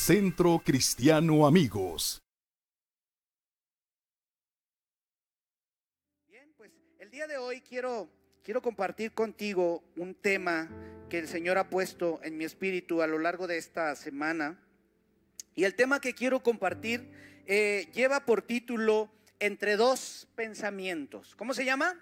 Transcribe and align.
Centro 0.00 0.62
Cristiano 0.64 1.46
Amigos. 1.46 2.22
Bien, 6.26 6.50
pues 6.56 6.70
el 6.98 7.10
día 7.10 7.26
de 7.26 7.36
hoy 7.36 7.60
quiero, 7.60 8.08
quiero 8.42 8.62
compartir 8.62 9.12
contigo 9.12 9.84
un 9.96 10.14
tema 10.14 10.70
que 11.10 11.18
el 11.18 11.28
Señor 11.28 11.58
ha 11.58 11.68
puesto 11.68 12.18
en 12.22 12.38
mi 12.38 12.44
espíritu 12.44 13.02
a 13.02 13.06
lo 13.06 13.18
largo 13.18 13.46
de 13.46 13.58
esta 13.58 13.94
semana. 13.94 14.58
Y 15.54 15.64
el 15.64 15.74
tema 15.74 16.00
que 16.00 16.14
quiero 16.14 16.42
compartir 16.42 17.12
eh, 17.46 17.90
lleva 17.92 18.24
por 18.24 18.40
título 18.40 19.12
Entre 19.38 19.76
dos 19.76 20.26
pensamientos. 20.34 21.36
¿Cómo 21.36 21.52
se 21.52 21.66
llama? 21.66 22.00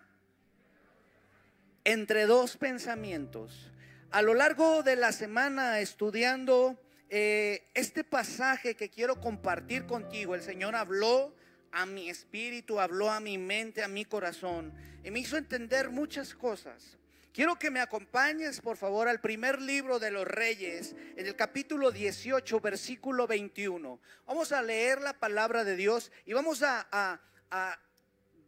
Entre 1.83 2.27
dos 2.27 2.57
pensamientos. 2.57 3.73
A 4.13 4.23
lo 4.23 4.35
largo 4.35 4.85
de 4.85 4.95
la 4.95 5.11
semana 5.11 5.81
estudiando 5.81 6.79
eh, 7.11 7.71
este 7.75 8.05
pasaje 8.05 8.75
que 8.75 8.91
quiero 8.91 9.21
compartir 9.21 9.87
contigo, 9.87 10.35
el 10.35 10.43
Señor 10.43 10.75
habló 10.77 11.35
a 11.73 11.87
mi 11.87 12.11
espíritu, 12.11 12.81
habló 12.81 13.11
a 13.11 13.21
mi 13.21 13.39
mente, 13.39 13.83
a 13.83 13.89
mi 13.89 14.05
corazón 14.05 14.75
y 15.03 15.11
me 15.11 15.21
hizo 15.21 15.37
entender 15.37 15.91
muchas 15.91 16.35
cosas. 16.35 16.99
Quiero 17.33 17.59
que 17.59 17.71
me 17.71 17.81
acompañes, 17.81 18.61
por 18.61 18.77
favor, 18.77 19.07
al 19.07 19.21
primer 19.21 19.63
libro 19.63 19.99
de 19.99 20.11
los 20.11 20.27
Reyes, 20.27 20.97
en 21.17 21.27
el 21.27 21.37
capítulo 21.37 21.93
18, 21.93 22.61
versículo 22.61 23.27
21. 23.27 24.01
Vamos 24.27 24.51
a 24.53 24.61
leer 24.61 25.01
la 25.01 25.13
palabra 25.13 25.63
de 25.63 25.77
Dios 25.77 26.11
y 26.27 26.33
vamos 26.33 26.63
a, 26.63 27.21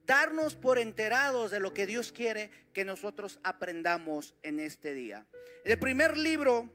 darnos 0.05 0.57
por 0.57 0.79
enterados 0.79 1.53
de 1.53 1.61
lo 1.61 1.73
que 1.73 1.87
Dios 1.87 2.11
quiere 2.11 2.51
que 2.73 2.85
nosotros 2.85 3.39
aprendamos 3.45 4.35
en 4.43 4.59
este 4.59 4.93
día. 4.93 5.25
el 5.65 5.79
primer 5.79 6.17
libro 6.17 6.69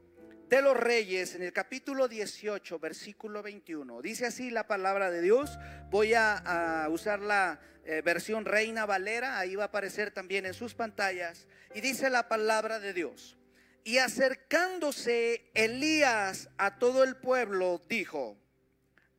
de 0.49 0.61
los 0.61 0.77
Reyes, 0.77 1.35
en 1.35 1.41
el 1.41 1.53
capítulo 1.53 2.07
18, 2.07 2.77
versículo 2.79 3.41
21. 3.41 4.01
Dice 4.01 4.27
así 4.27 4.51
la 4.51 4.67
palabra 4.67 5.09
de 5.09 5.21
Dios. 5.21 5.57
Voy 5.89 6.13
a, 6.13 6.87
usar 6.91 7.19
la 7.19 7.59
eh, 7.83 8.01
versión 8.03 8.45
Reina 8.45 8.85
Valera, 8.85 9.39
ahí 9.39 9.55
va 9.55 9.63
a 9.63 9.67
aparecer 9.67 10.11
también 10.11 10.45
en 10.45 10.53
sus 10.53 10.75
pantallas. 10.75 11.47
Y 11.73 11.81
dice 11.81 12.09
la 12.09 12.27
palabra 12.27 12.79
de 12.79 12.93
Dios. 12.93 13.37
Y 13.83 13.97
acercándose 13.97 15.49
Elías 15.53 16.49
a 16.57 16.77
todo 16.77 17.03
el 17.03 17.15
pueblo, 17.17 17.81
dijo, 17.87 18.37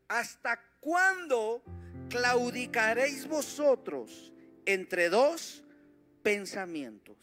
¿hasta 0.09 0.61
cuándo 0.81 1.63
claudicaréis 2.09 3.27
vosotros 3.27 4.33
entre 4.65 5.09
dos 5.09 5.63
pensamientos? 6.23 7.17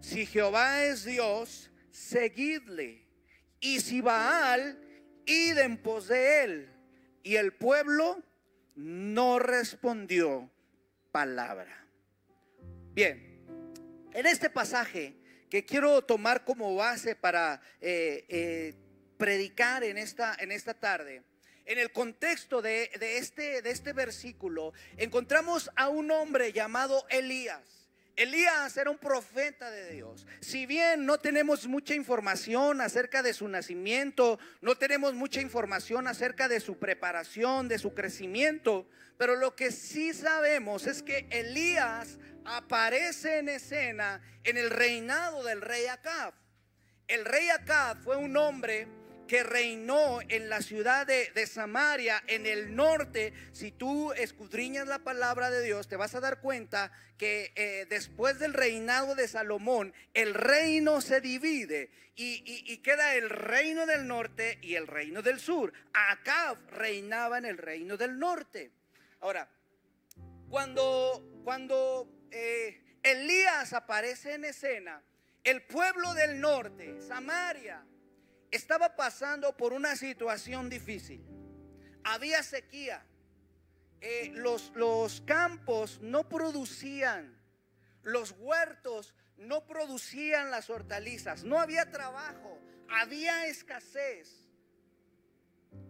Si 0.00 0.26
Jehová 0.26 0.84
es 0.84 1.04
Dios, 1.04 1.69
seguidle. 1.90 3.06
Y 3.60 3.80
si 3.80 4.00
Baal, 4.00 4.78
id 5.26 5.58
en 5.58 5.76
pos 5.76 6.08
de 6.08 6.44
él. 6.44 6.70
Y 7.22 7.36
el 7.36 7.52
pueblo 7.52 8.22
no 8.74 9.38
respondió 9.38 10.50
palabra. 11.12 11.86
Bien, 12.92 13.44
en 14.12 14.26
este 14.26 14.50
pasaje 14.50 15.16
que 15.50 15.64
quiero 15.64 16.02
tomar 16.02 16.44
como 16.44 16.74
base 16.74 17.16
para 17.16 17.60
eh, 17.80 18.24
eh, 18.28 18.74
predicar 19.18 19.84
en 19.84 19.98
esta, 19.98 20.34
en 20.38 20.52
esta 20.52 20.74
tarde, 20.74 21.22
en 21.66 21.78
el 21.78 21.92
contexto 21.92 22.62
de, 22.62 22.90
de, 22.98 23.18
este, 23.18 23.60
de 23.60 23.70
este 23.70 23.92
versículo, 23.92 24.72
encontramos 24.96 25.70
a 25.76 25.88
un 25.88 26.10
hombre 26.10 26.52
llamado 26.52 27.06
Elías. 27.10 27.79
Elías 28.20 28.76
era 28.76 28.90
un 28.90 28.98
profeta 28.98 29.70
de 29.70 29.92
Dios. 29.92 30.26
Si 30.42 30.66
bien 30.66 31.06
no 31.06 31.16
tenemos 31.16 31.66
mucha 31.66 31.94
información 31.94 32.82
acerca 32.82 33.22
de 33.22 33.32
su 33.32 33.48
nacimiento, 33.48 34.38
no 34.60 34.74
tenemos 34.74 35.14
mucha 35.14 35.40
información 35.40 36.06
acerca 36.06 36.46
de 36.46 36.60
su 36.60 36.78
preparación, 36.78 37.66
de 37.66 37.78
su 37.78 37.94
crecimiento, 37.94 38.86
pero 39.16 39.36
lo 39.36 39.56
que 39.56 39.72
sí 39.72 40.12
sabemos 40.12 40.86
es 40.86 41.02
que 41.02 41.28
Elías 41.30 42.18
aparece 42.44 43.38
en 43.38 43.48
escena 43.48 44.20
en 44.44 44.58
el 44.58 44.68
reinado 44.68 45.42
del 45.42 45.62
rey 45.62 45.86
Acab. 45.86 46.34
El 47.08 47.24
rey 47.24 47.48
Acab 47.48 48.02
fue 48.02 48.18
un 48.18 48.36
hombre 48.36 48.86
que 49.30 49.44
reinó 49.44 50.18
en 50.22 50.48
la 50.48 50.60
ciudad 50.60 51.06
de, 51.06 51.46
Samaria, 51.46 52.20
en 52.26 52.46
el 52.46 52.74
norte, 52.74 53.32
si 53.52 53.70
tú 53.70 54.12
escudriñas 54.14 54.88
la 54.88 54.98
palabra 54.98 55.50
de 55.50 55.62
Dios, 55.62 55.86
te 55.86 55.94
vas 55.94 56.16
a 56.16 56.20
dar 56.20 56.40
cuenta 56.40 56.90
que 57.16 57.52
eh, 57.54 57.86
después 57.88 58.40
del 58.40 58.52
reinado 58.52 59.14
de 59.14 59.28
Salomón, 59.28 59.94
el 60.14 60.34
reino 60.34 61.00
se 61.00 61.20
divide 61.20 61.92
y, 62.16 62.42
y, 62.44 62.78
queda 62.78 63.14
el 63.14 63.30
reino 63.30 63.86
del 63.86 64.08
norte 64.08 64.58
y 64.62 64.74
el 64.74 64.88
reino 64.88 65.22
del 65.22 65.38
sur. 65.38 65.72
Acab 65.92 66.58
reinaba 66.72 67.38
en 67.38 67.44
el 67.44 67.56
reino 67.56 67.96
del 67.96 68.18
norte. 68.18 68.72
Ahora, 69.20 69.48
cuando, 70.48 71.24
cuando 71.44 72.26
eh, 72.32 72.98
Elías 73.04 73.74
aparece 73.74 74.34
en 74.34 74.46
escena, 74.46 75.00
el 75.44 75.62
pueblo 75.62 76.14
del 76.14 76.40
norte, 76.40 77.00
Samaria, 77.00 77.84
estaba 78.50 78.96
pasando 78.96 79.56
por 79.56 79.72
una 79.72 79.96
situación 79.96 80.68
difícil. 80.68 81.24
Había 82.04 82.42
sequía. 82.42 83.04
Eh, 84.00 84.30
los, 84.34 84.72
los 84.74 85.20
campos 85.22 86.00
no 86.00 86.26
producían, 86.26 87.38
los 88.02 88.32
huertos 88.38 89.14
no 89.36 89.66
producían 89.66 90.50
las 90.50 90.70
hortalizas, 90.70 91.44
no 91.44 91.58
había 91.58 91.90
trabajo, 91.90 92.58
había 92.88 93.46
escasez. 93.46 94.48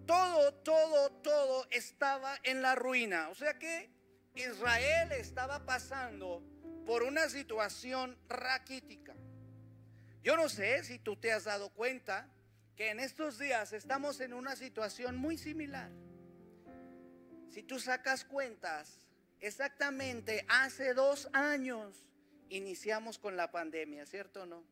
Todo, 0.07 0.53
todo, 0.55 1.11
todo 1.23 1.69
estaba 1.71 2.37
en 2.43 2.63
la 2.63 2.75
ruina. 2.75 3.29
O 3.29 3.35
sea 3.35 3.59
que 3.59 3.91
Israel 4.35 5.13
estaba 5.13 5.65
pasando 5.65 6.43
por 6.85 7.05
una 7.05 7.29
situación 7.29 8.19
raquítica. 8.29 9.15
Yo 10.23 10.37
no 10.37 10.49
sé 10.49 10.83
si 10.85 10.99
tú 10.99 11.17
te 11.17 11.33
has 11.33 11.45
dado 11.45 11.71
cuenta 11.71 12.29
que 12.81 12.89
en 12.89 12.99
estos 12.99 13.39
días 13.39 13.75
estamos 13.75 14.21
en 14.21 14.33
una 14.33 14.57
situación 14.57 15.19
muy 15.19 15.37
similar. 15.37 15.91
Si 17.51 17.63
tú 17.63 17.79
sacas 17.79 18.25
cuentas, 18.25 19.07
exactamente 19.39 20.47
hace 20.49 20.95
dos 20.95 21.29
años 21.35 22.07
iniciamos 22.49 23.19
con 23.19 23.37
la 23.37 23.51
pandemia, 23.51 24.07
¿cierto 24.07 24.45
o 24.45 24.47
no? 24.47 24.65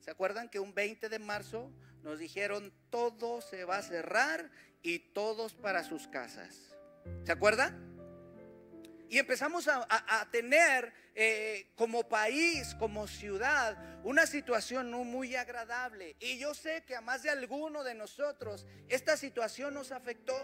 ¿Se 0.00 0.10
acuerdan 0.10 0.50
que 0.50 0.60
un 0.60 0.74
20 0.74 1.08
de 1.08 1.18
marzo 1.18 1.72
nos 2.02 2.18
dijeron 2.18 2.74
todo 2.90 3.40
se 3.40 3.64
va 3.64 3.78
a 3.78 3.82
cerrar 3.82 4.50
y 4.82 4.98
todos 4.98 5.54
para 5.54 5.82
sus 5.82 6.08
casas? 6.08 6.76
¿Se 7.24 7.32
acuerdan? 7.32 7.89
Y 9.10 9.18
empezamos 9.18 9.66
a, 9.66 10.28
tener 10.30 10.92
eh, 11.16 11.72
como 11.74 12.08
país, 12.08 12.76
como 12.76 13.08
ciudad, 13.08 13.76
una 14.04 14.24
situación 14.24 14.88
no 14.88 15.02
muy 15.02 15.34
agradable. 15.34 16.14
Y 16.20 16.38
yo 16.38 16.54
sé 16.54 16.84
que 16.86 16.94
a 16.94 17.00
más 17.00 17.24
de 17.24 17.30
alguno 17.30 17.82
de 17.82 17.94
nosotros 17.94 18.66
esta 18.88 19.16
situación 19.16 19.74
nos 19.74 19.90
afectó. 19.90 20.38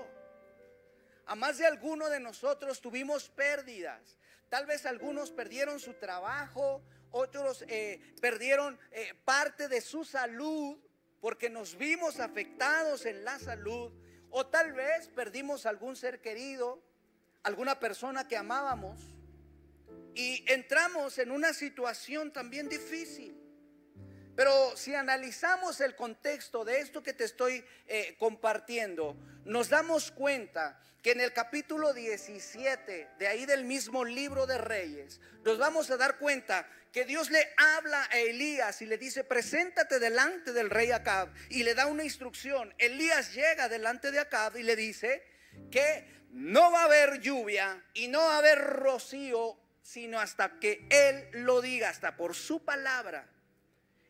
A 1.27 1.37
más 1.37 1.59
de 1.59 1.66
alguno 1.66 2.10
de 2.10 2.19
nosotros 2.19 2.81
tuvimos 2.81 3.28
pérdidas. 3.28 4.19
Tal 4.49 4.66
vez 4.66 4.84
algunos 4.84 5.31
perdieron 5.31 5.78
su 5.78 5.94
trabajo, 5.94 6.83
otros 7.12 7.65
eh, 7.69 8.00
perdieron 8.21 8.81
eh, 8.91 9.15
parte 9.25 9.69
de 9.69 9.81
su 9.81 10.04
salud 10.04 10.77
porque 11.21 11.48
nos 11.50 11.77
vimos 11.77 12.19
afectados 12.19 13.06
en 13.06 13.25
la 13.25 13.38
salud. 13.38 13.93
O 14.31 14.44
tal 14.44 14.72
vez 14.72 15.06
perdimos 15.06 15.66
algún 15.66 15.94
ser 15.94 16.21
querido 16.21 16.83
alguna 17.47 17.79
persona 17.79 18.27
que 18.27 18.37
amábamos 18.37 18.99
y 20.17 20.45
entramos 20.49 21.17
en 21.19 21.31
una 21.31 21.55
situación 21.55 22.33
también 22.33 22.69
difícil. 22.69 23.41
Pero 24.34 24.77
si 24.77 24.97
analizamos 24.97 25.81
el 25.81 25.95
contexto 25.95 26.65
de 26.65 26.81
esto 26.81 27.04
que 27.04 27.13
te 27.13 27.22
estoy 27.22 27.65
eh, 27.87 28.16
compartiendo, 28.19 29.16
nos 29.45 29.69
damos 29.69 30.10
cuenta 30.10 30.81
que 31.01 31.13
en 31.13 31.21
el 31.21 31.33
capítulo 31.33 31.95
17, 31.95 33.10
de 33.16 33.28
ahí 33.28 33.47
del 33.47 33.65
mismo 33.65 34.04
libro 34.04 34.48
de 34.48 34.59
Reyes, 34.59 35.21
nos 35.45 35.57
vamos 35.57 35.89
a 35.93 35.97
dar 35.97 36.19
cuenta 36.19 36.69
que 36.91 37.04
Dios 37.04 37.31
le 37.31 37.47
habla 37.59 38.09
a 38.10 38.19
Elías 38.19 38.83
y 38.83 38.87
le 38.87 38.98
dice, 38.98 39.22
preséntate 39.22 40.01
delante 40.01 40.53
del 40.53 40.69
rey 40.69 40.91
Acab 40.91 41.28
y 41.48 41.63
le 41.63 41.77
da 41.77 41.87
una 41.87 42.03
instrucción. 42.03 42.75
Elías 42.78 43.34
llega 43.34 43.69
delante 43.69 44.10
de 44.10 44.19
Acab 44.19 44.57
y 44.57 44.65
le 44.65 44.75
dice 44.75 45.22
que 45.71 46.16
no 46.36 46.71
va 46.71 46.83
a 46.83 46.84
haber 46.84 47.21
lluvia 47.21 47.83
y 47.94 48.09
no 48.09 48.18
va 48.18 48.34
a 48.34 48.38
haber 48.38 48.59
rocío, 48.59 49.56
sino 49.83 50.21
hasta 50.21 50.60
que 50.60 50.86
Él 50.91 51.28
lo 51.44 51.62
diga, 51.62 51.88
hasta 51.88 52.15
por 52.15 52.34
su 52.34 52.62
palabra. 52.62 53.27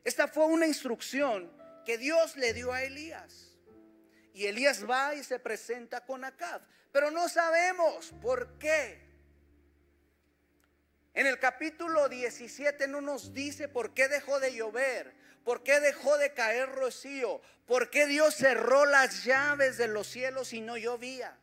Esta 0.03 0.27
fue 0.27 0.45
una 0.45 0.67
instrucción 0.67 1.49
que 1.85 1.97
Dios 1.97 2.35
le 2.35 2.53
dio 2.53 2.73
a 2.73 2.83
Elías. 2.83 3.57
Y 4.33 4.45
Elías 4.45 4.87
va 4.89 5.15
y 5.15 5.23
se 5.23 5.39
presenta 5.39 6.05
con 6.05 6.25
Acab. 6.25 6.61
Pero 6.91 7.11
no 7.11 7.29
sabemos 7.29 8.13
por 8.21 8.59
qué. 8.59 8.99
En 11.13 11.27
el 11.27 11.39
capítulo 11.39 12.09
17 12.09 12.89
no 12.89 12.99
nos 12.99 13.33
dice 13.33 13.69
por 13.69 13.93
qué 13.93 14.09
dejó 14.09 14.41
de 14.41 14.53
llover, 14.53 15.15
¿Por 15.45 15.63
qué 15.63 15.79
dejó 15.79 16.17
de 16.17 16.33
caer 16.33 16.67
rocío? 16.67 17.41
¿Por 17.65 17.89
qué 17.89 18.05
Dios 18.05 18.35
cerró 18.35 18.85
las 18.85 19.23
llaves 19.23 19.77
de 19.77 19.87
los 19.87 20.05
cielos 20.05 20.51
y 20.51 20.59
no 20.59 20.75
llovía? 20.75 21.37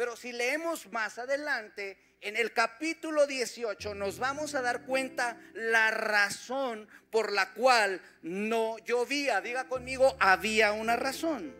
Pero 0.00 0.16
si 0.16 0.32
leemos 0.32 0.90
más 0.92 1.18
adelante, 1.18 1.98
en 2.22 2.34
el 2.34 2.54
capítulo 2.54 3.26
18 3.26 3.94
nos 3.94 4.18
vamos 4.18 4.54
a 4.54 4.62
dar 4.62 4.86
cuenta 4.86 5.38
la 5.52 5.90
razón 5.90 6.88
por 7.10 7.30
la 7.30 7.52
cual 7.52 8.00
no 8.22 8.78
llovía. 8.78 9.42
Diga 9.42 9.68
conmigo, 9.68 10.16
había 10.18 10.72
una 10.72 10.96
razón. 10.96 11.54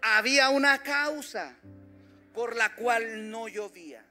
Había 0.00 0.50
una 0.50 0.84
causa 0.84 1.56
por 2.32 2.54
la 2.54 2.76
cual 2.76 3.28
no 3.28 3.48
llovía. 3.48 4.04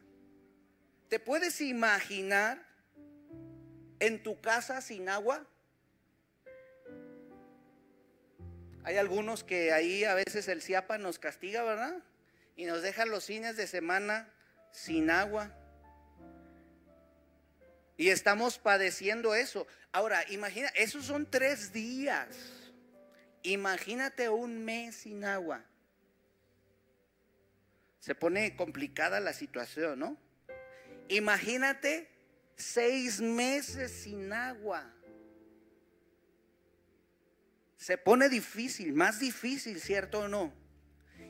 ¿Te 1.07 1.21
puedes 1.21 1.61
imaginar 1.61 2.61
en 4.01 4.21
tu 4.21 4.41
casa 4.41 4.81
sin 4.81 5.07
agua? 5.07 5.47
Hay 8.83 8.97
algunos 8.97 9.45
que 9.45 9.71
ahí 9.71 10.03
a 10.03 10.15
veces 10.15 10.49
el 10.49 10.61
CIAPA 10.61 10.97
nos 10.97 11.17
castiga, 11.17 11.63
¿verdad? 11.63 12.03
Y 12.59 12.65
nos 12.65 12.81
deja 12.81 13.05
los 13.05 13.23
fines 13.23 13.55
de 13.55 13.67
semana 13.67 14.27
sin 14.73 15.09
agua. 15.09 15.55
Y 17.95 18.09
estamos 18.09 18.57
padeciendo 18.57 19.33
eso. 19.33 19.65
Ahora, 19.93 20.29
imagina, 20.29 20.67
esos 20.75 21.05
son 21.05 21.25
tres 21.25 21.71
días. 21.71 22.27
Imagínate 23.43 24.27
un 24.27 24.65
mes 24.65 24.97
sin 24.97 25.23
agua. 25.23 25.63
Se 28.01 28.13
pone 28.13 28.57
complicada 28.57 29.21
la 29.21 29.31
situación, 29.31 29.99
¿no? 29.99 30.17
Imagínate 31.07 32.09
seis 32.57 33.21
meses 33.21 33.89
sin 34.03 34.33
agua. 34.33 34.93
Se 37.77 37.97
pone 37.97 38.27
difícil, 38.27 38.91
más 38.91 39.21
difícil, 39.21 39.79
¿cierto 39.79 40.19
o 40.19 40.27
no? 40.27 40.53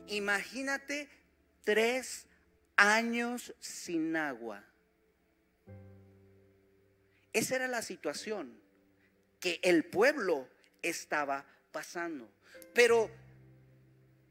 Imagínate 0.07 1.18
tres 1.63 2.27
años 2.75 3.53
sin 3.59 4.15
agua. 4.15 4.63
Esa 7.33 7.55
era 7.55 7.67
la 7.67 7.81
situación 7.81 8.59
que 9.39 9.59
el 9.63 9.85
pueblo 9.85 10.47
estaba 10.81 11.45
pasando. 11.71 12.29
Pero 12.73 13.09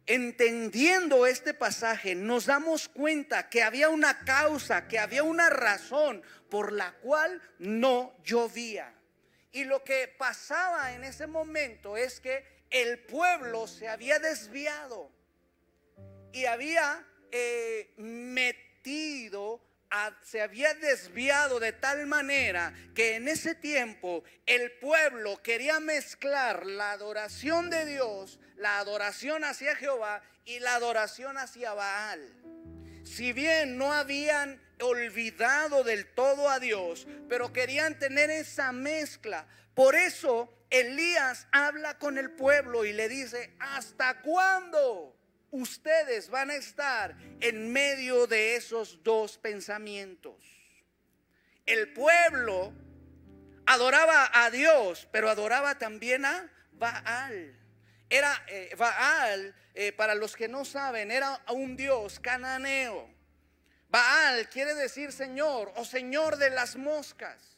entendiendo 0.06 1.26
este 1.26 1.54
pasaje, 1.54 2.14
nos 2.14 2.46
damos 2.46 2.88
cuenta 2.88 3.48
que 3.48 3.62
había 3.62 3.88
una 3.88 4.24
causa, 4.24 4.88
que 4.88 4.98
había 4.98 5.22
una 5.22 5.50
razón 5.50 6.22
por 6.50 6.72
la 6.72 6.92
cual 6.94 7.40
no 7.58 8.16
llovía. 8.24 8.94
Y 9.52 9.64
lo 9.64 9.84
que 9.84 10.08
pasaba 10.08 10.92
en 10.94 11.04
ese 11.04 11.26
momento 11.26 11.96
es 11.96 12.20
que 12.20 12.44
el 12.70 12.98
pueblo 13.00 13.66
se 13.66 13.88
había 13.88 14.19
desviado 14.19 15.10
y 16.32 16.44
había 16.44 17.06
eh, 17.32 17.92
metido, 17.96 19.60
se 20.22 20.42
había 20.42 20.75
desviado 20.75 21.60
de 21.60 21.72
tal 21.72 22.06
manera 22.06 22.75
que 22.94 23.16
en 23.16 23.28
ese 23.28 23.54
tiempo 23.54 24.22
el 24.46 24.72
pueblo 24.72 25.42
quería 25.42 25.80
mezclar 25.80 26.66
la 26.66 26.92
adoración 26.92 27.70
de 27.70 27.86
Dios, 27.86 28.38
la 28.56 28.78
adoración 28.78 29.44
hacia 29.44 29.76
Jehová 29.76 30.22
y 30.44 30.60
la 30.60 30.75
adoración 30.75 31.38
hacia 31.38 31.72
Baal. 31.75 32.20
Si 33.04 33.32
bien 33.32 33.78
no 33.78 33.92
habían 33.92 34.60
olvidado 34.81 35.84
del 35.84 36.06
todo 36.14 36.48
a 36.48 36.60
Dios, 36.60 37.06
pero 37.28 37.52
querían 37.52 37.98
tener 37.98 38.31
esa 38.31 38.72
mezcla. 38.72 39.46
Por 39.74 39.94
eso 39.94 40.52
Elías 40.70 41.46
habla 41.50 41.98
con 41.98 42.19
el 42.19 42.31
pueblo 42.32 42.84
y 42.84 42.92
le 42.92 43.08
dice, 43.08 43.56
¿hasta 43.58 44.20
cuándo? 44.20 45.18
Ustedes 45.50 46.30
van 46.30 46.50
a 46.50 46.56
estar 46.56 47.16
en 47.40 47.72
medio 47.72 48.26
de 48.26 48.56
esos 48.56 49.02
dos 49.02 49.38
pensamientos. 49.38 50.36
El 51.66 51.92
pueblo 51.92 52.72
adoraba 53.66 54.30
a 54.32 54.50
Dios, 54.50 55.06
pero 55.12 55.28
adoraba 55.28 55.78
también 55.78 56.24
a 56.24 56.50
Baal. 56.72 57.54
Era 58.08 58.42
eh, 58.48 58.74
Baal, 58.76 59.54
eh, 59.74 59.92
para 59.92 60.14
los 60.14 60.34
que 60.34 60.48
no 60.48 60.64
saben, 60.64 61.10
era 61.10 61.42
un 61.50 61.76
dios 61.76 62.18
cananeo. 62.20 63.08
Baal 63.90 64.48
quiere 64.48 64.74
decir 64.74 65.12
Señor 65.12 65.72
o 65.76 65.84
Señor 65.84 66.36
de 66.36 66.50
las 66.50 66.76
moscas. 66.76 67.57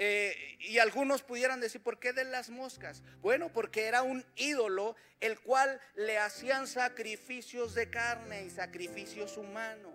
Eh, 0.00 0.56
y 0.60 0.78
algunos 0.78 1.22
pudieran 1.22 1.60
decir, 1.60 1.82
¿por 1.82 1.98
qué 1.98 2.12
de 2.12 2.24
las 2.24 2.50
moscas? 2.50 3.02
Bueno, 3.20 3.52
porque 3.52 3.86
era 3.86 4.02
un 4.02 4.24
ídolo 4.36 4.94
el 5.20 5.40
cual 5.40 5.80
le 5.96 6.18
hacían 6.18 6.68
sacrificios 6.68 7.74
de 7.74 7.90
carne 7.90 8.44
y 8.44 8.50
sacrificios 8.50 9.36
humanos. 9.36 9.92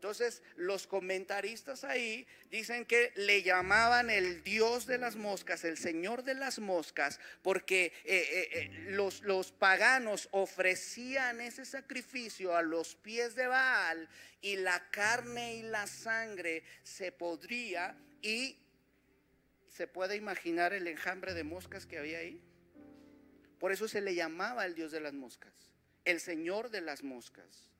Entonces 0.00 0.42
los 0.56 0.86
comentaristas 0.86 1.84
ahí 1.84 2.26
dicen 2.50 2.86
que 2.86 3.12
le 3.16 3.42
llamaban 3.42 4.08
el 4.08 4.42
dios 4.42 4.86
de 4.86 4.96
las 4.96 5.14
moscas, 5.14 5.62
el 5.62 5.76
señor 5.76 6.24
de 6.24 6.32
las 6.32 6.58
moscas, 6.58 7.20
porque 7.42 7.92
eh, 8.06 8.48
eh, 8.52 8.70
los, 8.92 9.20
los 9.20 9.52
paganos 9.52 10.28
ofrecían 10.30 11.42
ese 11.42 11.66
sacrificio 11.66 12.56
a 12.56 12.62
los 12.62 12.96
pies 12.96 13.34
de 13.34 13.46
Baal 13.46 14.08
y 14.40 14.56
la 14.56 14.90
carne 14.90 15.56
y 15.56 15.62
la 15.64 15.86
sangre 15.86 16.64
se 16.82 17.12
podría 17.12 17.94
y 18.22 18.56
¿Se 19.80 19.86
puede 19.86 20.14
imaginar 20.14 20.74
el 20.74 20.86
enjambre 20.88 21.32
de 21.32 21.42
moscas 21.42 21.86
que 21.86 21.96
había 21.96 22.18
ahí? 22.18 22.38
Por 23.58 23.72
eso 23.72 23.88
se 23.88 24.02
le 24.02 24.14
llamaba 24.14 24.66
el 24.66 24.74
Dios 24.74 24.92
de 24.92 25.00
las 25.00 25.14
moscas, 25.14 25.54
el 26.04 26.20
Señor 26.20 26.68
de 26.68 26.82
las 26.82 27.02
moscas. 27.02 27.70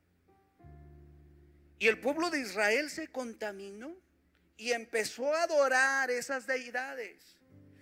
Y 1.78 1.88
el 1.88 2.00
pueblo 2.00 2.30
de 2.30 2.40
Israel 2.40 2.88
se 2.88 3.08
contaminó 3.08 3.94
y 4.56 4.72
empezó 4.72 5.34
a 5.34 5.42
adorar 5.42 6.10
esas 6.10 6.46
deidades. 6.46 7.36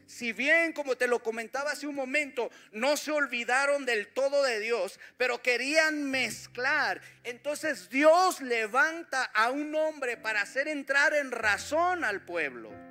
Si 0.06 0.32
bien, 0.32 0.72
como 0.72 0.96
te 0.96 1.06
lo 1.06 1.22
comentaba 1.22 1.70
hace 1.70 1.86
un 1.86 1.94
momento, 1.94 2.50
no 2.72 2.96
se 2.96 3.12
olvidaron 3.12 3.86
del 3.86 4.08
todo 4.08 4.42
de 4.42 4.58
Dios, 4.58 4.98
pero 5.16 5.40
querían 5.42 6.10
mezclar, 6.10 7.00
entonces 7.22 7.88
Dios 7.88 8.40
levanta 8.40 9.22
a 9.22 9.52
un 9.52 9.76
hombre 9.76 10.16
para 10.16 10.42
hacer 10.42 10.66
entrar 10.66 11.14
en 11.14 11.30
razón 11.30 12.02
al 12.02 12.24
pueblo. 12.24 12.87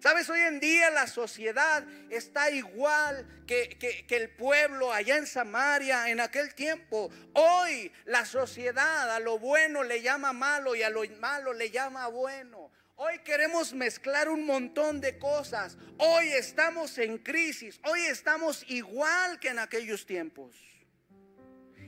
Sabes, 0.00 0.28
hoy 0.28 0.40
en 0.40 0.60
día 0.60 0.90
la 0.90 1.06
sociedad 1.06 1.84
está 2.10 2.50
igual 2.50 3.26
que, 3.46 4.06
el 4.08 4.30
pueblo 4.30 4.92
allá 4.92 5.16
en 5.16 5.26
Samaria 5.26 6.10
en 6.10 6.20
aquel 6.20 6.54
tiempo. 6.54 7.10
Hoy 7.32 7.92
la 8.04 8.24
sociedad 8.24 9.10
a 9.10 9.20
lo 9.20 9.38
bueno 9.38 9.82
le 9.82 10.02
llama 10.02 10.32
malo 10.32 10.74
y 10.74 10.82
a 10.82 10.90
lo 10.90 11.02
malo 11.18 11.52
le 11.52 11.70
llama 11.70 12.08
bueno. 12.08 12.70
Hoy 12.96 13.18
queremos 13.20 13.74
mezclar 13.74 14.28
un 14.28 14.46
montón 14.46 15.00
de 15.00 15.18
cosas. 15.18 15.76
Hoy 15.98 16.28
estamos 16.28 16.96
en 16.98 17.18
crisis. 17.18 17.78
Hoy 17.84 18.00
estamos 18.02 18.64
igual 18.68 19.38
que 19.38 19.48
en 19.48 19.58
aquellos 19.58 20.06
tiempos. 20.06 20.56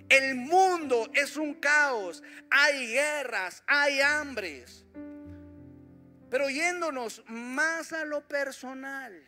El 0.09 0.35
mundo 0.35 1.09
es 1.15 1.37
un 1.37 1.55
caos. 1.55 2.23
Hay 2.51 2.89
guerras, 2.89 3.63
hay 3.67 4.01
hambres. 4.01 4.85
Pero 6.31 6.51
yéndonos 6.51 7.23
más 7.27 7.93
a 7.93 8.05
lo 8.05 8.27
personal, 8.27 9.27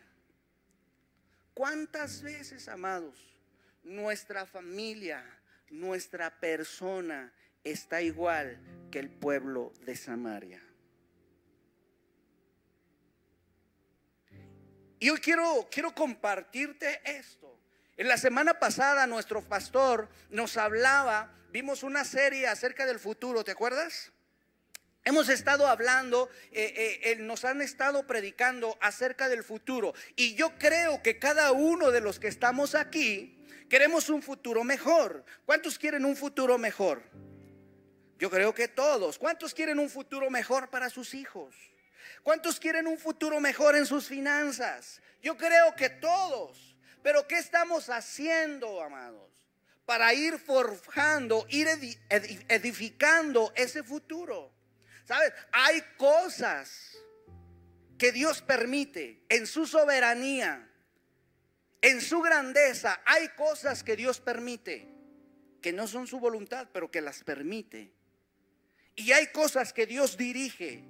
¿cuántas 1.54 2.23
veces, 2.23 2.69
amados, 2.69 3.19
nuestra 3.83 4.45
familia, 4.45 5.25
nuestra 5.71 6.38
persona 6.38 7.33
está 7.64 8.02
igual 8.02 8.59
que 8.90 8.99
el 8.99 9.09
pueblo 9.09 9.73
de 9.87 9.97
Samaria? 9.97 10.62
Y 14.99 15.09
hoy 15.09 15.19
quiero, 15.19 15.66
quiero 15.71 15.95
compartirte 15.95 17.00
esto. 17.04 17.59
En 17.97 18.09
la 18.09 18.19
semana 18.19 18.59
pasada 18.59 19.07
nuestro 19.07 19.40
pastor 19.40 20.11
nos 20.28 20.59
hablaba, 20.59 21.33
vimos 21.50 21.83
una 21.83 22.04
serie 22.04 22.47
acerca 22.47 22.85
del 22.85 22.99
futuro, 22.99 23.42
¿te 23.42 23.52
acuerdas? 23.52 24.12
Hemos 25.02 25.30
estado 25.30 25.66
hablando, 25.66 26.28
eh, 26.52 27.00
eh, 27.02 27.16
nos 27.16 27.45
han 27.47 27.62
estado 27.62 28.07
predicando 28.07 28.76
acerca 28.83 29.28
del 29.28 29.42
futuro. 29.42 29.95
Y 30.14 30.35
yo 30.35 30.59
creo 30.59 31.02
que 31.02 31.19
cada 31.19 31.52
uno 31.52 31.90
de 31.90 32.02
los 32.02 32.21
que 32.21 32.28
estamos 32.28 32.75
aquí 32.75 33.42
queremos 33.71 34.11
un 34.11 34.23
futuro 34.23 34.62
mejor. 34.62 35.25
¿Cuántos 35.47 35.78
quieren 35.78 36.04
un 36.04 36.16
futuro 36.16 36.59
mejor? 36.59 37.02
Yo 38.19 38.28
creo 38.28 38.54
que 38.54 38.69
todos. 38.69 39.19
¿Cuántos 39.19 39.54
quieren 39.54 39.78
un 39.78 39.88
futuro 39.88 40.28
mejor 40.28 40.69
para 40.69 40.90
sus 40.90 41.14
hijos? 41.14 41.54
¿Cuántos 42.23 42.61
quieren 42.61 42.87
un 42.87 42.99
futuro 42.99 43.40
mejor 43.40 43.76
en 43.76 43.87
sus 43.87 44.07
finanzas? 44.07 45.00
Yo 45.23 45.38
creo 45.38 45.75
que 45.76 45.88
todos. 45.88 46.76
Pero 47.02 47.26
¿qué 47.26 47.38
estamos 47.38 47.88
haciendo, 47.88 48.83
amados? 48.83 49.30
Para 49.87 50.12
ir 50.12 50.38
forjando, 50.38 51.47
ir 51.49 51.69
edificando 52.49 53.50
ese 53.57 53.83
futuro. 53.83 54.60
¿Sabes? 55.11 55.33
Hay 55.50 55.83
cosas 55.97 56.97
que 57.99 58.12
Dios 58.12 58.43
permite 58.43 59.25
en 59.29 59.49
su 59.49 59.67
soberanía, 59.67 60.71
en 61.83 62.00
su 62.00 62.21
grandeza, 62.21 63.02
hay 63.05 63.26
cosas 63.31 63.83
que 63.83 63.97
Dios 63.97 64.21
permite, 64.21 64.87
que 65.61 65.73
no 65.73 65.88
son 65.88 66.07
su 66.07 66.21
voluntad, 66.21 66.69
pero 66.73 66.93
que 66.93 67.00
las 67.00 67.25
permite. 67.25 67.93
Y 68.95 69.11
hay 69.11 69.26
cosas 69.33 69.73
que 69.73 69.85
Dios 69.85 70.17
dirige, 70.17 70.85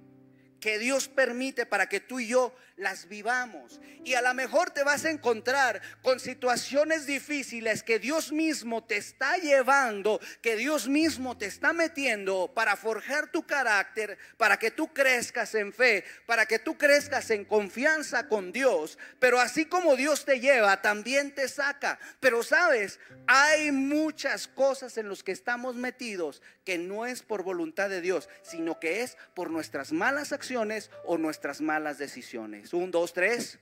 que 0.61 0.79
Dios 0.79 1.09
permite 1.09 1.65
para 1.65 1.89
que 1.89 2.01
tú 2.01 2.21
y 2.21 2.27
yo 2.27 2.55
las 2.81 3.09
vivamos. 3.09 3.81
Y 4.05 4.15
a 4.15 4.23
lo 4.23 4.33
mejor 4.35 4.71
te 4.71 4.83
vas 4.83 5.05
a 5.05 5.11
encontrar 5.11 5.81
con 6.03 6.19
situaciones 6.19 7.07
difíciles 7.07 7.83
que 7.83 7.99
Dios 7.99 8.33
mismo 8.33 8.83
te 8.83 8.97
está 8.97 9.37
llevando, 9.37 10.19
que 10.41 10.57
Dios 10.57 10.89
mismo 10.89 11.37
te 11.37 11.47
está 11.47 11.73
metiendo 11.73 12.53
para 12.55 12.77
forjar 12.77 13.31
tu 13.31 13.47
carácter, 13.47 14.19
para 14.39 14.59
que 14.59 14.71
tú 14.71 14.93
crezcas 14.93 15.55
en 15.55 15.73
fe, 15.73 16.05
para 16.27 16.47
que 16.47 16.59
tú 16.59 16.79
crezcas 16.79 17.31
en 17.31 17.45
confianza 17.45 18.27
con 18.29 18.51
Dios. 18.51 18.99
Pero 19.19 19.39
así 19.39 19.67
como 19.67 19.97
Dios 19.97 20.25
te 20.25 20.41
lleva, 20.41 20.81
también 20.81 21.35
te 21.35 21.47
saca. 21.47 21.99
Pero 22.19 22.43
sabes, 22.43 22.99
hay 23.27 23.71
muchas 23.73 24.49
cosas 24.49 24.97
en 24.97 25.09
las 25.11 25.23
que 25.23 25.33
estamos 25.33 25.77
metidos 25.77 26.41
que 26.65 26.79
no 26.79 27.05
es 27.05 27.23
por 27.23 27.43
voluntad 27.43 27.91
de 27.91 28.01
Dios, 28.01 28.29
sino 28.43 28.81
que 28.81 29.03
es 29.03 29.17
por 29.35 29.51
nuestras 29.51 29.93
malas 29.93 30.33
acciones 30.33 30.91
o 31.05 31.19
nuestras 31.19 31.61
malas 31.61 31.99
decisiones. 31.99 32.70
Un, 32.73 32.91
dos, 32.91 33.13
tres. 33.13 33.59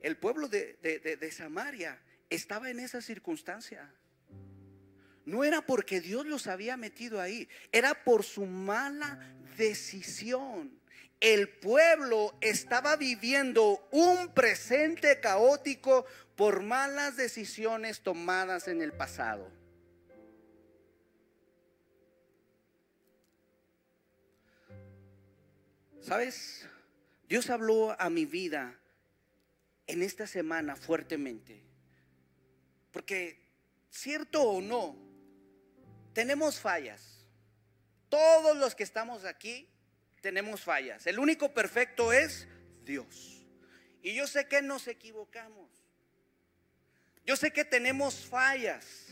El 0.00 0.16
pueblo 0.16 0.48
de, 0.48 0.74
de 0.80 1.32
Samaria 1.32 2.00
estaba 2.30 2.70
en 2.70 2.80
esa 2.80 3.00
circunstancia. 3.00 3.92
No 5.24 5.44
era 5.44 5.62
porque 5.62 6.00
Dios 6.00 6.26
los 6.26 6.46
había 6.46 6.76
metido 6.76 7.20
ahí, 7.20 7.48
era 7.70 8.02
por 8.04 8.24
su 8.24 8.46
mala 8.46 9.20
decisión. 9.56 10.80
El 11.20 11.48
pueblo 11.48 12.36
estaba 12.40 12.96
viviendo 12.96 13.86
un 13.92 14.34
presente 14.34 15.20
caótico 15.20 16.04
por 16.34 16.62
malas 16.62 17.16
decisiones 17.16 18.00
tomadas 18.00 18.66
en 18.66 18.82
el 18.82 18.92
pasado. 18.92 19.48
¿Sabes? 26.02 26.68
Dios 27.28 27.48
habló 27.48 27.98
a 27.98 28.10
mi 28.10 28.26
vida 28.26 28.78
en 29.86 30.02
esta 30.02 30.26
semana 30.26 30.76
fuertemente. 30.76 31.62
Porque, 32.90 33.40
cierto 33.90 34.42
o 34.42 34.60
no, 34.60 34.96
tenemos 36.12 36.60
fallas. 36.60 37.24
Todos 38.08 38.56
los 38.56 38.74
que 38.74 38.82
estamos 38.82 39.24
aquí 39.24 39.68
tenemos 40.20 40.62
fallas. 40.62 41.06
El 41.06 41.18
único 41.18 41.54
perfecto 41.54 42.12
es 42.12 42.46
Dios. 42.84 43.46
Y 44.02 44.14
yo 44.14 44.26
sé 44.26 44.48
que 44.48 44.60
nos 44.60 44.88
equivocamos. 44.88 45.70
Yo 47.24 47.36
sé 47.36 47.52
que 47.52 47.64
tenemos 47.64 48.26
fallas. 48.26 49.06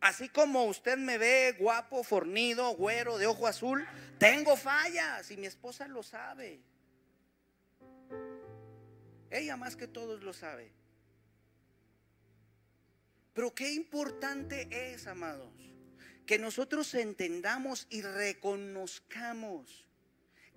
Así 0.00 0.28
como 0.28 0.64
usted 0.64 0.98
me 0.98 1.16
ve 1.16 1.54
guapo, 1.58 2.02
fornido, 2.02 2.74
güero, 2.74 3.16
de 3.16 3.26
ojo 3.26 3.46
azul, 3.46 3.86
tengo 4.18 4.56
fallas 4.56 5.30
y 5.30 5.36
mi 5.36 5.46
esposa 5.46 5.88
lo 5.88 6.02
sabe. 6.02 6.60
Ella 9.30 9.56
más 9.56 9.76
que 9.76 9.88
todos 9.88 10.22
lo 10.22 10.32
sabe. 10.32 10.72
Pero 13.32 13.54
qué 13.54 13.72
importante 13.72 14.68
es, 14.92 15.06
amados, 15.06 15.52
que 16.24 16.38
nosotros 16.38 16.94
entendamos 16.94 17.86
y 17.90 18.02
reconozcamos 18.02 19.84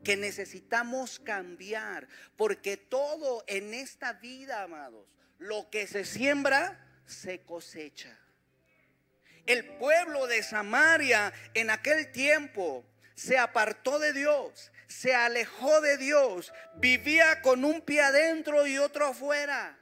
que 0.03 0.15
necesitamos 0.15 1.19
cambiar, 1.19 2.07
porque 2.35 2.77
todo 2.77 3.43
en 3.47 3.73
esta 3.73 4.13
vida, 4.13 4.63
amados, 4.63 5.07
lo 5.39 5.69
que 5.69 5.87
se 5.87 6.05
siembra, 6.05 6.79
se 7.05 7.41
cosecha. 7.41 8.17
El 9.45 9.65
pueblo 9.77 10.27
de 10.27 10.43
Samaria 10.43 11.33
en 11.53 11.69
aquel 11.69 12.11
tiempo 12.11 12.85
se 13.17 13.39
apartó 13.39 13.97
de 13.97 14.13
Dios, 14.13 14.71
se 14.87 15.15
alejó 15.15 15.81
de 15.81 15.97
Dios, 15.97 16.53
vivía 16.75 17.41
con 17.41 17.65
un 17.65 17.81
pie 17.81 18.01
adentro 18.01 18.67
y 18.67 18.77
otro 18.77 19.07
afuera. 19.07 19.77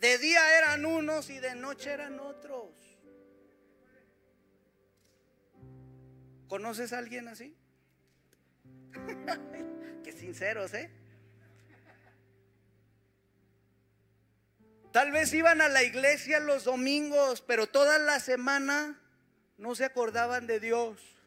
De 0.00 0.18
día 0.18 0.58
eran 0.58 0.84
unos 0.84 1.30
y 1.30 1.38
de 1.38 1.54
noche 1.54 1.92
eran 1.92 2.18
otros. 2.18 2.74
¿Conoces 6.48 6.92
a 6.92 6.98
alguien 6.98 7.28
así? 7.28 7.56
Qué 10.02 10.12
sinceros, 10.12 10.74
¿eh? 10.74 10.90
Tal 14.90 15.12
vez 15.12 15.32
iban 15.32 15.60
a 15.60 15.68
la 15.68 15.84
iglesia 15.84 16.40
los 16.40 16.64
domingos, 16.64 17.40
pero 17.40 17.68
toda 17.68 18.00
la 18.00 18.18
semana 18.18 19.00
no 19.58 19.76
se 19.76 19.84
acordaban 19.84 20.48
de 20.48 20.58
Dios. 20.58 21.19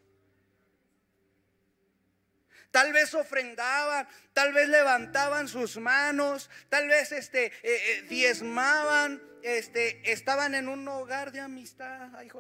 Tal 2.74 2.92
vez 2.92 3.14
ofrendaban, 3.14 4.08
tal 4.34 4.52
vez 4.52 4.68
levantaban 4.68 5.48
sus 5.48 5.78
manos, 5.78 6.50
tal 6.70 6.88
vez 6.88 7.12
este, 7.12 7.46
eh, 7.46 7.52
eh, 7.62 8.02
diezmaban, 8.10 9.22
este, 9.44 10.12
estaban 10.12 10.56
en 10.56 10.68
un 10.68 10.88
hogar 10.88 11.32
de 11.32 11.40
amistad, 11.40 12.10
ay, 12.16 12.32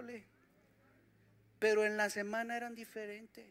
Pero 1.59 1.85
en 1.85 1.97
la 1.97 2.09
semana 2.09 2.57
eran 2.57 2.73
diferentes. 2.73 3.45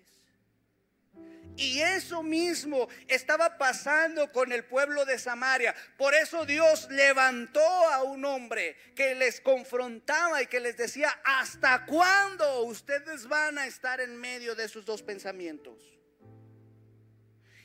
Y 1.57 1.79
eso 1.79 2.25
mismo 2.25 2.89
estaba 3.07 3.59
pasando 3.59 4.33
con 4.33 4.51
el 4.51 4.65
pueblo 4.65 5.05
de 5.05 5.21
Samaria. 5.21 5.77
Por 5.97 6.15
eso 6.15 6.45
Dios 6.45 6.89
levantó 6.91 7.61
a 7.61 8.03
un 8.03 8.25
hombre 8.25 8.75
que 8.97 9.15
les 9.15 9.41
confrontaba 9.41 10.43
y 10.43 10.49
que 10.49 10.59
les 10.59 10.77
decía, 10.77 11.17
¿hasta 11.23 11.87
cuándo 11.87 12.65
ustedes 12.65 13.29
van 13.29 13.57
a 13.59 13.69
estar 13.69 14.01
en 14.01 14.17
medio 14.17 14.57
de 14.57 14.65
esos 14.65 14.85
dos 14.85 15.01
pensamientos? 15.01 16.02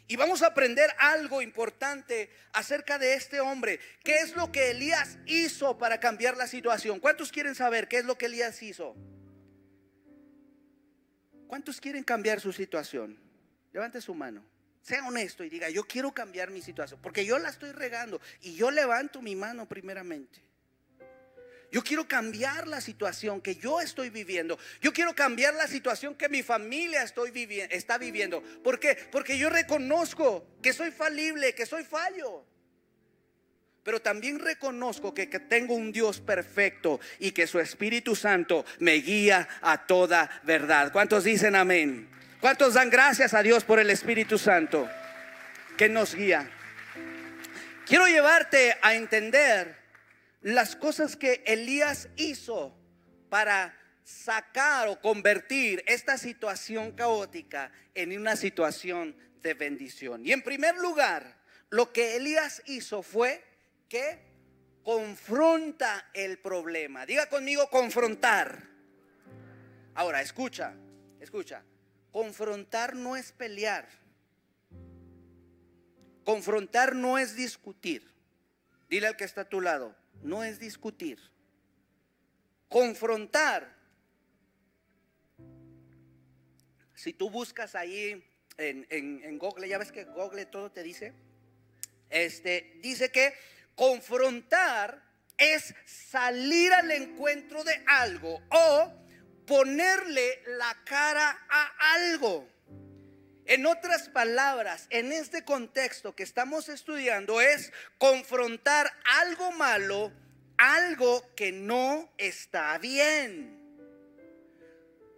Y 0.08 0.16
vamos 0.16 0.42
a 0.42 0.48
aprender 0.48 0.90
algo 1.00 1.42
importante 1.42 2.30
acerca 2.54 2.98
de 2.98 3.14
este 3.14 3.42
hombre. 3.42 3.80
¿Qué 4.04 4.20
es 4.20 4.36
lo 4.36 4.52
que 4.52 4.72
Elías 4.72 5.18
hizo 5.26 5.78
para 5.78 6.00
cambiar 6.00 6.38
la 6.38 6.48
situación? 6.48 7.00
¿Cuántos 7.00 7.32
quieren 7.32 7.56
saber 7.56 7.90
qué 7.90 7.98
es 7.98 8.06
lo 8.06 8.18
que 8.18 8.28
Elías 8.28 8.62
hizo? 8.64 8.96
¿Cuántos 11.48 11.82
quieren 11.82 12.04
cambiar 12.04 12.40
su 12.40 12.54
situación? 12.54 13.20
Levante 13.74 14.00
su 14.00 14.14
mano. 14.14 14.46
Sea 14.82 15.06
honesto 15.06 15.44
y 15.44 15.50
diga, 15.50 15.70
yo 15.70 15.84
quiero 15.84 16.14
cambiar 16.14 16.50
mi 16.50 16.62
situación, 16.62 17.02
porque 17.02 17.26
yo 17.26 17.38
la 17.40 17.50
estoy 17.50 17.74
regando 17.74 18.22
y 18.42 18.56
yo 18.56 18.72
levanto 18.72 19.22
mi 19.22 19.36
mano 19.36 19.68
primeramente. 19.68 20.47
Yo 21.72 21.84
quiero 21.84 22.08
cambiar 22.08 22.68
la 22.68 22.80
situación 22.80 23.42
que 23.42 23.56
yo 23.56 23.82
estoy 23.82 24.10
viviendo. 24.10 24.58
Yo 24.82 24.94
quiero 24.94 25.14
cambiar 25.14 25.54
la 25.54 25.68
situación 25.68 26.16
que 26.16 26.30
mi 26.30 26.42
familia 26.42 27.04
estoy 27.04 27.32
viviendo, 27.32 27.76
está 27.76 27.98
viviendo. 27.98 28.42
¿Por 28.64 28.80
qué? 28.80 28.98
Porque 29.12 29.38
yo 29.38 29.50
reconozco 29.50 30.48
que 30.62 30.72
soy 30.72 30.92
falible, 30.92 31.54
que 31.54 31.66
soy 31.66 31.84
fallo. 31.84 32.46
Pero 33.84 34.02
también 34.02 34.40
reconozco 34.40 35.14
que, 35.14 35.28
tengo 35.28 35.74
un 35.74 35.92
Dios 35.92 36.20
perfecto 36.20 37.00
y 37.20 37.32
que 37.32 37.48
su 37.48 37.60
Espíritu 37.60 38.16
Santo 38.16 38.66
me 38.80 38.96
guía 38.96 39.48
a 39.62 39.86
toda 39.86 40.30
verdad. 40.44 40.92
¿Cuántos 40.92 41.24
dicen 41.24 41.56
amén? 41.56 42.10
¿Cuántos 42.42 42.74
dan 42.76 42.90
gracias 42.90 43.34
a 43.34 43.42
Dios 43.42 43.64
por 43.64 43.80
el 43.80 43.90
Espíritu 43.90 44.38
Santo 44.38 44.90
que 45.78 45.90
nos 45.90 46.16
guía? 46.16 46.50
Quiero 47.86 48.08
llevarte 48.08 48.78
a 48.82 48.94
entender 48.94 49.77
las 50.54 50.78
cosas 50.78 51.18
que 51.18 51.44
Elías 51.46 52.08
hizo 52.16 52.74
para 53.30 53.78
sacar 54.06 54.88
o 54.88 55.02
convertir 55.02 55.84
esta 55.88 56.18
situación 56.18 56.94
caótica 56.94 57.70
en 57.94 58.18
una 58.18 58.38
situación 58.38 59.14
de 59.42 59.54
bendición. 59.56 60.26
Y 60.26 60.32
en 60.32 60.42
primer 60.42 60.78
lugar, 60.78 61.38
lo 61.70 61.92
que 61.92 62.16
Elías 62.16 62.64
hizo 62.66 63.04
fue 63.04 63.44
que 63.90 64.20
confronta 64.84 66.10
el 66.14 66.40
problema. 66.40 67.06
Diga 67.06 67.28
conmigo 67.28 67.70
confrontar. 67.70 68.70
Ahora, 69.96 70.22
escucha, 70.22 70.74
escucha. 71.20 71.62
Confrontar 72.10 72.96
no 72.96 73.18
es 73.18 73.34
pelear. 73.34 73.86
Confrontar 76.24 76.96
no 76.96 77.18
es 77.18 77.36
discutir. 77.36 78.10
Dile 78.90 79.08
al 79.08 79.18
que 79.18 79.26
está 79.26 79.42
a 79.42 79.50
tu 79.50 79.60
lado, 79.60 79.94
no 80.22 80.44
es 80.44 80.60
discutir. 80.60 81.20
Confrontar. 82.70 83.76
Si 86.96 87.14
tú 87.14 87.30
buscas 87.30 87.76
ahí 87.76 88.24
en, 88.58 88.88
en, 88.90 89.38
Google, 89.38 89.68
ya 89.68 89.78
ves 89.78 89.92
que 89.92 90.04
Google 90.04 90.46
todo 90.46 90.72
te 90.72 90.84
dice. 90.84 91.14
Este 92.10 92.80
dice 92.82 93.12
que 93.12 93.34
confrontar 93.76 95.04
es 95.38 95.76
salir 95.86 96.74
al 96.74 96.90
encuentro 96.92 97.64
de 97.64 97.84
algo 97.86 98.42
o 98.50 98.94
ponerle 99.46 100.42
la 100.58 100.76
cara 100.84 101.46
a 101.50 101.94
algo. 101.94 102.57
En 103.48 103.66
otras 103.66 104.10
palabras, 104.10 104.88
en 104.90 105.14
este 105.14 105.46
contexto 105.46 106.14
que 106.14 106.24
estamos 106.24 106.68
estudiando 106.68 107.40
es 107.40 107.72
confrontar 107.98 108.92
algo 109.22 109.54
malo, 109.54 110.12
algo 110.58 111.24
que 111.34 111.54
no 111.54 112.12
está 112.18 112.78
bien. 112.78 113.58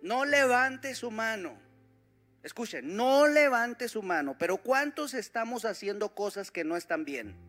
No 0.04 0.26
levante 0.26 0.94
su 0.94 1.10
mano. 1.10 1.60
Escuchen, 2.44 2.96
no 2.96 3.28
levante 3.28 3.90
su 3.90 4.04
mano, 4.04 4.36
pero 4.38 4.58
¿cuántos 4.58 5.16
estamos 5.16 5.66
haciendo 5.66 6.14
cosas 6.14 6.52
que 6.52 6.64
no 6.64 6.78
están 6.78 7.06
bien? 7.06 7.49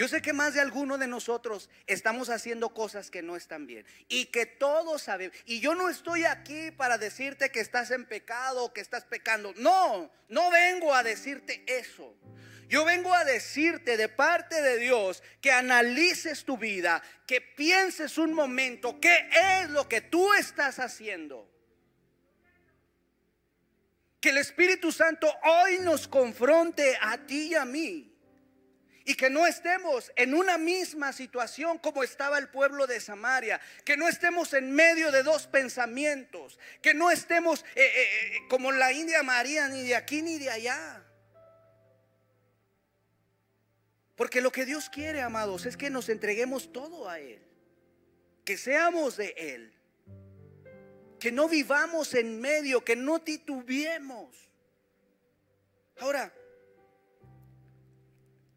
Yo 0.00 0.08
sé 0.08 0.22
que 0.22 0.32
más 0.32 0.54
de 0.54 0.62
alguno 0.62 0.96
de 0.96 1.06
nosotros 1.06 1.68
estamos 1.86 2.30
haciendo 2.30 2.72
cosas 2.72 3.10
que 3.10 3.20
no 3.20 3.36
están 3.36 3.66
bien 3.66 3.84
y 4.08 4.24
que 4.24 4.46
todos 4.46 5.02
sabemos. 5.02 5.36
Y 5.44 5.60
yo 5.60 5.74
no 5.74 5.90
estoy 5.90 6.24
aquí 6.24 6.70
para 6.70 6.96
decirte 6.96 7.50
que 7.50 7.60
estás 7.60 7.90
en 7.90 8.06
pecado 8.06 8.64
o 8.64 8.72
que 8.72 8.80
estás 8.80 9.04
pecando. 9.04 9.52
No, 9.58 10.10
no 10.30 10.50
vengo 10.50 10.94
a 10.94 11.02
decirte 11.02 11.62
eso. 11.66 12.16
Yo 12.66 12.86
vengo 12.86 13.12
a 13.12 13.26
decirte 13.26 13.98
de 13.98 14.08
parte 14.08 14.62
de 14.62 14.78
Dios 14.78 15.22
que 15.42 15.52
analices 15.52 16.46
tu 16.46 16.56
vida, 16.56 17.02
que 17.26 17.42
pienses 17.42 18.16
un 18.16 18.32
momento 18.32 18.98
qué 19.00 19.28
es 19.60 19.68
lo 19.68 19.86
que 19.86 20.00
tú 20.00 20.32
estás 20.32 20.78
haciendo. 20.78 21.46
Que 24.18 24.30
el 24.30 24.38
Espíritu 24.38 24.92
Santo 24.92 25.30
hoy 25.44 25.78
nos 25.80 26.08
confronte 26.08 26.96
a 27.02 27.18
ti 27.18 27.48
y 27.48 27.54
a 27.54 27.66
mí 27.66 28.09
y 29.10 29.14
que 29.16 29.28
no 29.28 29.44
estemos 29.44 30.12
en 30.14 30.34
una 30.34 30.56
misma 30.56 31.12
situación 31.12 31.78
como 31.78 32.04
estaba 32.04 32.38
el 32.38 32.48
pueblo 32.48 32.86
de 32.86 33.00
Samaria, 33.00 33.60
que 33.84 33.96
no 33.96 34.08
estemos 34.08 34.54
en 34.54 34.70
medio 34.70 35.10
de 35.10 35.24
dos 35.24 35.48
pensamientos, 35.48 36.60
que 36.80 36.94
no 36.94 37.10
estemos 37.10 37.64
eh, 37.74 37.82
eh, 37.82 37.90
eh, 37.96 38.38
como 38.48 38.70
la 38.70 38.92
India 38.92 39.24
María, 39.24 39.66
ni 39.66 39.82
de 39.82 39.96
aquí 39.96 40.22
ni 40.22 40.38
de 40.38 40.48
allá. 40.48 41.04
Porque 44.14 44.40
lo 44.40 44.52
que 44.52 44.64
Dios 44.64 44.88
quiere, 44.88 45.22
amados, 45.22 45.66
es 45.66 45.76
que 45.76 45.90
nos 45.90 46.08
entreguemos 46.08 46.72
todo 46.72 47.08
a 47.08 47.18
Él, 47.18 47.42
que 48.44 48.56
seamos 48.56 49.16
de 49.16 49.34
Él, 49.36 49.74
que 51.18 51.32
no 51.32 51.48
vivamos 51.48 52.14
en 52.14 52.40
medio, 52.40 52.84
que 52.84 52.94
no 52.94 53.20
titubeemos. 53.20 54.36
Ahora, 55.98 56.32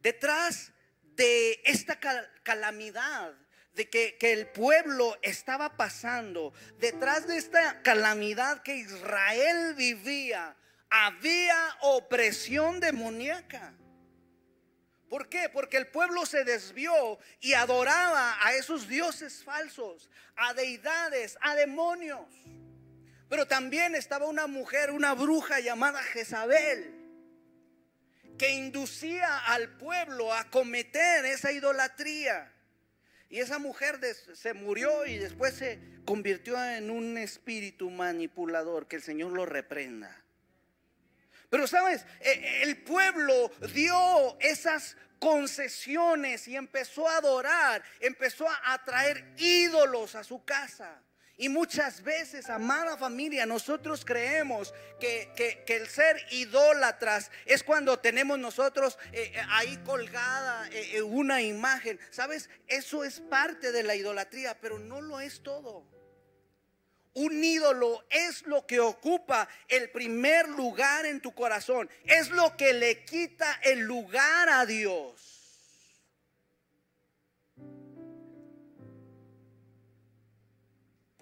Detrás 0.03 0.73
de 1.01 1.61
esta 1.63 1.97
calamidad 2.43 3.33
de 3.73 3.89
que, 3.89 4.17
que, 4.19 4.33
el 4.33 4.47
pueblo 4.47 5.17
estaba 5.21 5.77
pasando, 5.77 6.53
detrás 6.77 7.25
de 7.25 7.37
esta 7.37 7.81
calamidad 7.83 8.63
que 8.63 8.75
Israel 8.75 9.73
vivía, 9.75 10.57
había 10.89 11.57
opresión 11.79 12.81
demoníaca. 12.81 13.73
¿Por 15.09 15.29
qué? 15.29 15.47
Porque 15.47 15.77
el 15.77 15.87
pueblo 15.87 16.25
se 16.25 16.43
desvió 16.43 17.17
y 17.39 17.53
adoraba 17.53 18.37
a 18.45 18.53
esos 18.55 18.89
dioses 18.89 19.41
falsos, 19.41 20.09
a 20.35 20.53
deidades, 20.53 21.37
a 21.39 21.55
demonios. 21.55 22.27
Pero 23.29 23.47
también 23.47 23.95
estaba 23.95 24.25
una 24.25 24.47
mujer, 24.47 24.91
una 24.91 25.13
bruja 25.13 25.61
llamada 25.61 26.03
Jezabel 26.03 27.02
que 28.43 28.49
inducía 28.49 29.37
al 29.37 29.69
pueblo 29.77 30.33
a 30.33 30.43
cometer 30.49 31.23
esa 31.23 31.53
idolatría. 31.53 32.51
Y 33.29 33.39
esa 33.39 33.57
mujer 33.57 34.01
se 34.33 34.53
murió 34.53 35.05
y 35.05 35.17
después 35.17 35.53
se 35.53 35.79
convirtió 36.03 36.61
en 36.61 36.91
un 36.91 37.17
espíritu 37.17 37.89
manipulador, 37.89 38.89
que 38.89 38.97
el 38.97 39.01
Señor 39.01 39.31
lo 39.31 39.45
reprenda. 39.45 40.21
Pero 41.49 41.67
sabes, 41.67 42.05
e, 42.19 42.63
el 42.63 42.83
pueblo 42.83 43.49
dio 43.73 44.37
esas 44.41 44.97
concesiones 45.19 46.45
y 46.49 46.57
empezó 46.57 47.07
a 47.07 47.19
adorar, 47.19 47.81
empezó 48.01 48.45
a 48.65 48.83
traer 48.83 49.23
ídolos 49.37 50.15
a 50.15 50.23
su 50.25 50.43
casa. 50.43 51.01
Y 51.35 51.49
muchas 51.49 52.03
veces, 52.03 52.47
amada 52.49 52.95
familia, 52.95 53.45
nosotros 53.47 54.05
creemos 54.05 54.73
que, 54.99 55.63
el 55.67 55.87
ser 55.87 56.17
idólatras 56.29 57.31
es 57.45 57.63
cuando 57.63 57.97
tenemos 57.97 58.37
nosotros 58.37 58.99
eh, 59.11 59.31
eh, 59.33 59.41
ahí 59.49 59.77
colgada 59.77 60.69
eh, 60.71 61.01
una 61.01 61.41
imagen. 61.41 61.99
¿Sabes? 62.11 62.49
Eso 62.67 63.03
es 63.03 63.19
parte 63.19 63.71
de 63.71 63.81
la 63.81 63.95
idolatría, 63.95 64.59
pero 64.61 64.77
no 64.77 65.01
lo 65.01 65.19
es 65.19 65.41
todo. 65.41 65.87
Un 67.15 67.43
ídolo 67.43 68.05
es 68.09 68.43
lo 68.43 68.65
que 68.65 68.79
ocupa 68.79 69.47
el 69.67 69.89
primer 69.89 70.49
lugar 70.49 71.05
en 71.05 71.19
tu 71.19 71.33
corazón. 71.33 71.89
Es 72.05 72.29
lo 72.29 72.55
que 72.55 72.73
le 72.73 73.05
quita 73.05 73.59
el 73.63 73.79
lugar 73.79 74.49
a 74.49 74.65
Dios. 74.65 75.32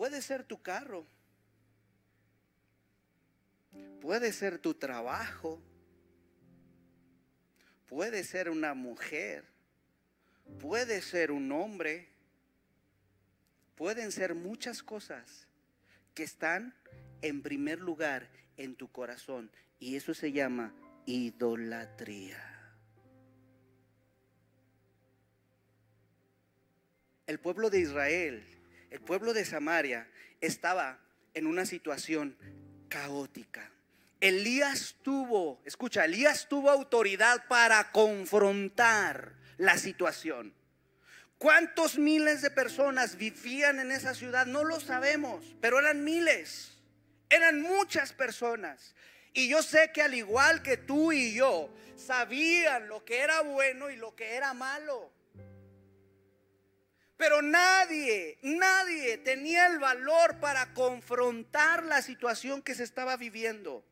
Puede 0.02 0.24
ser 0.24 0.44
tu 0.44 0.60
carro. 0.64 1.06
Puede 4.02 4.34
ser 4.34 4.58
tu 4.58 4.74
trabajo. 4.74 5.62
Puede 7.86 8.24
ser 8.24 8.50
una 8.50 8.74
mujer. 8.74 9.46
Puede 10.60 11.04
ser 11.04 11.30
un 11.30 11.52
hombre. 11.52 12.10
Pueden 13.76 14.12
ser 14.12 14.34
muchas 14.34 14.82
cosas 14.82 15.48
que 16.16 16.24
están 16.24 16.74
en 17.22 17.44
primer 17.44 17.80
lugar 17.80 18.28
en 18.58 18.76
tu 18.76 18.92
corazón. 18.92 19.52
Y 19.78 19.98
eso 19.98 20.16
se 20.16 20.32
llama 20.32 20.74
idolatría. 21.06 22.42
El 27.28 27.40
pueblo 27.40 27.70
de 27.70 27.82
Israel 27.82 28.61
el 28.92 29.00
pueblo 29.00 29.34
de 29.34 29.46
Samaria 29.46 30.08
estaba 30.42 31.00
en 31.34 31.48
una 31.48 31.66
situación 31.66 32.38
caótica. 32.90 33.72
Elías 34.20 34.98
tuvo, 35.02 35.62
escucha, 35.66 36.06
Elías 36.06 36.48
tuvo 36.48 36.70
autoridad 36.70 37.48
para 37.48 37.92
confrontar 37.92 39.34
la 39.58 39.78
situación. 39.78 40.54
¿Cuántos 41.38 41.98
miles 41.98 42.44
de 42.44 42.52
personas 42.52 43.16
vivían 43.16 43.80
en 43.80 43.92
esa 43.92 44.14
ciudad? 44.14 44.46
No 44.46 44.64
lo 44.64 44.80
sabemos, 44.80 45.56
pero 45.60 45.80
eran 45.80 46.04
miles, 46.04 46.78
eran 47.30 47.62
muchas 47.62 48.14
personas. 48.14 48.94
Y 49.34 49.48
yo 49.48 49.64
sé 49.64 49.92
que 49.92 50.04
al 50.04 50.14
igual 50.14 50.62
que 50.62 50.78
tú 50.78 51.12
y 51.12 51.34
yo, 51.34 51.74
sabían 51.96 52.90
lo 52.90 53.06
que 53.06 53.20
era 53.20 53.42
bueno 53.42 53.90
y 53.90 53.96
lo 53.96 54.16
que 54.16 54.36
era 54.36 54.54
malo. 54.54 55.11
Pero 57.22 57.44
nadie, 57.44 58.40
nadie 58.42 59.20
tenía 59.20 59.68
el 59.68 59.78
valor 59.78 60.40
para 60.40 60.74
confrontar 60.74 61.84
la 61.84 62.02
situación 62.02 62.64
que 62.64 62.74
se 62.74 62.84
estaba 62.84 63.16
viviendo. 63.16 63.86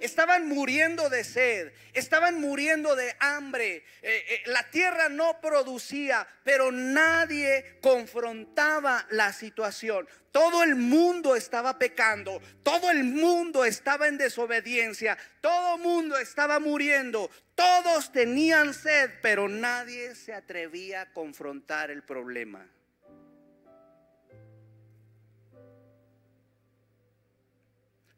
Estaban 0.00 0.48
muriendo 0.48 1.10
de 1.10 1.24
sed, 1.24 1.72
estaban 1.92 2.40
muriendo 2.40 2.96
de 2.96 3.14
hambre. 3.20 3.76
Eh, 3.76 3.84
eh, 4.02 4.42
la 4.46 4.68
tierra 4.70 5.10
no 5.10 5.40
producía, 5.42 6.26
pero 6.42 6.72
nadie 6.72 7.78
confrontaba 7.82 9.06
la 9.10 9.34
situación. 9.34 10.08
Todo 10.32 10.62
el 10.62 10.74
mundo 10.74 11.36
estaba 11.36 11.78
pecando, 11.78 12.40
todo 12.62 12.90
el 12.90 13.04
mundo 13.04 13.66
estaba 13.66 14.08
en 14.08 14.16
desobediencia, 14.16 15.18
todo 15.42 15.76
el 15.76 15.82
mundo 15.82 16.18
estaba 16.18 16.58
muriendo, 16.60 17.30
todos 17.54 18.10
tenían 18.10 18.72
sed, 18.72 19.10
pero 19.20 19.48
nadie 19.48 20.14
se 20.14 20.32
atrevía 20.32 21.02
a 21.02 21.12
confrontar 21.12 21.90
el 21.90 22.02
problema. 22.02 22.66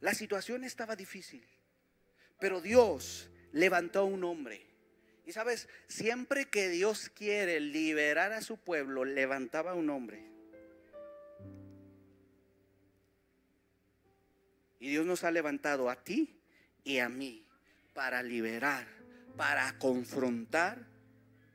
La 0.03 0.15
situación 0.15 0.65
estaba 0.65 0.97
difícil. 0.97 1.47
Pero 2.43 2.61
Dios 2.61 3.31
levantó 3.53 4.01
a 4.01 4.05
un 4.05 4.25
hombre. 4.25 4.67
Y 5.25 5.31
sabes, 5.31 5.69
siempre 5.87 6.47
que 6.47 6.69
Dios 6.71 7.09
quiere 7.09 7.61
liberar 7.61 8.33
a 8.33 8.43
su 8.43 8.57
pueblo, 8.57 9.05
levantaba 9.05 9.71
a 9.71 9.75
un 9.75 9.89
hombre. 9.91 10.25
Y 14.81 14.89
Dios 14.89 15.07
nos 15.07 15.23
ha 15.23 15.31
levantado 15.31 15.89
a 15.89 16.03
ti 16.03 16.43
y 16.83 16.99
a 16.99 17.09
mí 17.09 17.47
para 17.95 18.25
liberar, 18.25 18.89
para 19.37 19.79
confrontar 19.79 20.85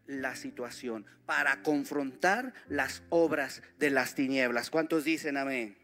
la 0.06 0.38
situación, 0.38 1.06
para 1.26 1.64
confrontar 1.64 2.54
las 2.70 3.04
obras 3.10 3.62
de 3.78 3.90
las 3.90 4.16
tinieblas. 4.16 4.70
¿Cuántos 4.70 5.04
dicen 5.04 5.36
amén? 5.36 5.78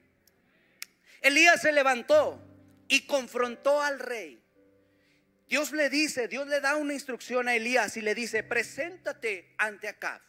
Elías 1.21 1.61
se 1.61 1.73
levantó 1.73 2.41
y 2.87 3.01
confrontó 3.01 3.81
al 3.81 3.99
rey. 3.99 4.42
Dios 5.47 5.71
le 5.71 5.89
dice, 5.89 6.27
Dios 6.27 6.47
le 6.47 6.59
da 6.61 6.75
una 6.75 6.93
instrucción 6.93 7.47
a 7.47 7.55
Elías 7.55 7.97
y 7.97 8.01
le 8.01 8.15
dice, 8.15 8.43
preséntate 8.43 9.53
ante 9.57 9.87
Acab. 9.87 10.21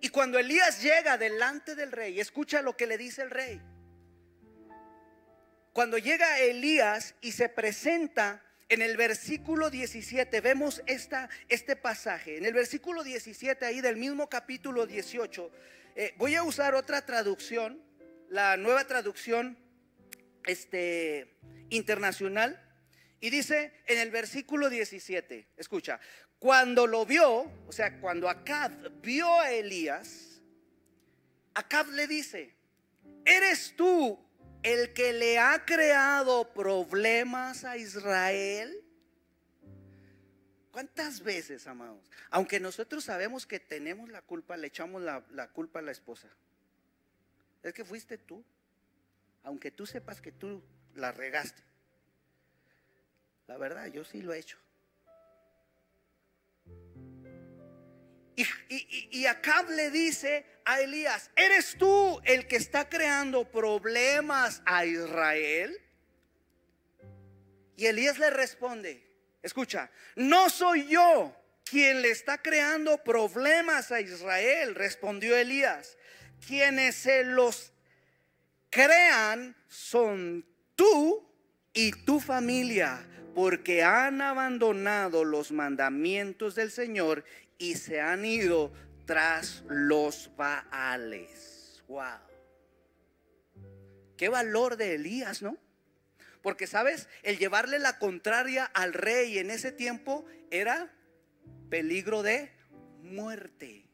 Y 0.00 0.08
cuando 0.10 0.38
Elías 0.38 0.82
llega 0.82 1.16
delante 1.16 1.74
del 1.74 1.92
rey, 1.92 2.20
escucha 2.20 2.62
lo 2.62 2.76
que 2.76 2.86
le 2.86 2.98
dice 2.98 3.22
el 3.22 3.30
rey. 3.30 3.60
Cuando 5.72 5.98
llega 5.98 6.38
Elías 6.38 7.14
y 7.20 7.32
se 7.32 7.48
presenta 7.48 8.42
en 8.68 8.82
el 8.82 8.96
versículo 8.96 9.70
17, 9.70 10.40
vemos 10.40 10.82
esta, 10.86 11.28
este 11.48 11.76
pasaje. 11.76 12.38
En 12.38 12.46
el 12.46 12.54
versículo 12.54 13.04
17, 13.04 13.64
ahí 13.64 13.80
del 13.80 13.96
mismo 13.96 14.28
capítulo 14.28 14.86
18, 14.86 15.50
eh, 15.94 16.14
voy 16.16 16.34
a 16.34 16.42
usar 16.42 16.74
otra 16.74 17.04
traducción, 17.06 17.82
la 18.28 18.56
nueva 18.56 18.86
traducción 18.86 19.58
este, 20.46 21.36
internacional. 21.70 22.65
Y 23.20 23.30
dice 23.30 23.72
en 23.86 23.98
el 23.98 24.10
versículo 24.10 24.68
17, 24.68 25.48
escucha, 25.56 25.98
cuando 26.38 26.86
lo 26.86 27.06
vio, 27.06 27.50
o 27.66 27.72
sea, 27.72 27.98
cuando 28.00 28.28
Acab 28.28 29.00
vio 29.00 29.40
a 29.40 29.50
Elías, 29.50 30.42
Acab 31.54 31.88
le 31.92 32.06
dice, 32.06 32.54
¿eres 33.24 33.74
tú 33.76 34.18
el 34.62 34.92
que 34.92 35.12
le 35.12 35.38
ha 35.38 35.64
creado 35.64 36.52
problemas 36.52 37.64
a 37.64 37.78
Israel? 37.78 38.82
¿Cuántas 40.70 41.22
veces, 41.22 41.66
amados? 41.66 42.10
Aunque 42.28 42.60
nosotros 42.60 43.04
sabemos 43.04 43.46
que 43.46 43.58
tenemos 43.58 44.10
la 44.10 44.20
culpa, 44.20 44.58
le 44.58 44.66
echamos 44.66 45.00
la, 45.00 45.24
la, 45.30 45.48
culpa 45.48 45.78
a 45.78 45.82
la 45.82 45.92
esposa. 45.92 46.28
Es 47.62 47.72
que 47.72 47.82
fuiste 47.82 48.18
tú. 48.18 48.44
Aunque 49.42 49.70
tú 49.70 49.86
sepas 49.86 50.20
que 50.20 50.32
tú 50.32 50.62
la 50.94 51.12
regaste. 51.12 51.62
La 53.46 53.56
verdad, 53.56 53.86
yo 53.86 54.04
sí 54.04 54.22
lo 54.22 54.32
he 54.32 54.38
hecho. 54.38 54.58
Y, 58.68 59.24
Acab 59.24 59.70
le 59.70 59.90
dice 59.90 60.44
a 60.66 60.80
Elías, 60.80 61.30
¿eres 61.36 61.76
tú 61.78 62.20
el 62.24 62.46
que 62.46 62.56
está 62.56 62.88
creando 62.88 63.50
problemas 63.50 64.60
a 64.66 64.84
Israel? 64.84 65.80
Y 67.76 67.86
Elías 67.86 68.18
le 68.18 68.28
responde, 68.28 69.10
escucha, 69.42 69.90
no 70.16 70.50
soy 70.50 70.86
yo 70.86 71.34
quien 71.64 72.02
le 72.02 72.10
está 72.10 72.42
creando 72.42 73.02
problemas 73.02 73.90
a 73.90 74.00
Israel, 74.00 74.74
respondió 74.74 75.34
Elías. 75.34 75.96
Quienes 76.46 76.94
se 76.96 77.24
los 77.24 77.72
crean 78.68 79.56
son 79.66 80.46
tú 80.74 81.26
y 81.72 81.90
tu 82.04 82.20
familia, 82.20 83.06
porque 83.36 83.82
han 83.82 84.22
abandonado 84.22 85.22
los 85.22 85.52
mandamientos 85.52 86.54
del 86.54 86.70
Señor 86.70 87.22
y 87.58 87.74
se 87.74 88.00
han 88.00 88.24
ido 88.24 88.72
tras 89.04 89.62
los 89.68 90.30
Baales. 90.38 91.84
Wow. 91.86 92.18
Qué 94.16 94.30
valor 94.30 94.78
de 94.78 94.94
Elías, 94.94 95.42
¿no? 95.42 95.58
Porque, 96.40 96.66
¿sabes? 96.66 97.10
El 97.22 97.36
llevarle 97.36 97.78
la 97.78 97.98
contraria 97.98 98.64
al 98.64 98.94
rey 98.94 99.36
en 99.36 99.50
ese 99.50 99.70
tiempo 99.70 100.24
era 100.50 100.90
peligro 101.68 102.22
de 102.22 102.50
muerte. 103.02 103.85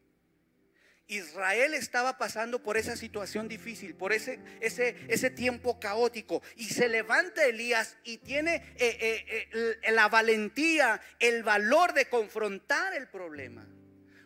Israel 1.09 1.75
estaba 1.75 2.17
pasando 2.17 2.63
por 2.63 2.77
esa 2.77 2.97
situación 2.97 3.49
difícil, 3.49 3.95
por 3.95 4.13
ese, 4.13 4.41
ese, 4.61 4.97
ese 5.09 5.31
tiempo 5.31 5.79
caótico. 5.79 6.43
Y 6.57 6.67
se 6.67 6.89
levanta 6.89 7.45
Elías 7.45 7.97
y 8.05 8.19
tiene 8.19 8.57
eh, 8.77 8.99
eh, 9.01 9.49
eh, 9.53 9.93
la 9.93 10.09
valentía, 10.09 11.01
el 11.19 11.43
valor 11.43 11.93
de 11.93 12.09
confrontar 12.09 12.95
el 12.95 13.09
problema. 13.09 13.67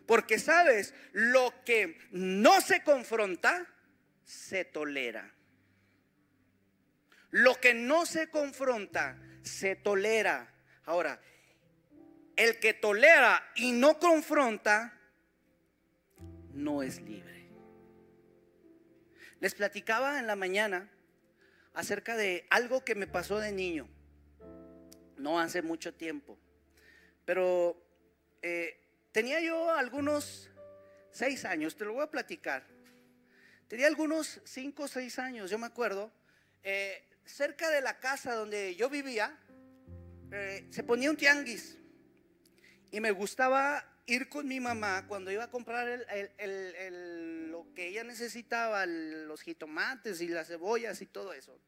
Porque 0.05 0.39
sabes, 0.39 0.93
lo 1.11 1.53
que 1.65 1.97
no 2.11 2.61
se 2.61 2.81
confronta, 2.83 3.67
se 4.23 4.63
tolera. 4.63 5.33
Lo 7.31 7.55
que 7.55 7.73
no 7.73 8.05
se 8.05 8.29
confronta, 8.29 9.17
se 9.41 9.75
tolera. 9.75 10.53
Ahora, 10.85 11.19
el 12.37 12.59
que 12.59 12.73
tolera 12.73 13.51
y 13.55 13.73
no 13.73 13.99
confronta, 13.99 14.96
no 16.57 16.81
es 16.81 16.99
libre. 17.01 17.47
Les 19.39 19.53
platicaba 19.53 20.19
en 20.19 20.27
la 20.27 20.35
mañana 20.35 20.89
acerca 21.73 22.17
de 22.17 22.47
algo 22.49 22.83
que 22.83 22.95
me 22.95 23.05
pasó 23.05 23.39
de 23.39 23.51
niño, 23.51 23.87
no 25.17 25.39
hace 25.39 25.61
mucho 25.61 25.93
tiempo, 25.93 26.37
pero 27.23 27.79
eh, 28.41 28.79
tenía 29.11 29.39
yo 29.39 29.71
algunos 29.71 30.49
seis 31.11 31.45
años, 31.45 31.75
te 31.75 31.85
lo 31.85 31.93
voy 31.93 32.03
a 32.03 32.11
platicar. 32.11 32.65
Tenía 33.67 33.87
algunos 33.87 34.41
cinco 34.45 34.83
o 34.83 34.87
seis 34.87 35.19
años, 35.19 35.51
yo 35.51 35.59
me 35.59 35.67
acuerdo, 35.67 36.11
eh, 36.63 37.03
cerca 37.25 37.69
de 37.69 37.81
la 37.81 37.99
casa 37.99 38.33
donde 38.33 38.75
yo 38.75 38.89
vivía, 38.89 39.37
eh, 40.31 40.67
se 40.71 40.83
ponía 40.83 41.11
un 41.11 41.17
tianguis 41.17 41.77
y 42.91 42.99
me 42.99 43.11
gustaba 43.11 43.85
ir 44.07 44.29
con 44.29 44.47
mi 44.47 44.59
mamá 44.59 45.05
cuando 45.07 45.31
iba 45.31 45.43
a 45.43 45.51
comprar 45.51 45.87
lo 47.49 47.67
que 47.75 47.87
ella 47.87 48.03
necesitaba, 48.03 48.85
los 48.85 49.41
jitomates 49.41 50.21
y 50.21 50.29
las 50.29 50.47
cebollas 50.47 51.01
y 51.01 51.05
todo 51.05 51.33
eso. 51.33 51.59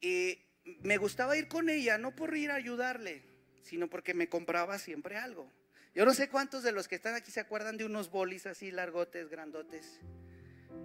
Y 0.00 0.38
me 0.82 0.96
gustaba 0.96 1.36
ir 1.36 1.48
con 1.48 1.68
ella, 1.68 1.98
no 1.98 2.14
por 2.14 2.36
ir 2.36 2.52
a 2.52 2.54
ayudarle, 2.54 3.22
sino 3.62 3.88
porque 3.88 4.14
me 4.14 4.28
compraba 4.28 4.78
siempre 4.78 5.16
algo. 5.16 5.52
Yo 5.94 6.06
no 6.06 6.14
sé 6.14 6.28
cuántos 6.28 6.62
de 6.62 6.72
los 6.72 6.88
que 6.88 6.94
están 6.94 7.14
aquí 7.14 7.30
se 7.30 7.40
acuerdan 7.40 7.76
de 7.76 7.84
unos 7.84 8.10
bolis 8.10 8.46
así 8.46 8.70
largotes, 8.70 9.28
grandotes, 9.28 10.00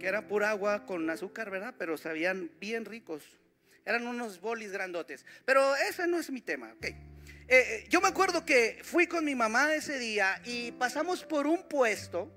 que 0.00 0.06
era 0.06 0.26
pura 0.28 0.50
agua 0.50 0.86
con 0.86 1.08
azúcar, 1.08 1.50
¿verdad? 1.50 1.74
Pero 1.78 1.96
sabían 1.96 2.50
bien 2.60 2.84
ricos. 2.84 3.24
Eran 3.86 4.06
unos 4.06 4.40
bolis 4.40 4.72
grandotes. 4.72 5.24
Pero 5.46 5.74
ese 5.76 6.06
no 6.08 6.18
es 6.18 6.30
mi 6.30 6.42
tema, 6.42 6.74
ok. 6.74 7.07
Eh, 7.50 7.56
eh, 7.56 7.86
yo 7.88 8.02
me 8.02 8.08
acuerdo 8.08 8.44
que 8.44 8.78
fui 8.84 9.06
con 9.06 9.24
mi 9.24 9.34
mamá 9.34 9.72
ese 9.72 9.98
día 9.98 10.38
y 10.44 10.70
pasamos 10.72 11.24
por 11.24 11.46
un 11.46 11.66
puesto 11.66 12.30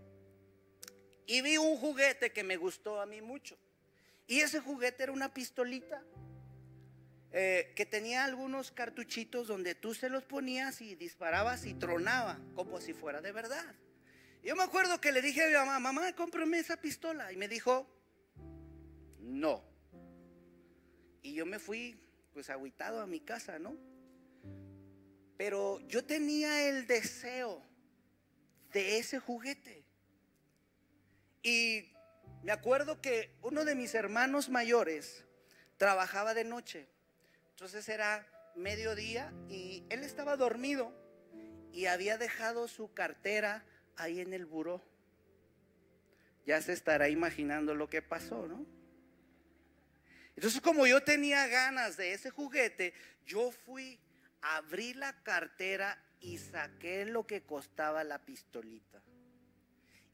y 1.28 1.42
vi 1.42 1.58
un 1.58 1.76
juguete 1.76 2.32
que 2.32 2.46
me 2.46 2.56
gustó 2.56 3.02
a 3.02 3.06
mí 3.06 3.22
mucho. 3.22 3.58
Y 4.26 4.40
ese 4.40 4.62
juguete 4.62 5.04
era 5.04 5.12
una 5.12 5.34
pistolita 5.34 6.02
eh, 7.34 7.74
que 7.76 7.86
tenía 7.86 8.24
algunos 8.24 8.72
cartuchitos 8.72 9.48
donde 9.48 9.76
tú 9.76 9.94
se 9.94 10.08
los 10.08 10.24
ponías 10.24 10.80
y 10.80 10.96
disparabas 10.96 11.66
y 11.66 11.74
tronaba, 11.74 12.40
como 12.56 12.80
si 12.80 12.94
fuera 12.94 13.20
de 13.20 13.34
verdad. 13.34 13.76
Yo 14.42 14.56
me 14.56 14.64
acuerdo 14.64 15.02
que 15.02 15.12
le 15.12 15.22
dije 15.22 15.44
a 15.44 15.48
mi 15.48 15.54
mamá, 15.54 15.80
mamá, 15.80 16.16
cómprame 16.16 16.60
esa 16.60 16.78
pistola. 16.78 17.34
Y 17.34 17.36
me 17.36 17.50
dijo, 17.50 17.86
no. 19.20 19.62
Y 21.22 21.34
yo 21.34 21.46
me 21.46 21.60
fui 21.60 22.00
pues 22.32 22.50
agüitado 22.50 23.02
a 23.02 23.08
mi 23.08 23.20
casa, 23.20 23.60
¿no? 23.60 23.91
Pero 25.42 25.80
yo 25.88 26.06
tenía 26.06 26.70
el 26.70 26.86
deseo 26.86 27.64
de 28.72 29.00
ese 29.00 29.18
juguete. 29.18 29.84
Y 31.42 31.92
me 32.44 32.52
acuerdo 32.52 33.02
que 33.02 33.34
uno 33.42 33.66
de 33.66 33.74
mis 33.74 33.96
hermanos 33.96 34.50
mayores 34.50 35.26
trabajaba 35.78 36.36
de 36.36 36.44
noche. 36.44 36.88
Entonces 37.50 37.90
era 37.90 38.24
mediodía 38.56 39.34
y 39.50 39.84
él 39.90 40.04
estaba 40.04 40.38
dormido 40.38 40.94
y 41.74 41.88
había 41.88 42.20
dejado 42.20 42.68
su 42.68 42.94
cartera 42.94 43.66
ahí 43.96 44.20
en 44.20 44.36
el 44.36 44.46
buró. 44.46 44.80
Ya 46.46 46.62
se 46.62 46.74
estará 46.74 47.10
imaginando 47.10 47.74
lo 47.74 47.90
que 47.90 48.04
pasó, 48.04 48.46
¿no? 48.46 48.64
Entonces 50.36 50.62
como 50.62 50.86
yo 50.86 51.02
tenía 51.02 51.48
ganas 51.48 51.98
de 51.98 52.14
ese 52.14 52.30
juguete, 52.30 52.94
yo 53.26 53.50
fui 53.50 54.00
abrí 54.42 54.94
la 54.94 55.14
cartera 55.24 55.98
y 56.20 56.38
saqué 56.38 57.06
lo 57.06 57.26
que 57.26 57.42
costaba 57.42 58.04
la 58.04 58.20
pistolita. 58.20 59.02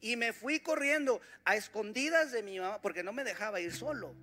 Y 0.00 0.16
me 0.16 0.32
fui 0.32 0.60
corriendo 0.60 1.20
a 1.44 1.56
escondidas 1.56 2.30
de 2.32 2.42
mi 2.42 2.58
mamá, 2.60 2.80
porque 2.80 3.02
no 3.02 3.12
me 3.12 3.24
dejaba 3.24 3.60
ir 3.60 3.72
solo. 3.72 4.14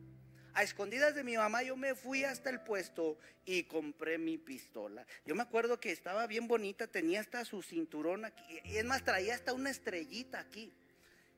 A 0.54 0.64
escondidas 0.64 1.16
de 1.16 1.24
mi 1.26 1.36
mamá 1.36 1.64
yo 1.64 1.76
me 1.76 1.96
fui 1.96 2.24
hasta 2.24 2.50
el 2.50 2.62
puesto 2.62 3.18
y 3.44 3.64
compré 3.64 4.18
mi 4.18 4.38
pistola. 4.38 5.06
Yo 5.26 5.36
me 5.36 5.42
acuerdo 5.42 5.82
que 5.82 5.92
estaba 5.92 6.28
bien 6.28 6.48
bonita, 6.48 6.88
tenía 6.88 7.20
hasta 7.20 7.44
su 7.44 7.62
cinturón 7.62 8.24
aquí. 8.24 8.62
Y 8.64 8.78
es 8.78 8.86
más, 8.86 9.04
traía 9.04 9.36
hasta 9.36 9.52
una 9.52 9.70
estrellita 9.70 10.40
aquí. 10.40 10.74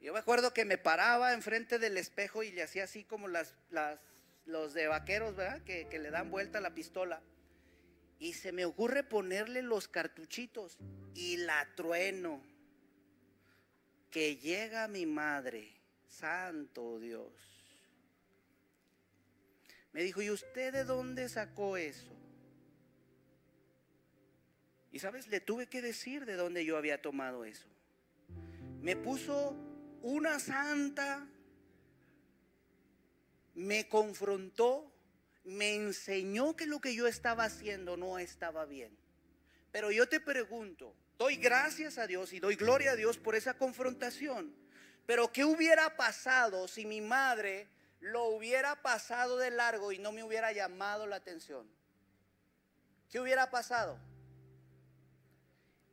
Yo 0.02 0.14
me 0.14 0.20
acuerdo 0.20 0.54
que 0.54 0.66
me 0.66 0.78
paraba 0.78 1.34
enfrente 1.34 1.80
del 1.80 1.98
espejo 1.98 2.44
y 2.44 2.52
le 2.52 2.62
hacía 2.62 2.84
así 2.84 3.04
como 3.04 3.28
las, 3.28 3.56
los 4.46 4.74
de 4.76 4.88
vaqueros, 4.88 5.36
¿verdad? 5.36 5.64
Que, 5.64 5.88
le 5.98 6.12
dan 6.12 6.30
vuelta 6.30 6.62
la 6.62 6.76
pistola. 6.76 7.20
Y 8.20 8.34
se 8.34 8.52
me 8.52 8.66
ocurre 8.66 9.04
ponerle 9.04 9.62
los 9.62 9.88
cartuchitos 9.88 10.78
y 11.14 11.38
la 11.38 11.68
trueno. 11.76 12.42
Que 14.10 14.38
llega 14.38 14.88
mi 14.88 15.06
madre, 15.06 15.72
santo 16.08 17.00
Dios. 17.00 17.32
Me 19.94 20.04
dijo, 20.04 20.22
¿y 20.22 20.30
usted 20.30 20.74
de 20.74 20.84
dónde 20.84 21.28
sacó 21.30 21.78
eso? 21.78 22.16
Y 24.92 25.00
sabes, 25.00 25.28
le 25.28 25.40
tuve 25.40 25.68
que 25.68 25.82
decir 25.82 26.26
de 26.26 26.36
dónde 26.36 26.66
yo 26.66 26.78
había 26.78 27.02
tomado 27.02 27.46
eso. 27.46 27.68
me 28.82 28.96
puso 28.96 29.56
una 30.02 30.40
santa, 30.40 31.28
me 33.56 33.90
confrontó, 33.90 34.92
me 35.48 35.76
enseñó 35.76 36.58
que 36.58 36.66
lo 36.66 36.82
que 36.82 36.94
yo 36.94 37.08
estaba 37.08 37.46
haciendo 37.46 37.96
no 37.96 38.20
estaba 38.20 38.66
bien. 38.66 38.96
Pero 39.72 39.92
yo 39.92 40.08
te 40.08 40.20
pregunto, 40.20 40.94
doy 41.18 41.38
gracias 41.38 41.98
a 41.98 42.06
Dios 42.06 42.34
y 42.34 42.40
doy 42.40 42.56
gloria 42.56 42.92
a 42.92 42.96
Dios 42.96 43.18
por 43.18 43.34
esa 43.34 43.54
confrontación. 43.54 44.54
Pero 45.06 45.32
¿qué 45.32 45.46
hubiera 45.46 45.96
pasado 45.96 46.68
si 46.68 46.86
mi 46.86 47.00
madre 47.00 47.70
lo 48.02 48.26
hubiera 48.26 48.82
pasado 48.82 49.38
de 49.38 49.52
largo 49.52 49.94
y 49.94 50.00
no 50.00 50.12
me 50.12 50.22
hubiera 50.22 50.52
llamado 50.52 51.08
la 51.08 51.16
atención? 51.16 51.66
¿Qué 53.10 53.22
hubiera 53.22 53.50
pasado? 53.50 53.98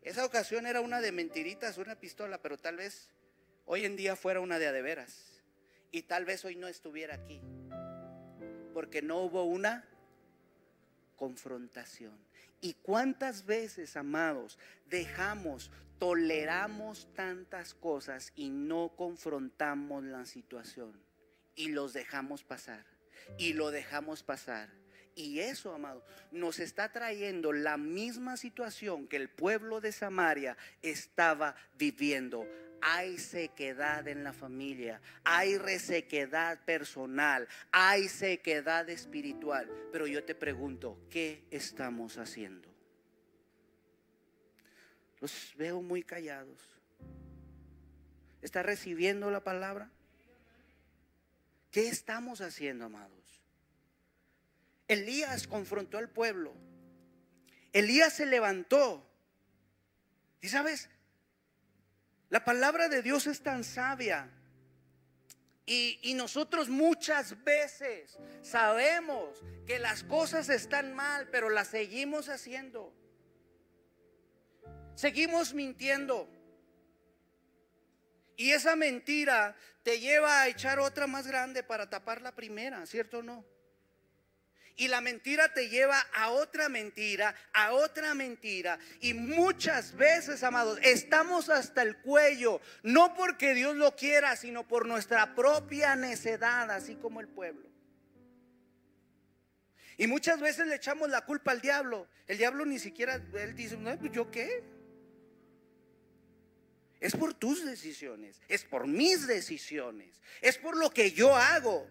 Esa 0.03 0.25
ocasión 0.25 0.67
era 0.67 0.81
una 0.81 1.01
de 1.01 1.13
mentiritas, 1.13 1.79
una 1.79 1.95
pistola, 1.95 2.43
pero 2.43 2.59
tal 2.59 2.77
vez 2.77 3.09
hoy 3.67 3.85
en 3.85 3.95
día 3.95 4.17
fuera 4.17 4.41
una 4.41 4.59
de 4.59 4.67
adeveras. 4.67 5.43
Y 5.93 6.03
tal 6.03 6.25
vez 6.25 6.45
hoy 6.45 6.57
no 6.57 6.67
estuviera 6.67 7.15
aquí. 7.15 7.41
Porque 8.75 9.01
no 9.01 9.21
hubo 9.23 9.45
una 9.45 9.85
confrontación. 11.17 12.13
¿Y 12.61 12.75
cuántas 12.75 13.47
veces, 13.47 13.97
amados, 13.97 14.59
dejamos, 14.91 15.71
toleramos 15.99 17.09
tantas 17.15 17.73
cosas 17.73 18.33
y 18.37 18.51
no 18.51 18.93
confrontamos 18.97 20.05
la 20.05 20.27
situación? 20.27 20.93
Y 21.55 21.69
los 21.69 21.95
dejamos 21.95 22.43
pasar. 22.43 22.85
Y 23.39 23.55
lo 23.55 23.71
dejamos 23.71 24.23
pasar. 24.23 24.69
Y 25.17 25.39
eso, 25.39 25.73
amado, 25.73 26.05
nos 26.33 26.59
está 26.59 26.91
trayendo 26.91 27.53
la 27.53 27.77
misma 27.77 28.37
situación 28.37 29.07
que 29.07 29.17
el 29.17 29.29
pueblo 29.29 29.81
de 29.81 29.93
Samaria 29.93 30.57
estaba 30.83 31.55
viviendo. 31.79 32.47
Hay 32.87 33.17
sequedad 33.17 34.07
en 34.09 34.25
la 34.25 34.35
familia, 34.35 35.01
hay 35.25 35.57
resequedad 35.57 36.63
personal, 36.67 37.49
hay 37.73 38.11
sequedad 38.11 38.91
espiritual. 38.91 39.71
Pero 39.91 40.07
yo 40.07 40.23
te 40.23 40.35
pregunto, 40.35 41.01
¿qué 41.09 41.47
estamos 41.51 42.19
haciendo? 42.19 42.69
Los 45.19 45.55
veo 45.57 45.81
muy 45.81 46.03
callados. 46.03 46.61
¿Está 48.43 48.63
recibiendo 48.63 49.31
la 49.31 49.43
palabra? 49.43 49.91
¿Qué 51.71 51.89
estamos 51.89 52.43
haciendo, 52.43 52.85
amados? 52.85 53.41
Elías 54.89 55.47
confrontó 55.47 55.97
al 55.97 56.11
pueblo. 56.11 56.53
Elías 57.73 58.13
se 58.13 58.27
levantó. 58.27 59.11
Y 60.43 60.49
sabes, 60.49 60.91
la 62.35 62.45
palabra 62.45 62.89
de 62.89 63.01
Dios 63.01 63.29
es 63.29 63.45
tan 63.45 63.63
sabia. 63.63 64.29
Y, 65.67 66.01
y, 66.03 66.15
nosotros 66.15 66.69
muchas 66.69 67.45
veces 67.45 68.19
sabemos 68.43 69.39
que 69.69 69.79
las 69.79 70.03
cosas 70.03 70.49
están 70.49 70.95
mal, 70.95 71.29
pero 71.31 71.49
las 71.49 71.69
seguimos 71.69 72.29
haciendo. 72.29 72.93
Seguimos 74.97 75.55
mintiendo. 75.55 76.29
Y 78.37 78.51
esa 78.51 78.75
mentira 78.75 79.55
te 79.85 80.01
lleva 80.01 80.43
a 80.43 80.49
echar 80.49 80.81
otra 80.81 81.07
más 81.07 81.29
grande 81.29 81.63
para 81.63 81.89
tapar 81.89 82.21
la 82.21 82.35
primera, 82.35 82.85
¿cierto 82.85 83.19
o 83.19 83.23
no? 83.23 83.45
Y 84.77 84.89
la 84.89 85.01
mentira 85.01 85.53
te 85.55 85.69
lleva 85.69 86.01
a 86.13 86.31
otra 86.31 86.69
mentira, 86.69 87.35
a 87.53 87.73
otra 87.73 88.15
mentira. 88.15 88.79
Y 89.01 89.15
muchas 89.15 89.97
veces, 89.97 90.43
amados, 90.43 90.79
estamos 90.83 91.49
hasta 91.49 91.83
el 91.83 91.97
cuello, 91.99 92.61
no 92.83 93.15
porque 93.15 93.55
Dios 93.55 93.77
lo 93.77 93.95
quiera, 93.95 94.35
sino 94.35 94.67
por 94.67 94.87
nuestra 94.87 95.35
propia 95.35 95.95
necedad, 95.95 96.71
así 96.73 96.97
como 96.97 97.21
el 97.21 97.29
pueblo. 97.29 97.69
Y 99.97 100.09
muchas 100.09 100.41
veces 100.41 100.67
le 100.67 100.75
echamos 100.75 101.09
la 101.09 101.25
culpa 101.25 101.53
al 101.53 101.61
diablo. 101.61 102.09
El 102.27 102.39
diablo 102.39 102.67
ni 102.67 102.81
siquiera, 102.81 103.23
él 103.35 103.55
dice, 103.55 103.77
no, 103.77 103.97
pues, 103.97 104.11
¿yo 104.11 104.31
qué? 104.31 104.65
Es 107.01 107.15
por 107.15 107.35
tus 107.35 107.65
decisiones, 107.65 108.41
es 108.49 108.65
por 108.65 108.87
mis 108.87 109.27
decisiones, 109.27 110.23
es 110.41 110.57
por 110.57 110.77
lo 110.77 110.91
que 110.91 111.13
yo 111.13 111.37
hago. 111.37 111.87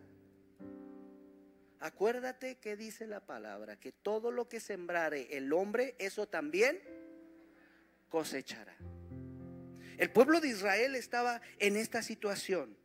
Acuérdate 1.84 2.56
que 2.60 2.78
dice 2.78 3.08
la 3.08 3.19
palabra, 3.19 3.76
que 3.76 3.91
todo 3.91 4.32
lo 4.32 4.48
que 4.48 4.62
sembrare 4.62 5.36
el 5.36 5.52
hombre, 5.52 5.96
eso 6.00 6.30
también 6.30 6.82
cosechará. 8.08 8.74
El 9.98 10.10
pueblo 10.10 10.39
de 10.39 10.48
Israel 10.48 10.96
estaba 10.96 11.41
en 11.60 11.76
esta 11.76 12.02
situación. 12.02 12.78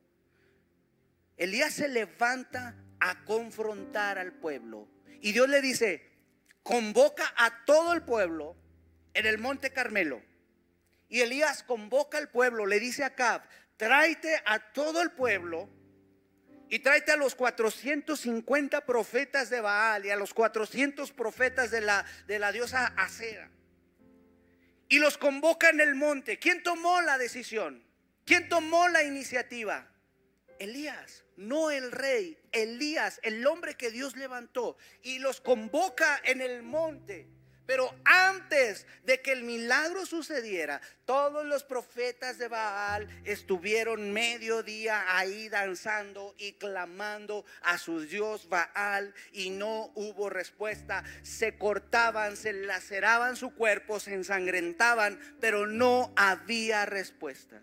Elías 1.37 1.75
se 1.75 1.87
levanta 1.87 2.75
a 2.99 3.25
confrontar 3.25 4.19
al 4.19 4.33
pueblo. 4.33 4.89
Y 5.21 5.31
Dios 5.31 5.49
le 5.49 5.63
dice, 5.63 6.03
convoca 6.65 7.33
a 7.37 7.65
todo 7.67 7.93
el 7.93 8.03
pueblo 8.03 8.57
en 9.15 9.27
el 9.27 9.39
monte 9.39 9.71
Carmelo. 9.71 10.21
Y 11.09 11.21
Elías 11.21 11.63
convoca 11.63 12.19
al 12.19 12.31
pueblo, 12.31 12.67
le 12.67 12.81
dice 12.81 13.05
a 13.05 13.15
Cab, 13.15 13.43
tráete 13.77 14.43
a 14.45 14.73
todo 14.73 15.03
el 15.03 15.13
pueblo 15.13 15.78
y 16.71 16.81
tráete 16.81 17.13
a 17.13 17.17
los 17.17 17.35
450 17.35 18.85
profetas 18.85 19.51
de 19.51 19.61
Baal 19.61 20.05
y 20.05 20.11
a 20.11 20.17
los 20.17 20.35
400 20.35 21.13
profetas 21.13 21.71
de 21.71 21.81
la, 21.81 22.05
de 22.27 22.39
la 22.39 22.53
diosa 22.53 22.93
Acera. 22.97 23.51
Y 24.89 24.99
los 24.99 25.19
convoca 25.19 25.71
en 25.71 25.81
el 25.81 25.95
monte. 25.95 26.39
¿Quién 26.39 26.63
tomó 26.63 27.01
la 27.01 27.19
decisión? 27.19 27.83
¿Quién 28.25 28.49
tomó 28.49 28.89
la 28.89 29.03
iniciativa? 29.03 29.91
Elías, 30.59 31.25
no 31.37 31.71
el 31.71 31.93
rey. 31.93 32.39
Elías, 32.53 33.21
el 33.23 33.47
hombre 33.47 33.75
que 33.75 33.91
Dios 33.91 34.17
levantó. 34.17 34.77
Y 35.03 35.19
los 35.19 35.41
convoca 35.41 36.21
en 36.25 36.41
el 36.41 36.63
monte. 36.63 37.29
Pero 37.69 37.95
antes 38.07 38.87
de 39.05 39.21
que 39.21 39.31
el 39.31 39.43
milagro 39.43 40.07
sucediera, 40.07 40.81
todos 41.05 41.45
los 41.45 41.65
profetas 41.65 42.39
de 42.39 42.49
Baal 42.49 43.07
estuvieron 43.27 44.11
medio 44.11 44.63
día 44.63 45.05
ahí 45.19 45.51
danzando 45.51 46.35
y 46.39 46.55
clamando 46.55 47.45
a 47.61 47.77
su 47.77 48.01
Dios 48.01 48.49
Baal 48.49 49.13
y 49.33 49.51
no 49.51 49.93
hubo 49.97 50.31
respuesta. 50.31 51.05
Se 51.23 51.59
cortaban, 51.59 52.39
se 52.39 52.55
laceraban 52.55 53.37
su 53.37 53.55
cuerpo, 53.55 54.01
se 54.01 54.15
ensangrentaban, 54.15 55.21
pero 55.39 55.67
no 55.67 56.15
había 56.17 56.87
respuesta. 56.87 57.61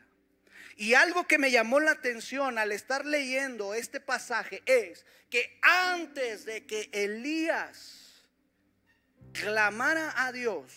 Y 0.75 0.93
algo 0.93 1.25
que 1.25 1.39
me 1.39 1.49
llamó 1.49 1.79
la 1.79 1.93
atención 1.93 2.59
al 2.59 2.71
estar 2.73 3.07
leyendo 3.07 3.73
este 3.73 3.99
pasaje 3.99 4.61
es 4.67 5.03
que 5.31 5.57
antes 5.63 6.45
de 6.45 6.67
que 6.67 6.91
Elías 6.91 8.04
clamara 9.41 10.13
a 10.25 10.31
Dios 10.31 10.71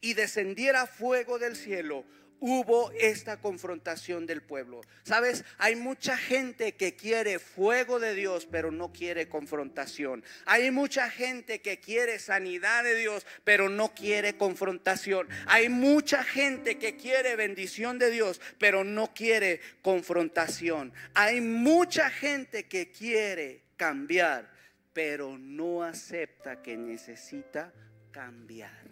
y 0.00 0.14
descendiera 0.14 0.86
fuego 0.86 1.38
del 1.38 1.56
cielo, 1.56 2.04
hubo 2.40 2.90
esta 2.92 3.38
confrontación 3.38 4.26
del 4.26 4.42
pueblo. 4.42 4.82
Sabes, 5.04 5.44
hay 5.58 5.76
mucha 5.76 6.16
gente 6.16 6.72
que 6.72 6.94
quiere 6.94 7.38
fuego 7.38 7.98
de 7.98 8.14
Dios, 8.14 8.46
pero 8.50 8.70
no 8.70 8.92
quiere 8.92 9.28
confrontación. 9.28 10.22
Hay 10.44 10.70
mucha 10.70 11.10
gente 11.10 11.60
que 11.60 11.80
quiere 11.80 12.18
sanidad 12.18 12.84
de 12.84 12.94
Dios, 12.94 13.26
pero 13.44 13.68
no 13.68 13.94
quiere 13.94 14.36
confrontación. 14.36 15.28
Hay 15.46 15.68
mucha 15.68 16.22
gente 16.24 16.78
que 16.78 16.96
quiere 16.96 17.36
bendición 17.36 17.98
de 17.98 18.10
Dios, 18.10 18.40
pero 18.58 18.84
no 18.84 19.14
quiere 19.14 19.60
confrontación. 19.82 20.92
Hay 21.14 21.40
mucha 21.40 22.10
gente 22.10 22.64
que 22.64 22.90
quiere 22.90 23.62
cambiar, 23.76 24.55
pero 24.96 25.36
no 25.36 25.82
acepta 25.82 26.62
que 26.62 26.74
necesita 26.74 27.70
cambiar. 28.10 28.88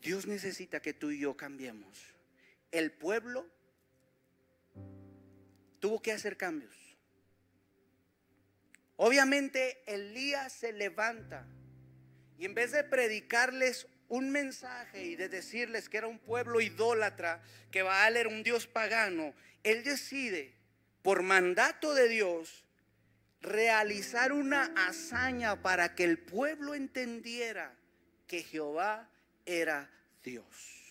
Dios 0.00 0.26
necesita 0.26 0.80
que 0.80 0.94
tú 0.94 1.10
y 1.10 1.18
yo 1.18 1.36
cambiemos. 1.36 2.14
El 2.70 2.92
pueblo 2.92 3.46
tuvo 5.80 6.00
que 6.00 6.12
hacer 6.12 6.38
cambios. 6.38 6.74
Obviamente 8.96 9.82
Elías 9.86 10.50
se 10.54 10.72
levanta 10.72 11.46
y 12.38 12.46
en 12.46 12.54
vez 12.54 12.72
de 12.72 12.84
predicarles 12.84 13.86
un 14.08 14.30
mensaje 14.30 15.04
y 15.04 15.16
de 15.16 15.28
decirles 15.28 15.88
que 15.88 15.98
era 15.98 16.06
un 16.06 16.18
pueblo 16.18 16.60
idólatra, 16.60 17.42
que 17.70 17.82
Baal 17.82 18.16
era 18.16 18.28
un 18.28 18.42
dios 18.42 18.66
pagano, 18.66 19.34
él 19.62 19.82
decide, 19.82 20.54
por 21.02 21.22
mandato 21.22 21.94
de 21.94 22.08
Dios, 22.08 22.64
realizar 23.40 24.32
una 24.32 24.72
hazaña 24.76 25.62
para 25.62 25.94
que 25.94 26.04
el 26.04 26.18
pueblo 26.18 26.74
entendiera 26.74 27.74
que 28.26 28.42
Jehová 28.42 29.08
era 29.46 29.90
Dios. 30.22 30.83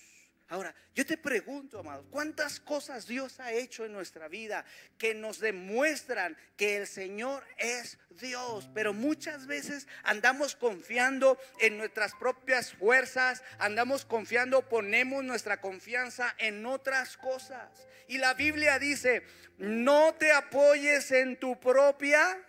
Ahora, 0.54 0.76
yo 0.94 1.04
te 1.04 1.18
pregunto, 1.18 1.80
amados, 1.80 2.06
¿cuántas 2.12 2.60
cosas 2.60 3.08
Dios 3.08 3.40
ha 3.40 3.52
hecho 3.52 3.86
en 3.86 3.92
nuestra 3.92 4.28
vida 4.28 4.64
que 5.00 5.16
nos 5.16 5.40
demuestran 5.40 6.38
que 6.58 6.78
el 6.78 6.86
Señor 6.86 7.44
es 7.58 7.98
Dios? 8.22 8.70
Pero 8.72 8.94
muchas 8.94 9.48
veces 9.48 9.88
andamos 10.04 10.56
confiando 10.56 11.40
en 11.60 11.80
nuestras 11.80 12.14
propias 12.14 12.72
fuerzas, 12.72 13.42
andamos 13.58 14.06
confiando, 14.06 14.70
ponemos 14.70 15.24
nuestra 15.24 15.60
confianza 15.60 16.36
en 16.38 16.68
otras 16.68 17.18
cosas. 17.18 17.72
Y 18.08 18.20
la 18.20 18.36
Biblia 18.36 18.78
dice, 18.78 19.24
no 19.58 20.14
te 20.14 20.32
apoyes 20.34 21.12
en 21.14 21.40
tu 21.40 21.60
propia 21.60 22.40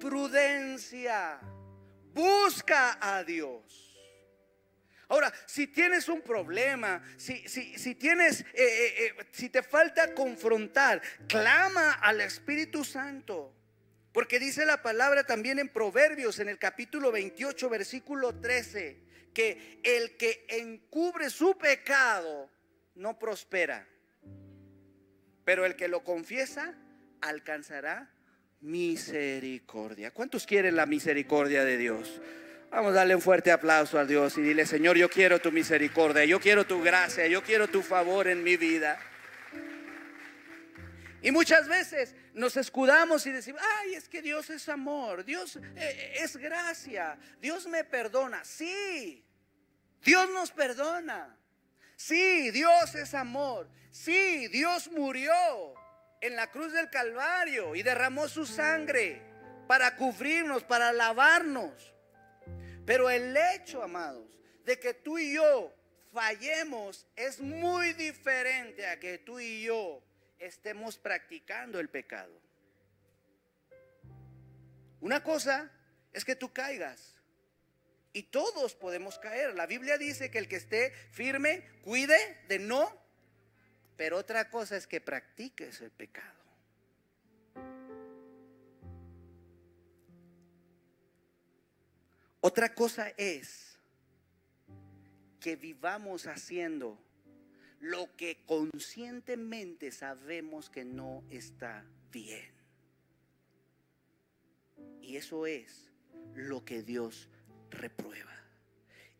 prudencia, 0.00 1.38
busca 2.14 2.96
a 2.98 3.22
Dios. 3.24 3.85
Ahora, 5.08 5.32
si 5.46 5.68
tienes 5.68 6.08
un 6.08 6.20
problema, 6.20 7.02
si, 7.16 7.48
si, 7.48 7.94
tienes, 7.94 8.40
eh, 8.40 8.46
eh, 8.54 8.94
eh, 8.98 9.26
si 9.30 9.48
te 9.48 9.62
falta 9.62 10.12
confrontar, 10.14 11.00
clama 11.28 11.92
al 11.92 12.20
Espíritu 12.20 12.84
Santo. 12.84 13.52
Porque 14.12 14.40
dice 14.40 14.64
la 14.64 14.82
palabra 14.82 15.24
también 15.24 15.58
en 15.58 15.68
Proverbios, 15.68 16.38
en 16.40 16.48
el 16.48 16.58
capítulo 16.58 17.12
28, 17.12 17.68
versículo 17.68 18.34
13, 18.40 18.96
que 19.32 19.80
el 19.84 20.16
que 20.16 20.46
encubre 20.48 21.30
su 21.30 21.56
pecado 21.56 22.50
no 22.94 23.18
prospera, 23.18 23.86
pero 25.44 25.66
el 25.66 25.76
que 25.76 25.86
lo 25.86 26.02
confiesa 26.02 26.74
alcanzará 27.20 28.10
misericordia. 28.60 30.10
¿Cuántos 30.10 30.46
quieren 30.46 30.74
la 30.74 30.86
misericordia 30.86 31.64
de 31.64 31.76
Dios? 31.76 32.20
Vamos 32.70 32.92
a 32.92 32.96
darle 32.96 33.14
un 33.14 33.22
fuerte 33.22 33.52
aplauso 33.52 33.98
a 33.98 34.04
Dios 34.04 34.36
y 34.38 34.42
dile, 34.42 34.66
Señor, 34.66 34.96
yo 34.96 35.08
quiero 35.08 35.40
tu 35.40 35.52
misericordia, 35.52 36.24
yo 36.24 36.40
quiero 36.40 36.66
tu 36.66 36.82
gracia, 36.82 37.26
yo 37.26 37.42
quiero 37.42 37.68
tu 37.68 37.82
favor 37.82 38.28
en 38.28 38.42
mi 38.42 38.56
vida. 38.56 38.98
Y 41.22 41.30
muchas 41.30 41.66
veces 41.68 42.14
nos 42.34 42.56
escudamos 42.56 43.26
y 43.26 43.32
decimos, 43.32 43.62
ay, 43.80 43.94
es 43.94 44.08
que 44.08 44.20
Dios 44.20 44.50
es 44.50 44.68
amor, 44.68 45.24
Dios 45.24 45.58
eh, 45.76 46.14
es 46.20 46.36
gracia, 46.36 47.18
Dios 47.40 47.66
me 47.66 47.82
perdona. 47.84 48.44
Sí, 48.44 49.24
Dios 50.04 50.28
nos 50.30 50.50
perdona. 50.50 51.36
Sí, 51.96 52.50
Dios 52.50 52.94
es 52.94 53.14
amor. 53.14 53.68
Sí, 53.90 54.48
Dios 54.48 54.90
murió 54.92 55.32
en 56.20 56.36
la 56.36 56.50
cruz 56.50 56.72
del 56.72 56.90
Calvario 56.90 57.74
y 57.74 57.82
derramó 57.82 58.28
su 58.28 58.44
sangre 58.44 59.22
para 59.66 59.96
cubrirnos, 59.96 60.62
para 60.62 60.92
lavarnos. 60.92 61.95
Pero 62.86 63.10
el 63.10 63.36
hecho, 63.36 63.82
amados, 63.82 64.30
de 64.64 64.78
que 64.78 64.94
tú 64.94 65.18
y 65.18 65.34
yo 65.34 65.74
fallemos 66.12 67.06
es 67.16 67.40
muy 67.40 67.92
diferente 67.94 68.86
a 68.86 68.98
que 68.98 69.18
tú 69.18 69.40
y 69.40 69.64
yo 69.64 70.02
estemos 70.38 70.96
practicando 70.96 71.80
el 71.80 71.88
pecado. 71.88 72.40
Una 75.00 75.22
cosa 75.22 75.70
es 76.12 76.24
que 76.24 76.36
tú 76.36 76.52
caigas. 76.52 77.14
Y 78.12 78.22
todos 78.22 78.74
podemos 78.74 79.18
caer. 79.18 79.54
La 79.54 79.66
Biblia 79.66 79.98
dice 79.98 80.30
que 80.30 80.38
el 80.38 80.48
que 80.48 80.56
esté 80.56 80.90
firme, 81.10 81.68
cuide 81.82 82.16
de 82.48 82.58
no. 82.58 82.90
Pero 83.96 84.16
otra 84.16 84.48
cosa 84.48 84.76
es 84.76 84.86
que 84.86 85.00
practiques 85.00 85.80
el 85.80 85.90
pecado. 85.90 86.35
Otra 92.46 92.76
cosa 92.76 93.12
es 93.16 93.76
que 95.40 95.56
vivamos 95.56 96.28
haciendo 96.28 96.96
lo 97.80 98.14
que 98.14 98.44
conscientemente 98.46 99.90
sabemos 99.90 100.70
que 100.70 100.84
no 100.84 101.24
está 101.28 101.84
bien. 102.12 102.52
Y 105.02 105.16
eso 105.16 105.48
es 105.48 105.90
lo 106.36 106.64
que 106.64 106.84
Dios 106.84 107.28
reprueba. 107.68 108.36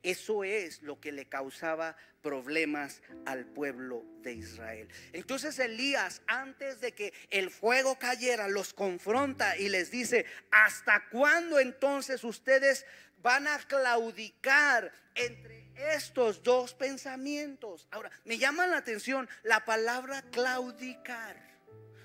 Eso 0.05 0.45
es 0.45 0.83
lo 0.83 1.01
que 1.01 1.11
le 1.11 1.27
causaba 1.27 1.97
problemas 2.23 3.03
al 3.25 3.45
pueblo 3.45 4.05
de 4.23 4.35
Israel. 4.35 4.89
Entonces 5.13 5.59
Elías, 5.59 6.23
antes 6.27 6.81
de 6.81 6.93
que 6.93 7.13
el 7.31 7.51
fuego 7.51 7.99
cayera, 7.99 8.47
los 8.47 8.73
confronta 8.73 9.57
y 9.57 9.69
les 9.69 9.91
dice, 9.91 10.27
¿hasta 10.51 11.09
cuándo 11.09 11.59
entonces 11.59 12.23
ustedes 12.23 12.87
van 13.23 13.47
a 13.49 13.59
claudicar 13.59 14.93
entre 15.15 15.73
estos 15.95 16.43
dos 16.43 16.75
pensamientos? 16.75 17.89
Ahora, 17.91 18.11
me 18.25 18.39
llama 18.39 18.67
la 18.67 18.79
atención 18.79 19.29
la 19.43 19.65
palabra 19.65 20.23
claudicar. 20.31 21.45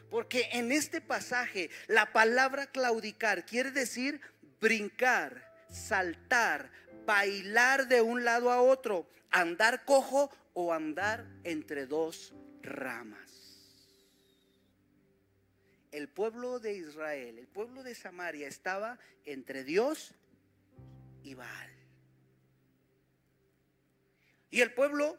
Porque 0.10 0.50
en 0.52 0.72
este 0.72 1.00
pasaje 1.00 1.70
la 1.88 2.12
palabra 2.12 2.68
claudicar 2.68 3.46
quiere 3.46 3.72
decir 3.72 4.20
brincar, 4.60 5.42
saltar, 5.70 6.70
bailar 7.06 7.88
de 7.88 8.02
un 8.02 8.26
lado 8.26 8.52
a 8.52 8.62
otro, 8.62 9.08
andar 9.32 9.86
cojo 9.86 10.30
o 10.54 10.74
andar 10.74 11.26
entre 11.44 11.86
dos 11.86 12.34
ramas. 12.62 13.32
El 15.92 16.08
pueblo 16.08 16.60
de 16.60 16.74
Israel, 16.74 17.38
el 17.38 17.48
pueblo 17.48 17.84
de 17.84 17.96
Samaria 17.96 18.48
estaba 18.48 18.98
entre 19.26 19.64
Dios 19.64 20.14
y 21.24 21.34
Baal. 21.34 21.72
Y 24.50 24.62
el 24.62 24.74
pueblo 24.74 25.18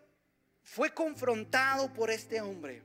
fue 0.62 0.92
confrontado 0.92 1.92
por 1.92 2.10
este 2.10 2.40
hombre. 2.40 2.82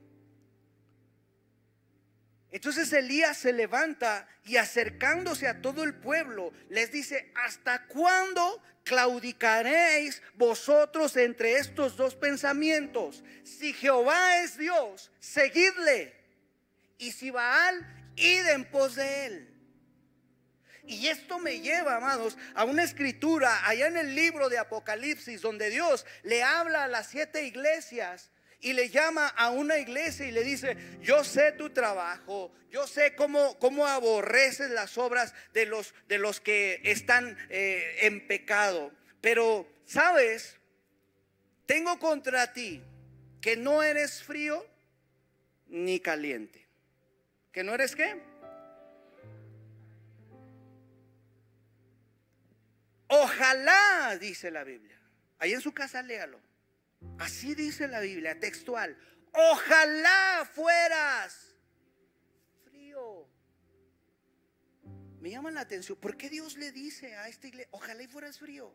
Entonces 2.50 2.92
Elías 2.92 3.36
se 3.36 3.52
levanta 3.52 4.26
y 4.44 4.56
acercándose 4.56 5.46
a 5.46 5.60
todo 5.60 5.84
el 5.84 5.94
pueblo 5.94 6.52
les 6.70 6.90
dice, 6.90 7.30
¿hasta 7.34 7.86
cuándo 7.86 8.62
claudicaréis 8.84 10.22
vosotros 10.34 11.16
entre 11.16 11.58
estos 11.58 11.96
dos 11.96 12.14
pensamientos? 12.14 13.22
Si 13.44 13.74
Jehová 13.74 14.42
es 14.42 14.56
Dios, 14.56 15.10
seguidle. 15.20 16.14
Y 16.96 17.12
si 17.12 17.30
Baal, 17.30 17.86
id 18.16 18.46
en 18.48 18.64
pos 18.64 18.94
de 18.94 19.26
él. 19.26 19.57
Y 20.88 21.06
esto 21.08 21.38
me 21.38 21.60
lleva, 21.60 21.96
amados, 21.96 22.38
a 22.54 22.64
una 22.64 22.82
escritura 22.82 23.68
allá 23.68 23.88
en 23.88 23.98
el 23.98 24.14
libro 24.14 24.48
de 24.48 24.56
Apocalipsis, 24.56 25.42
donde 25.42 25.68
Dios 25.68 26.06
le 26.22 26.42
habla 26.42 26.84
a 26.84 26.88
las 26.88 27.08
siete 27.08 27.44
iglesias 27.44 28.30
y 28.60 28.72
le 28.72 28.88
llama 28.88 29.28
a 29.28 29.50
una 29.50 29.78
iglesia 29.78 30.26
y 30.26 30.32
le 30.32 30.42
dice, 30.42 30.78
yo 31.02 31.24
sé 31.24 31.52
tu 31.52 31.70
trabajo, 31.70 32.50
yo 32.70 32.86
sé 32.86 33.14
cómo, 33.14 33.58
cómo 33.58 33.86
aborreces 33.86 34.70
las 34.70 34.96
obras 34.96 35.34
de 35.52 35.66
los, 35.66 35.94
de 36.08 36.16
los 36.16 36.40
que 36.40 36.80
están 36.84 37.36
eh, 37.50 37.98
en 38.00 38.26
pecado, 38.26 38.90
pero, 39.20 39.68
¿sabes? 39.84 40.56
Tengo 41.66 41.98
contra 41.98 42.54
ti 42.54 42.82
que 43.42 43.58
no 43.58 43.82
eres 43.82 44.22
frío 44.22 44.66
ni 45.66 46.00
caliente. 46.00 46.66
¿Que 47.52 47.62
no 47.62 47.74
eres 47.74 47.94
qué? 47.94 48.22
Ojalá, 53.08 54.16
dice 54.20 54.50
la 54.50 54.64
Biblia. 54.64 54.98
Ahí 55.38 55.52
en 55.52 55.60
su 55.60 55.72
casa 55.72 56.02
léalo. 56.02 56.40
Así 57.18 57.54
dice 57.54 57.88
la 57.88 58.00
Biblia, 58.00 58.38
textual. 58.38 58.96
Ojalá 59.32 60.48
fueras 60.52 61.54
frío. 62.64 63.28
Me 65.20 65.30
llama 65.30 65.50
la 65.50 65.60
atención. 65.60 65.98
¿Por 65.98 66.16
qué 66.16 66.28
Dios 66.28 66.56
le 66.56 66.72
dice 66.72 67.16
a 67.16 67.28
esta 67.28 67.46
iglesia, 67.46 67.68
ojalá 67.72 68.02
y 68.02 68.08
fueras 68.08 68.38
frío? 68.38 68.74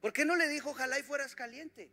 ¿Por 0.00 0.12
qué 0.12 0.24
no 0.24 0.36
le 0.36 0.48
dijo, 0.48 0.70
ojalá 0.70 0.98
y 0.98 1.02
fueras 1.02 1.34
caliente? 1.34 1.90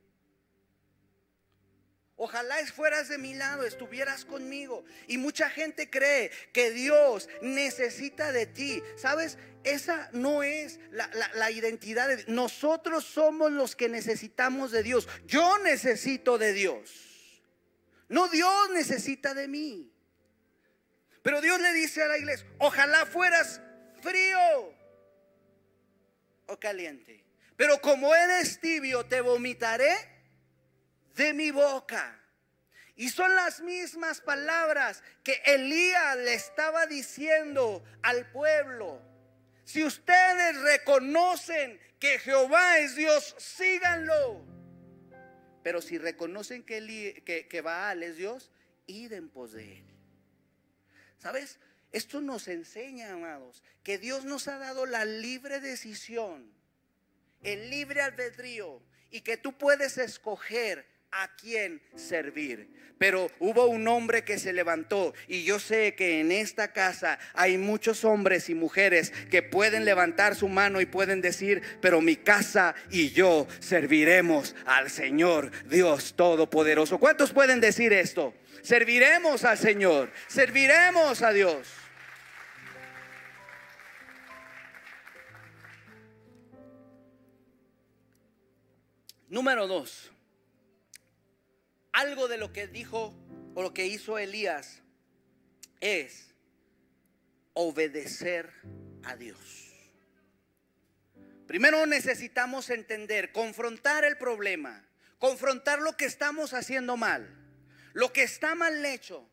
Ojalá 2.21 2.57
fueras 2.65 3.07
de 3.07 3.17
mi 3.17 3.33
lado, 3.33 3.63
estuvieras 3.63 4.25
conmigo. 4.25 4.83
Y 5.07 5.17
mucha 5.17 5.49
gente 5.49 5.89
cree 5.89 6.31
que 6.51 6.69
Dios 6.69 7.29
necesita 7.41 8.33
de 8.33 8.45
ti. 8.45 8.83
¿Sabes? 8.97 9.37
Esa 9.63 10.09
no 10.11 10.43
es 10.43 10.81
la, 10.91 11.49
identidad 11.49 12.09
de 12.09 12.25
Nosotros 12.27 13.05
somos 13.05 13.53
los 13.53 13.73
que 13.73 13.87
necesitamos 13.87 14.71
de 14.71 14.83
Dios. 14.83 15.07
Yo 15.27 15.59
necesito 15.59 16.37
de 16.37 16.51
Dios. 16.51 17.41
No 18.09 18.27
Dios 18.27 18.69
necesita 18.71 19.33
de 19.33 19.47
mí. 19.47 19.89
Pero 21.21 21.39
Dios 21.39 21.61
le 21.61 21.71
dice 21.71 22.03
a 22.03 22.07
la 22.07 22.17
iglesia, 22.17 22.45
ojalá 22.57 23.05
fueras 23.05 23.61
frío 24.01 24.73
o 26.47 26.59
caliente. 26.59 27.23
Pero 27.55 27.79
como 27.79 28.13
eres 28.13 28.59
tibio, 28.59 29.05
te 29.05 29.21
vomitaré 29.21 30.18
de 31.19 31.33
mi 31.33 31.51
boca. 31.51 32.17
Y 32.95 33.09
son 33.09 33.35
las 33.35 33.61
mismas 33.61 34.21
palabras 34.21 35.03
que 35.23 35.41
Elías 35.45 36.17
le 36.17 36.33
estaba 36.33 36.85
diciendo 36.85 37.83
al 38.01 38.31
pueblo. 38.31 39.01
Si 39.65 39.83
ustedes 39.83 40.61
reconocen 40.61 41.79
que 41.99 42.19
Jehová 42.19 42.79
es 42.79 42.95
Dios, 42.95 43.35
síganlo. 43.37 44.45
Pero 45.61 45.81
si 45.81 45.97
reconocen 45.97 46.63
que, 46.63 47.47
que 47.49 47.61
Baal 47.61 48.01
es 48.03 48.15
Dios, 48.15 48.51
id 48.87 49.11
en 49.11 49.29
pos 49.29 49.51
de 49.51 49.77
él. 49.77 49.85
¿Sabes? 51.17 51.59
Esto 51.91 52.21
nos 52.21 52.47
enseña, 52.47 53.13
amados, 53.13 53.61
que 53.83 53.97
Dios 53.97 54.23
nos 54.23 54.47
ha 54.47 54.57
dado 54.57 54.85
la 54.85 55.03
libre 55.03 55.59
decisión, 55.59 56.49
el 57.43 57.69
libre 57.69 58.01
albedrío 58.01 58.81
y 59.11 59.21
que 59.21 59.37
tú 59.37 59.57
puedes 59.57 59.97
escoger 59.97 60.98
a 61.11 61.35
quién 61.35 61.81
servir. 61.95 62.69
Pero 62.97 63.31
hubo 63.39 63.67
un 63.67 63.87
hombre 63.87 64.25
que 64.25 64.37
se 64.37 64.51
levantó 64.51 65.13
y 65.27 65.43
yo 65.43 65.57
sé 65.59 65.95
que 65.95 66.19
en 66.19 66.33
esta 66.33 66.73
casa 66.73 67.17
hay 67.33 67.57
muchos 67.57 68.03
hombres 68.03 68.49
y 68.49 68.55
mujeres 68.55 69.11
que 69.31 69.41
pueden 69.41 69.85
levantar 69.85 70.35
su 70.35 70.49
mano 70.49 70.81
y 70.81 70.85
pueden 70.85 71.21
decir, 71.21 71.61
pero 71.81 72.01
mi 72.01 72.17
casa 72.17 72.75
y 72.91 73.11
yo 73.11 73.47
serviremos 73.59 74.53
al 74.65 74.89
Señor 74.89 75.49
Dios 75.69 76.13
Todopoderoso. 76.15 76.99
¿Cuántos 76.99 77.31
pueden 77.31 77.61
decir 77.61 77.93
esto? 77.93 78.33
Serviremos 78.61 79.45
al 79.45 79.57
Señor, 79.57 80.11
serviremos 80.27 81.21
a 81.21 81.31
Dios. 81.31 81.69
Número 89.29 89.67
dos, 89.67 90.11
algo 91.99 92.29
de 92.29 92.37
lo 92.37 92.53
que 92.53 92.67
dijo 92.67 93.13
o 93.55 93.61
lo 93.61 93.73
que 93.73 93.85
hizo 93.85 94.17
Elías 94.17 94.81
es 95.81 96.33
obedecer 97.53 98.49
a 99.03 99.17
Dios. 99.17 99.37
Primero 101.45 101.85
necesitamos 101.85 102.69
entender, 102.69 103.33
confrontar 103.33 104.05
el 104.05 104.17
problema, 104.17 104.87
confrontar 105.17 105.81
lo 105.81 105.97
que 105.97 106.05
estamos 106.05 106.53
haciendo 106.53 106.95
mal, 106.95 107.27
lo 107.91 108.13
que 108.13 108.23
está 108.23 108.55
mal 108.55 108.85
hecho. 108.85 109.29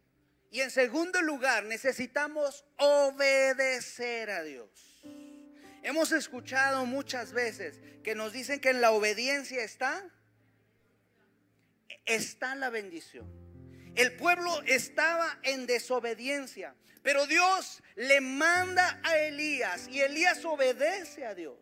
Y 0.50 0.60
en 0.60 0.72
segundo 0.72 1.22
lugar, 1.22 1.64
necesitamos 1.64 2.64
obedecer 2.78 4.30
a 4.30 4.42
Dios. 4.42 5.02
Hemos 5.84 6.10
escuchado 6.10 6.84
muchas 6.84 7.32
veces 7.32 7.80
que 8.02 8.16
nos 8.16 8.32
dicen 8.32 8.58
que 8.58 8.70
en 8.70 8.80
la 8.80 8.90
obediencia 8.90 9.62
está 9.62 10.10
está 12.04 12.54
la 12.54 12.70
bendición. 12.70 13.26
El 13.94 14.16
pueblo 14.16 14.62
estaba 14.66 15.38
en 15.42 15.66
desobediencia, 15.66 16.74
pero 17.02 17.26
Dios 17.26 17.82
le 17.94 18.20
manda 18.20 19.00
a 19.02 19.16
Elías 19.16 19.88
y 19.88 20.00
Elías 20.00 20.44
obedece 20.44 21.24
a 21.24 21.34
Dios. 21.34 21.58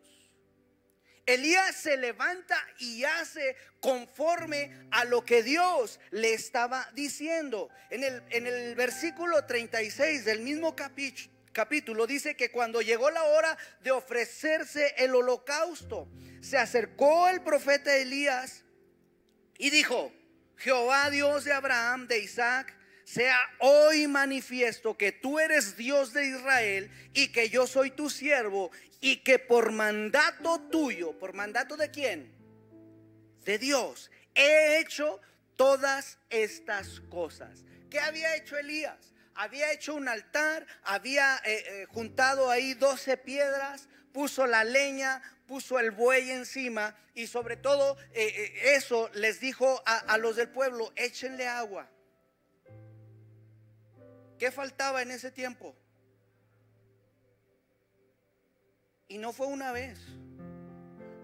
Elías 1.26 1.74
se 1.76 1.96
levanta 1.96 2.56
y 2.78 3.04
hace 3.04 3.56
conforme 3.80 4.88
a 4.90 5.04
lo 5.04 5.24
que 5.24 5.42
Dios 5.42 6.00
le 6.10 6.34
estaba 6.34 6.90
diciendo. 6.94 7.70
En 7.88 8.04
el, 8.04 8.22
en 8.30 8.46
el 8.46 8.74
versículo 8.74 9.44
36 9.46 10.24
del 10.24 10.40
mismo 10.40 10.76
capítulo, 10.76 11.32
capítulo 11.52 12.06
dice 12.06 12.36
que 12.36 12.50
cuando 12.50 12.82
llegó 12.82 13.10
la 13.10 13.22
hora 13.22 13.56
de 13.80 13.92
ofrecerse 13.92 14.94
el 14.98 15.14
holocausto, 15.14 16.08
se 16.42 16.58
acercó 16.58 17.28
el 17.28 17.40
profeta 17.42 17.96
Elías 17.96 18.63
y 19.58 19.70
dijo, 19.70 20.12
Jehová 20.56 21.10
Dios 21.10 21.44
de 21.44 21.52
Abraham, 21.52 22.06
de 22.06 22.20
Isaac, 22.20 22.74
sea 23.04 23.38
hoy 23.58 24.06
manifiesto 24.06 24.96
que 24.96 25.12
tú 25.12 25.38
eres 25.38 25.76
Dios 25.76 26.12
de 26.12 26.26
Israel 26.26 26.90
y 27.12 27.28
que 27.28 27.50
yo 27.50 27.66
soy 27.66 27.90
tu 27.90 28.08
siervo 28.08 28.70
y 29.00 29.18
que 29.18 29.38
por 29.38 29.72
mandato 29.72 30.60
tuyo, 30.70 31.18
por 31.18 31.34
mandato 31.34 31.76
de 31.76 31.90
quién? 31.90 32.32
De 33.44 33.58
Dios, 33.58 34.10
he 34.34 34.78
hecho 34.78 35.20
todas 35.56 36.18
estas 36.30 37.00
cosas. 37.10 37.64
¿Qué 37.90 38.00
había 38.00 38.34
hecho 38.36 38.56
Elías? 38.56 39.12
Había 39.34 39.72
hecho 39.72 39.94
un 39.94 40.08
altar, 40.08 40.66
había 40.84 41.36
eh, 41.44 41.64
eh, 41.66 41.86
juntado 41.90 42.50
ahí 42.50 42.74
12 42.74 43.16
piedras, 43.18 43.88
puso 44.12 44.46
la 44.46 44.64
leña, 44.64 45.20
puso 45.46 45.78
el 45.78 45.90
buey 45.90 46.30
encima 46.30 46.96
y 47.14 47.26
sobre 47.26 47.56
todo 47.56 47.96
eh, 48.12 48.26
eh, 48.26 48.76
eso 48.76 49.10
les 49.14 49.40
dijo 49.40 49.82
a, 49.86 49.98
a 49.98 50.18
los 50.18 50.36
del 50.36 50.48
pueblo, 50.48 50.92
échenle 50.96 51.46
agua. 51.46 51.88
¿Qué 54.38 54.50
faltaba 54.50 55.02
en 55.02 55.10
ese 55.10 55.30
tiempo? 55.30 55.76
Y 59.08 59.18
no 59.18 59.32
fue 59.32 59.46
una 59.46 59.70
vez, 59.70 59.98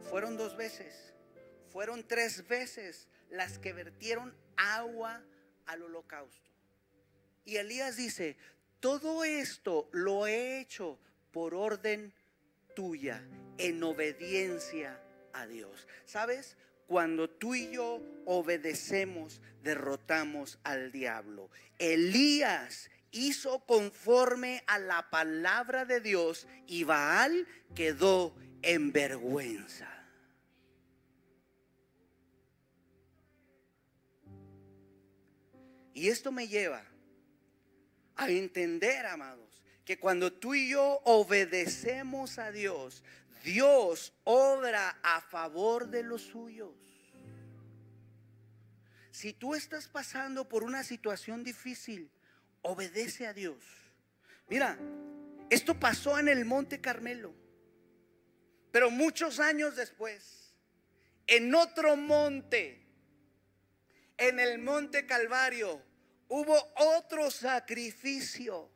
fueron 0.08 0.36
dos 0.36 0.56
veces, 0.56 1.12
fueron 1.70 2.06
tres 2.06 2.46
veces 2.46 3.08
las 3.30 3.58
que 3.58 3.72
vertieron 3.72 4.36
agua 4.56 5.22
al 5.66 5.82
holocausto. 5.82 6.50
Y 7.44 7.56
Elías 7.56 7.96
dice, 7.96 8.36
todo 8.80 9.24
esto 9.24 9.88
lo 9.92 10.26
he 10.26 10.60
hecho 10.60 10.98
por 11.32 11.54
orden 11.54 12.12
tuya, 12.74 13.22
en 13.60 13.82
obediencia 13.82 15.00
a 15.32 15.46
Dios. 15.46 15.86
¿Sabes? 16.04 16.56
Cuando 16.86 17.30
tú 17.30 17.54
y 17.54 17.70
yo 17.70 18.02
obedecemos, 18.24 19.40
derrotamos 19.62 20.58
al 20.64 20.90
diablo. 20.90 21.50
Elías 21.78 22.90
hizo 23.12 23.60
conforme 23.66 24.62
a 24.66 24.78
la 24.78 25.10
palabra 25.10 25.84
de 25.84 26.00
Dios 26.00 26.46
y 26.66 26.84
Baal 26.84 27.46
quedó 27.74 28.34
en 28.62 28.92
vergüenza. 28.92 29.88
Y 35.92 36.08
esto 36.08 36.32
me 36.32 36.48
lleva 36.48 36.82
a 38.16 38.30
entender, 38.30 39.06
amados, 39.06 39.62
que 39.84 39.98
cuando 39.98 40.32
tú 40.32 40.54
y 40.54 40.70
yo 40.70 41.00
obedecemos 41.04 42.38
a 42.38 42.52
Dios, 42.52 43.02
Dios 43.42 44.12
obra 44.24 44.98
a 45.02 45.20
favor 45.20 45.88
de 45.88 46.02
los 46.02 46.22
suyos. 46.22 46.74
Si 49.10 49.32
tú 49.32 49.54
estás 49.54 49.88
pasando 49.88 50.48
por 50.48 50.62
una 50.62 50.82
situación 50.84 51.42
difícil, 51.44 52.10
obedece 52.62 53.26
a 53.26 53.32
Dios. 53.32 53.62
Mira, 54.48 54.78
esto 55.50 55.78
pasó 55.78 56.18
en 56.18 56.28
el 56.28 56.44
Monte 56.44 56.80
Carmelo, 56.80 57.34
pero 58.70 58.90
muchos 58.90 59.40
años 59.40 59.76
después, 59.76 60.54
en 61.26 61.54
otro 61.54 61.96
monte, 61.96 62.86
en 64.16 64.38
el 64.38 64.58
Monte 64.58 65.06
Calvario, 65.06 65.82
hubo 66.28 66.56
otro 66.76 67.30
sacrificio. 67.30 68.70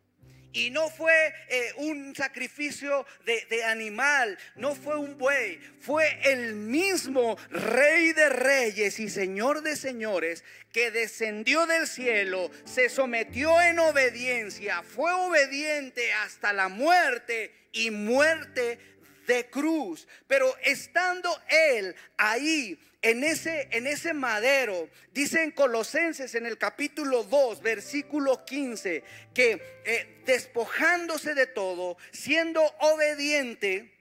Y 0.55 0.71
no 0.71 0.89
fue 0.89 1.35
eh, 1.49 1.73
un 1.77 2.15
sacrificio 2.17 3.05
de, 3.27 3.45
de 3.51 3.65
animal, 3.65 4.39
no 4.55 4.75
fue 4.75 4.97
un 4.97 5.19
buey, 5.19 5.61
fue 5.81 6.19
el 6.23 6.55
mismo 6.55 7.37
rey 7.51 8.13
de 8.13 8.29
reyes 8.31 8.99
y 9.01 9.11
señor 9.11 9.63
de 9.63 9.77
señores 9.77 10.45
que 10.73 10.91
descendió 10.91 11.67
del 11.67 11.87
cielo, 11.87 12.51
se 12.65 12.89
sometió 12.89 13.61
en 13.61 13.79
obediencia, 13.79 14.83
fue 14.83 15.13
obediente 15.13 16.13
hasta 16.13 16.53
la 16.53 16.69
muerte 16.69 17.53
y 17.73 17.91
muerte 17.91 18.79
de 19.27 19.47
cruz. 19.47 20.07
Pero 20.27 20.55
estando 20.63 21.31
él 21.49 21.95
ahí 22.17 22.79
en 23.03 23.23
ese, 23.23 23.69
en 23.71 23.87
ese 23.87 24.15
madero, 24.15 24.89
dice 25.13 25.43
en 25.43 25.51
Colosenses 25.51 26.35
en 26.35 26.47
el 26.47 26.57
capítulo 26.57 27.25
2, 27.25 27.61
versículo 27.61 28.45
15, 28.45 29.05
que 29.35 29.83
eh, 29.85 30.23
despojándose 30.25 31.35
de 31.35 31.47
todo, 31.47 31.99
siendo 32.13 32.63
obediente, 32.81 33.94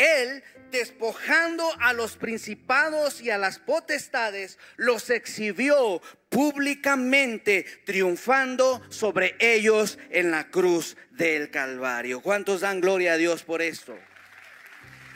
él, 0.00 0.42
despojando 0.70 1.68
a 1.80 1.92
los 1.92 2.16
principados 2.16 3.20
y 3.20 3.30
a 3.30 3.38
las 3.38 3.58
potestades, 3.58 4.58
los 4.76 5.10
exhibió 5.10 6.00
públicamente, 6.28 7.64
triunfando 7.84 8.82
sobre 8.90 9.36
ellos 9.38 9.98
en 10.10 10.30
la 10.30 10.48
cruz 10.48 10.96
del 11.10 11.50
Calvario. 11.50 12.22
¿Cuántos 12.22 12.62
dan 12.62 12.80
gloria 12.80 13.12
a 13.12 13.16
Dios 13.16 13.42
por 13.42 13.60
esto? 13.60 13.98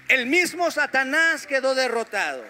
El 0.09 0.27
mismo 0.27 0.71
Satanás 0.71 1.47
quedó 1.47 1.75
derrotado. 1.75 2.45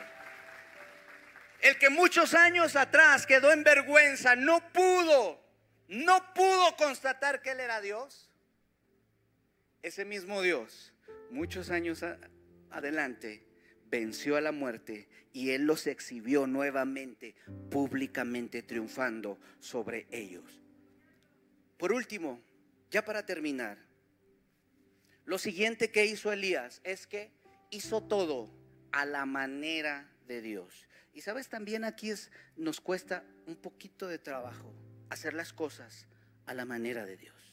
El 1.60 1.78
que 1.78 1.88
muchos 1.88 2.34
años 2.34 2.74
atrás 2.74 3.26
quedó 3.26 3.52
en 3.52 3.64
vergüenza, 3.64 4.34
no 4.34 4.60
pudo, 4.72 5.40
no 5.88 6.34
pudo 6.34 6.76
constatar 6.76 7.40
que 7.40 7.52
él 7.52 7.60
era 7.60 7.80
Dios. 7.80 8.28
Ese 9.82 10.04
mismo 10.04 10.42
Dios, 10.42 10.93
muchos 11.30 11.70
años 11.70 12.04
adelante, 12.70 13.46
venció 13.90 14.36
a 14.36 14.40
la 14.40 14.52
muerte 14.52 15.08
y 15.32 15.50
él 15.50 15.66
los 15.66 15.86
exhibió 15.86 16.46
nuevamente, 16.46 17.34
públicamente 17.70 18.62
triunfando 18.62 19.38
sobre 19.60 20.06
ellos. 20.10 20.62
Por 21.76 21.92
último, 21.92 22.40
ya 22.90 23.04
para 23.04 23.26
terminar, 23.26 23.78
lo 25.24 25.38
siguiente 25.38 25.90
que 25.90 26.06
hizo 26.06 26.32
Elías 26.32 26.80
es 26.84 27.06
que 27.06 27.32
hizo 27.70 28.02
todo 28.02 28.50
a 28.92 29.04
la 29.04 29.26
manera 29.26 30.10
de 30.26 30.40
Dios. 30.40 30.86
Y 31.12 31.22
sabes, 31.22 31.48
también 31.48 31.84
aquí 31.84 32.10
es, 32.10 32.30
nos 32.56 32.80
cuesta 32.80 33.24
un 33.46 33.56
poquito 33.56 34.06
de 34.06 34.18
trabajo 34.18 34.74
hacer 35.10 35.34
las 35.34 35.52
cosas 35.52 36.08
a 36.46 36.54
la 36.54 36.64
manera 36.64 37.06
de 37.06 37.16
Dios. 37.16 37.43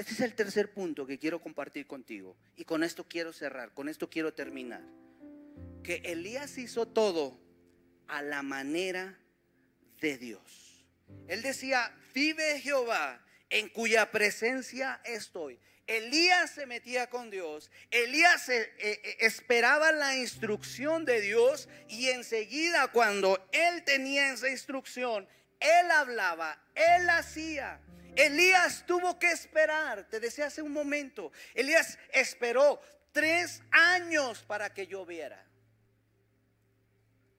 Este 0.00 0.14
es 0.14 0.20
el 0.20 0.34
tercer 0.34 0.72
punto 0.72 1.06
que 1.06 1.18
quiero 1.18 1.42
compartir 1.42 1.86
contigo. 1.86 2.34
Y 2.56 2.64
con 2.64 2.82
esto 2.82 3.06
quiero 3.06 3.34
cerrar, 3.34 3.74
con 3.74 3.86
esto 3.86 4.08
quiero 4.08 4.32
terminar. 4.32 4.80
Que 5.84 5.96
Elías 5.96 6.56
hizo 6.56 6.88
todo 6.88 7.38
a 8.08 8.22
la 8.22 8.42
manera 8.42 9.18
de 10.00 10.16
Dios. 10.16 10.86
Él 11.28 11.42
decía, 11.42 11.94
vive 12.14 12.60
Jehová, 12.60 13.22
en 13.50 13.68
cuya 13.68 14.10
presencia 14.10 15.02
estoy. 15.04 15.58
Elías 15.86 16.52
se 16.52 16.64
metía 16.64 17.10
con 17.10 17.28
Dios, 17.28 17.70
Elías 17.90 18.48
eh, 18.48 18.72
eh, 18.78 19.16
esperaba 19.20 19.92
la 19.92 20.16
instrucción 20.16 21.04
de 21.04 21.20
Dios 21.20 21.68
y 21.90 22.08
enseguida 22.08 22.88
cuando 22.88 23.46
él 23.52 23.84
tenía 23.84 24.32
esa 24.32 24.48
instrucción, 24.48 25.28
él 25.58 25.90
hablaba, 25.90 26.58
él 26.74 27.10
hacía. 27.10 27.82
Elías 28.16 28.84
tuvo 28.86 29.18
que 29.18 29.30
esperar, 29.30 30.08
te 30.08 30.20
decía 30.20 30.46
hace 30.46 30.62
un 30.62 30.72
momento, 30.72 31.32
Elías 31.54 31.98
esperó 32.12 32.80
tres 33.12 33.62
años 33.70 34.42
para 34.42 34.72
que 34.72 34.86
lloviera. 34.86 35.46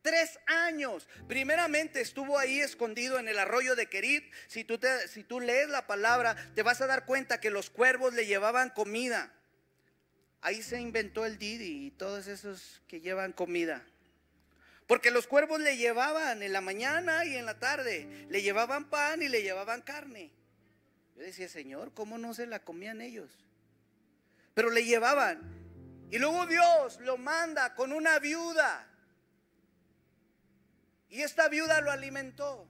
Tres 0.02 0.40
años. 0.48 1.08
Primeramente 1.28 2.02
estuvo 2.02 2.40
ahí 2.40 2.60
escondido 2.60 3.20
en 3.20 3.28
el 3.28 3.38
arroyo 3.38 3.76
de 3.76 3.88
Kerit. 3.88 4.34
Si 4.48 4.64
tú, 4.64 4.80
te, 4.80 5.08
si 5.08 5.24
tú 5.24 5.40
lees 5.40 5.70
la 5.70 5.86
palabra, 5.86 6.36
te 6.56 6.64
vas 6.64 6.82
a 6.82 6.88
dar 6.88 7.06
cuenta 7.06 7.40
que 7.40 7.52
los 7.52 7.70
cuervos 7.70 8.14
le 8.14 8.26
llevaban 8.26 8.72
comida. 8.72 9.32
Ahí 10.42 10.64
se 10.64 10.80
inventó 10.80 11.24
el 11.26 11.38
Didi 11.38 11.86
y 11.86 11.92
todos 11.92 12.26
esos 12.26 12.82
que 12.88 13.00
llevan 13.00 13.32
comida. 13.32 13.86
Porque 14.88 15.12
los 15.12 15.28
cuervos 15.28 15.62
le 15.62 15.78
llevaban 15.78 16.42
en 16.42 16.52
la 16.52 16.62
mañana 16.62 17.24
y 17.24 17.38
en 17.38 17.46
la 17.46 17.60
tarde. 17.60 18.26
Le 18.30 18.42
llevaban 18.42 18.90
pan 18.90 19.22
y 19.22 19.30
le 19.30 19.44
llevaban 19.44 19.84
carne. 19.84 20.32
Decía, 21.22 21.48
Señor, 21.48 21.94
¿cómo 21.94 22.18
no 22.18 22.34
se 22.34 22.48
la 22.48 22.60
comían 22.60 23.02
ellos? 23.02 23.32
Pero 24.54 24.70
le 24.70 24.84
llevaban. 24.84 25.40
Y 26.10 26.20
luego 26.20 26.46
Dios 26.46 27.00
lo 27.02 27.18
manda 27.18 27.74
con 27.76 27.94
una 27.94 28.20
viuda 28.20 28.88
y 31.12 31.22
esta 31.22 31.50
viuda 31.50 31.82
lo 31.82 31.92
alimentó. 31.92 32.68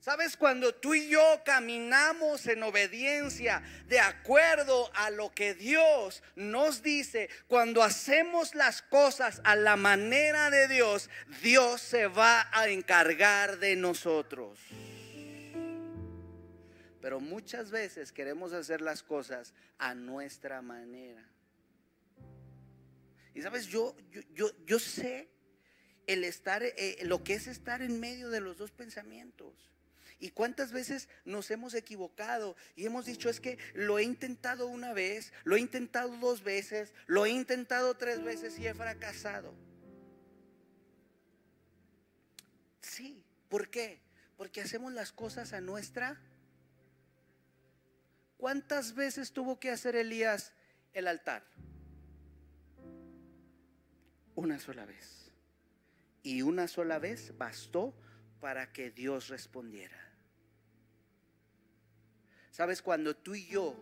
¿Sabes? 0.00 0.36
Cuando 0.36 0.72
tú 0.72 0.94
y 0.94 1.08
yo 1.08 1.42
caminamos 1.44 2.46
en 2.46 2.62
obediencia 2.62 3.60
de 3.88 3.98
acuerdo 3.98 4.88
a 4.94 5.10
lo 5.10 5.32
que 5.32 5.54
Dios 5.54 6.22
nos 6.36 6.84
dice, 6.84 7.28
cuando 7.48 7.82
hacemos 7.82 8.54
las 8.54 8.82
cosas 8.82 9.40
a 9.42 9.56
la 9.56 9.74
manera 9.74 10.48
de 10.48 10.68
Dios, 10.68 11.10
Dios 11.42 11.80
se 11.82 12.06
va 12.06 12.48
a 12.52 12.68
encargar 12.68 13.58
de 13.58 13.74
nosotros. 13.74 14.60
Pero 17.06 17.20
muchas 17.20 17.70
veces 17.70 18.10
queremos 18.10 18.52
hacer 18.52 18.80
las 18.80 19.04
cosas 19.04 19.54
a 19.78 19.94
nuestra 19.94 20.60
manera. 20.60 21.24
Y 23.32 23.42
sabes, 23.42 23.68
yo, 23.68 23.96
yo, 24.10 24.22
yo, 24.34 24.50
yo 24.66 24.80
sé 24.80 25.28
el 26.08 26.24
estar, 26.24 26.64
eh, 26.64 26.98
lo 27.04 27.22
que 27.22 27.34
es 27.34 27.46
estar 27.46 27.80
en 27.80 28.00
medio 28.00 28.28
de 28.28 28.40
los 28.40 28.58
dos 28.58 28.72
pensamientos. 28.72 29.54
¿Y 30.18 30.30
cuántas 30.30 30.72
veces 30.72 31.08
nos 31.24 31.48
hemos 31.52 31.74
equivocado 31.74 32.56
y 32.74 32.86
hemos 32.86 33.06
dicho 33.06 33.30
es 33.30 33.38
que 33.38 33.56
lo 33.72 34.00
he 34.00 34.02
intentado 34.02 34.66
una 34.66 34.92
vez, 34.92 35.32
lo 35.44 35.54
he 35.54 35.60
intentado 35.60 36.08
dos 36.16 36.42
veces, 36.42 36.92
lo 37.06 37.24
he 37.24 37.30
intentado 37.30 37.96
tres 37.96 38.24
veces 38.24 38.58
y 38.58 38.66
he 38.66 38.74
fracasado? 38.74 39.54
Sí, 42.80 43.22
¿por 43.48 43.70
qué? 43.70 44.00
Porque 44.36 44.60
hacemos 44.60 44.92
las 44.92 45.12
cosas 45.12 45.52
a 45.52 45.60
nuestra. 45.60 46.20
¿Cuántas 48.36 48.94
veces 48.94 49.32
tuvo 49.32 49.58
que 49.58 49.70
hacer 49.70 49.96
Elías 49.96 50.52
el 50.92 51.08
altar? 51.08 51.44
Una 54.34 54.58
sola 54.58 54.84
vez 54.84 55.32
y 56.22 56.42
una 56.42 56.68
sola 56.68 56.98
vez 56.98 57.36
bastó 57.38 57.94
para 58.40 58.72
que 58.72 58.90
Dios 58.90 59.28
respondiera. 59.28 59.96
Sabes, 62.50 62.82
cuando 62.82 63.16
tú 63.16 63.34
y 63.34 63.46
yo 63.46 63.76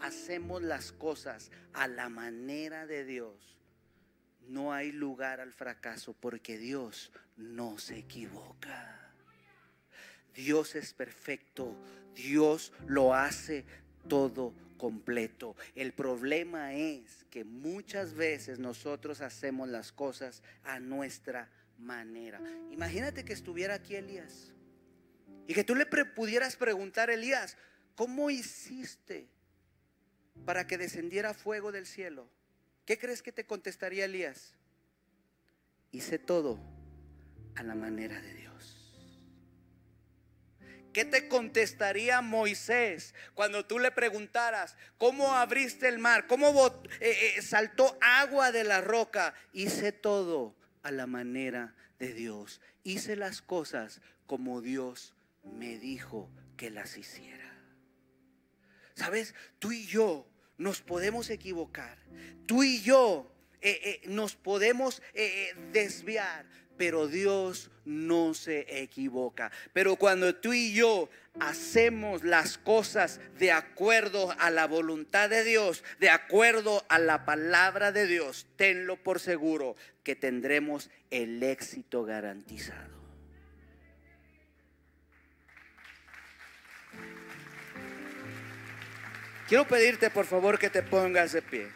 hacemos 0.00 0.62
las 0.62 0.92
cosas 0.92 1.50
a 1.72 1.88
la 1.88 2.08
manera 2.08 2.86
de 2.86 3.04
Dios, 3.04 3.56
no 4.48 4.72
hay 4.72 4.92
lugar 4.92 5.40
al 5.40 5.52
fracaso 5.52 6.12
porque 6.12 6.58
Dios 6.58 7.12
no 7.36 7.78
se 7.78 7.98
equivoca. 7.98 9.12
Dios 10.34 10.74
es 10.74 10.92
perfecto, 10.92 11.74
Dios 12.14 12.72
lo 12.86 13.14
hace 13.14 13.64
todo 14.08 14.54
completo. 14.76 15.56
El 15.74 15.92
problema 15.92 16.74
es 16.74 17.24
que 17.30 17.44
muchas 17.44 18.14
veces 18.14 18.58
nosotros 18.58 19.20
hacemos 19.20 19.68
las 19.68 19.92
cosas 19.92 20.42
a 20.64 20.78
nuestra 20.80 21.50
manera. 21.78 22.40
Imagínate 22.70 23.24
que 23.24 23.32
estuviera 23.32 23.74
aquí 23.74 23.96
Elías 23.96 24.52
y 25.46 25.54
que 25.54 25.64
tú 25.64 25.74
le 25.74 25.86
pudieras 25.86 26.56
preguntar 26.56 27.10
Elías, 27.10 27.56
¿cómo 27.94 28.30
hiciste 28.30 29.28
para 30.44 30.66
que 30.66 30.78
descendiera 30.78 31.34
fuego 31.34 31.72
del 31.72 31.86
cielo? 31.86 32.28
¿Qué 32.84 32.98
crees 32.98 33.22
que 33.22 33.32
te 33.32 33.46
contestaría 33.46 34.04
Elías? 34.04 34.54
Hice 35.92 36.18
todo 36.18 36.58
a 37.54 37.62
la 37.62 37.74
manera 37.74 38.20
de 38.20 38.34
Dios. 38.34 38.45
¿Qué 40.96 41.04
te 41.04 41.28
contestaría 41.28 42.22
Moisés 42.22 43.14
cuando 43.34 43.66
tú 43.66 43.78
le 43.78 43.90
preguntaras 43.90 44.78
cómo 44.96 45.34
abriste 45.34 45.88
el 45.88 45.98
mar, 45.98 46.26
cómo 46.26 46.48
eh, 47.00 47.34
eh, 47.36 47.42
saltó 47.42 47.98
agua 48.00 48.50
de 48.50 48.64
la 48.64 48.80
roca? 48.80 49.34
Hice 49.52 49.92
todo 49.92 50.56
a 50.82 50.90
la 50.90 51.06
manera 51.06 51.74
de 51.98 52.14
Dios. 52.14 52.62
Hice 52.82 53.14
las 53.14 53.42
cosas 53.42 54.00
como 54.24 54.62
Dios 54.62 55.12
me 55.44 55.78
dijo 55.78 56.30
que 56.56 56.70
las 56.70 56.96
hiciera. 56.96 57.52
¿Sabes? 58.94 59.34
Tú 59.58 59.72
y 59.72 59.84
yo 59.84 60.26
nos 60.56 60.80
podemos 60.80 61.28
equivocar. 61.28 61.98
Tú 62.46 62.62
y 62.62 62.80
yo 62.80 63.30
eh, 63.60 64.00
nos 64.06 64.34
podemos 64.34 65.02
desviar 65.72 66.46
pero 66.76 67.06
Dios 67.08 67.70
no 67.84 68.34
se 68.34 68.82
equivoca. 68.82 69.50
Pero 69.72 69.96
cuando 69.96 70.34
tú 70.34 70.52
y 70.52 70.72
yo 70.72 71.08
hacemos 71.40 72.24
las 72.24 72.58
cosas 72.58 73.20
de 73.38 73.52
acuerdo 73.52 74.34
a 74.38 74.50
la 74.50 74.66
voluntad 74.66 75.30
de 75.30 75.44
Dios, 75.44 75.84
de 76.00 76.10
acuerdo 76.10 76.84
a 76.88 76.98
la 76.98 77.24
palabra 77.24 77.92
de 77.92 78.06
Dios, 78.06 78.46
tenlo 78.56 78.96
por 78.96 79.20
seguro 79.20 79.76
que 80.02 80.16
tendremos 80.16 80.90
el 81.10 81.42
éxito 81.42 82.04
garantizado. 82.04 82.96
Quiero 89.48 89.66
pedirte 89.68 90.10
por 90.10 90.26
favor 90.26 90.58
que 90.58 90.70
te 90.70 90.82
pongas 90.82 91.32
de 91.32 91.40
pie. 91.40 91.68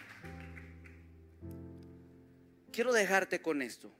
Quiero 2.72 2.92
dejarte 2.92 3.40
con 3.40 3.62
esto. 3.62 3.92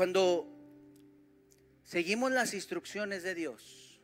Cuando 0.00 0.48
seguimos 1.82 2.32
las 2.32 2.54
instrucciones 2.54 3.22
de 3.22 3.34
Dios, 3.34 4.00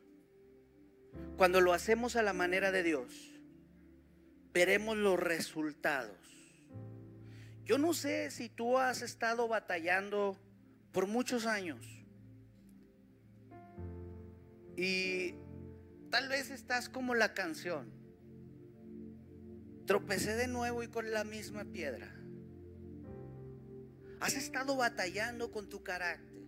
cuando 1.38 1.62
lo 1.62 1.72
hacemos 1.72 2.16
a 2.16 2.22
la 2.22 2.34
manera 2.34 2.70
de 2.70 2.82
Dios, 2.82 3.40
veremos 4.52 4.98
los 4.98 5.18
resultados. 5.18 6.18
Yo 7.64 7.78
no 7.78 7.94
sé 7.94 8.30
si 8.30 8.50
tú 8.50 8.76
has 8.76 9.00
estado 9.00 9.48
batallando 9.48 10.38
por 10.92 11.06
muchos 11.06 11.46
años 11.46 11.86
y 14.76 15.32
tal 16.10 16.28
vez 16.28 16.50
estás 16.50 16.90
como 16.90 17.14
la 17.14 17.32
canción. 17.32 17.90
Tropecé 19.86 20.36
de 20.36 20.46
nuevo 20.46 20.82
y 20.82 20.88
con 20.88 21.10
la 21.10 21.24
misma 21.24 21.64
piedra. 21.64 22.14
Has 24.20 24.34
estado 24.34 24.76
batallando 24.76 25.50
con 25.50 25.68
tu 25.68 25.82
carácter. 25.82 26.42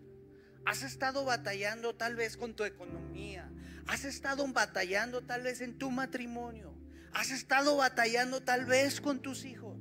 Has 0.64 0.82
estado 0.82 1.24
batallando 1.24 1.94
tal 1.94 2.16
vez 2.16 2.36
con 2.36 2.54
tu 2.54 2.64
economía. 2.64 3.50
Has 3.86 4.04
estado 4.04 4.46
batallando 4.48 5.22
tal 5.22 5.42
vez 5.42 5.60
en 5.60 5.78
tu 5.78 5.90
matrimonio. 5.90 6.74
Has 7.12 7.30
estado 7.30 7.76
batallando 7.76 8.42
tal 8.42 8.66
vez 8.66 9.00
con 9.00 9.20
tus 9.20 9.44
hijos. 9.44 9.76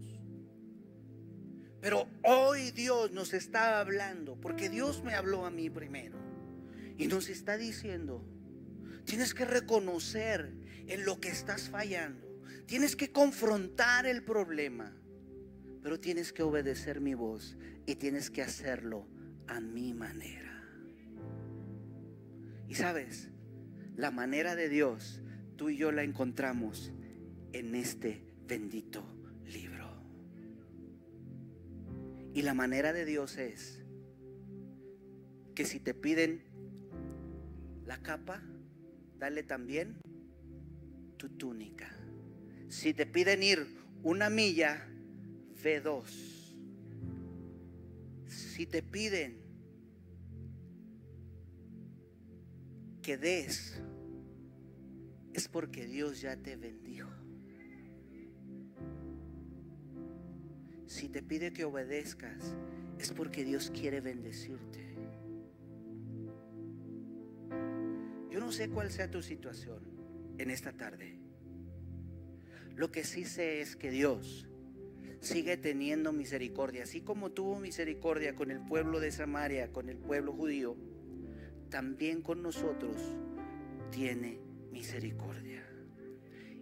Pero 1.81 2.09
hoy 2.23 2.71
Dios 2.71 3.11
nos 3.11 3.33
está 3.33 3.79
hablando, 3.79 4.39
porque 4.41 4.69
Dios 4.69 5.03
me 5.03 5.13
habló 5.13 5.45
a 5.45 5.51
mí 5.51 5.69
primero. 5.69 6.17
Y 6.97 7.07
nos 7.07 7.29
está 7.29 7.57
diciendo, 7.57 8.25
tienes 9.05 9.33
que 9.33 9.45
reconocer 9.45 10.53
en 10.87 11.05
lo 11.05 11.19
que 11.19 11.29
estás 11.29 11.69
fallando. 11.69 12.27
Tienes 12.65 12.95
que 12.95 13.11
confrontar 13.11 14.05
el 14.05 14.23
problema. 14.23 14.95
Pero 15.81 15.99
tienes 15.99 16.33
que 16.33 16.43
obedecer 16.43 17.01
mi 17.01 17.13
voz 17.13 17.57
y 17.85 17.95
tienes 17.95 18.29
que 18.29 18.41
hacerlo 18.41 19.07
a 19.47 19.59
mi 19.59 19.93
manera. 19.93 20.63
Y 22.67 22.75
sabes, 22.75 23.29
la 23.95 24.11
manera 24.11 24.55
de 24.55 24.69
Dios, 24.69 25.21
tú 25.55 25.69
y 25.69 25.77
yo 25.77 25.91
la 25.91 26.03
encontramos 26.03 26.91
en 27.53 27.75
este 27.75 28.21
bendito 28.47 29.03
libro. 29.45 29.87
Y 32.33 32.41
la 32.41 32.53
manera 32.53 32.93
de 32.93 33.05
Dios 33.05 33.37
es 33.37 33.83
que 35.55 35.65
si 35.65 35.79
te 35.79 35.93
piden 35.93 36.43
la 37.85 37.97
capa, 38.03 38.43
dale 39.17 39.41
también 39.41 39.97
tu 41.17 41.29
túnica. 41.29 41.89
Si 42.67 42.93
te 42.93 43.05
piden 43.07 43.41
ir 43.41 43.65
una 44.03 44.29
milla, 44.29 44.87
ve 45.63 45.81
dos. 45.81 46.55
Si 48.27 48.65
te 48.65 48.81
piden 48.81 49.41
que 53.01 53.17
des, 53.17 53.81
es 55.33 55.47
porque 55.47 55.85
Dios 55.85 56.21
ya 56.21 56.35
te 56.35 56.55
bendijo. 56.55 57.09
Si 60.85 61.09
te 61.09 61.21
pide 61.21 61.53
que 61.53 61.63
obedezcas, 61.63 62.55
es 62.97 63.11
porque 63.11 63.43
Dios 63.43 63.71
quiere 63.71 64.01
bendecirte. 64.01 64.95
Yo 68.31 68.39
no 68.39 68.51
sé 68.51 68.69
cuál 68.69 68.91
sea 68.91 69.09
tu 69.09 69.21
situación 69.21 69.83
en 70.37 70.49
esta 70.49 70.73
tarde. 70.73 71.19
Lo 72.75 72.91
que 72.91 73.03
sí 73.03 73.25
sé 73.25 73.61
es 73.61 73.75
que 73.75 73.89
Dios 73.89 74.47
sigue 75.19 75.57
teniendo 75.57 76.11
misericordia, 76.11 76.83
así 76.83 77.01
como 77.01 77.31
tuvo 77.31 77.59
misericordia 77.59 78.35
con 78.35 78.51
el 78.51 78.59
pueblo 78.59 78.99
de 78.99 79.11
Samaria, 79.11 79.71
con 79.71 79.89
el 79.89 79.97
pueblo 79.97 80.33
judío, 80.33 80.75
también 81.69 82.21
con 82.21 82.41
nosotros 82.41 82.95
tiene 83.91 84.39
misericordia. 84.71 85.63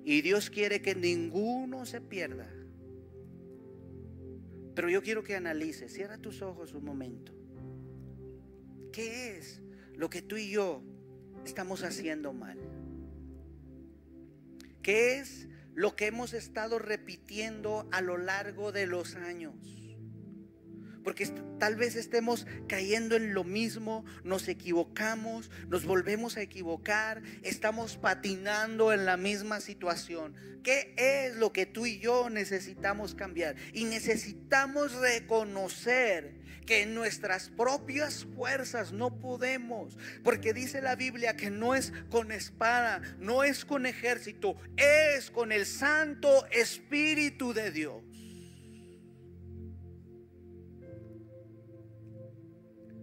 Y 0.03 0.21
Dios 0.21 0.49
quiere 0.49 0.81
que 0.81 0.95
ninguno 0.95 1.85
se 1.85 1.99
pierda. 1.99 2.47
Pero 4.75 4.89
yo 4.89 5.01
quiero 5.01 5.23
que 5.23 5.35
analices, 5.35 5.93
cierra 5.93 6.17
tus 6.17 6.41
ojos 6.41 6.73
un 6.73 6.85
momento. 6.85 7.33
¿Qué 8.91 9.37
es 9.37 9.61
lo 9.95 10.09
que 10.09 10.21
tú 10.21 10.37
y 10.37 10.49
yo 10.49 10.83
estamos 11.45 11.83
haciendo 11.83 12.33
mal? 12.33 12.59
¿Qué 14.81 15.17
es 15.17 15.47
lo 15.75 15.95
que 15.95 16.07
hemos 16.07 16.33
estado 16.33 16.79
repitiendo 16.79 17.87
a 17.91 18.01
lo 18.01 18.17
largo 18.17 18.71
de 18.71 18.87
los 18.87 19.15
años? 19.15 19.53
Porque 21.03 21.27
tal 21.59 21.75
vez 21.75 21.95
estemos 21.95 22.47
cayendo 22.67 23.15
en 23.15 23.35
lo 23.35 23.43
mismo, 23.43 24.03
nos 24.23 24.47
equivocamos, 24.47 25.51
nos 25.67 25.85
volvemos 25.85 26.35
a 26.35 26.41
equivocar, 26.41 27.21
estamos 27.43 27.97
patinando 27.97 28.91
en 28.91 29.05
la 29.05 29.15
misma 29.15 29.61
situación. 29.61 30.33
¿Qué 30.63 30.95
es 30.97 31.35
lo 31.35 31.53
que 31.53 31.67
tú 31.67 31.85
y 31.85 31.99
yo 31.99 32.31
necesitamos 32.31 33.13
cambiar? 33.13 33.55
Y 33.71 33.83
necesitamos 33.83 34.93
reconocer 34.93 36.44
que 36.65 36.81
en 36.81 36.95
nuestras 36.95 37.49
propias 37.49 38.25
fuerzas 38.35 38.91
no 38.91 39.19
podemos, 39.19 39.97
porque 40.23 40.53
dice 40.53 40.81
la 40.81 40.95
Biblia 40.95 41.35
que 41.35 41.49
no 41.49 41.75
es 41.75 41.93
con 42.09 42.31
espada, 42.31 43.01
no 43.19 43.43
es 43.43 43.65
con 43.65 43.85
ejército, 43.85 44.55
es 44.77 45.31
con 45.31 45.51
el 45.51 45.65
Santo 45.65 46.45
Espíritu 46.51 47.53
de 47.53 47.71
Dios. 47.71 48.14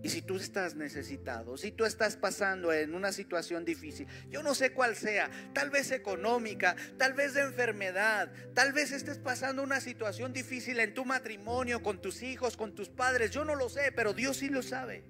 Y 0.03 0.09
si 0.09 0.21
tú 0.21 0.37
estás 0.37 0.75
necesitado, 0.75 1.57
si 1.57 1.71
tú 1.71 1.85
estás 1.85 2.17
pasando 2.17 2.73
en 2.73 2.95
una 2.95 3.13
situación 3.13 3.65
difícil, 3.65 4.09
yo 4.29 4.43
no 4.43 4.55
sé 4.55 4.73
cuál 4.73 4.97
sea, 4.97 5.31
tal 5.53 5.71
vez 5.71 5.93
económica, 5.93 6.75
tal 6.99 7.15
vez 7.15 7.35
de 7.35 7.43
enfermedad, 7.43 8.33
tal 8.53 8.73
vez 8.73 8.91
estés 8.91 9.19
pasando 9.19 9.63
una 9.63 9.81
situación 9.81 10.33
difícil 10.33 10.81
en 10.81 10.93
tu 10.93 11.05
matrimonio, 11.05 11.83
con 11.83 12.01
tus 12.01 12.23
hijos, 12.23 12.57
con 12.57 12.75
tus 12.75 12.89
padres, 12.89 13.31
yo 13.31 13.45
no 13.45 13.55
lo 13.55 13.69
sé, 13.69 13.93
pero 13.93 14.13
Dios 14.13 14.39
sí 14.39 14.49
lo 14.49 14.63
sabe. 14.63 15.05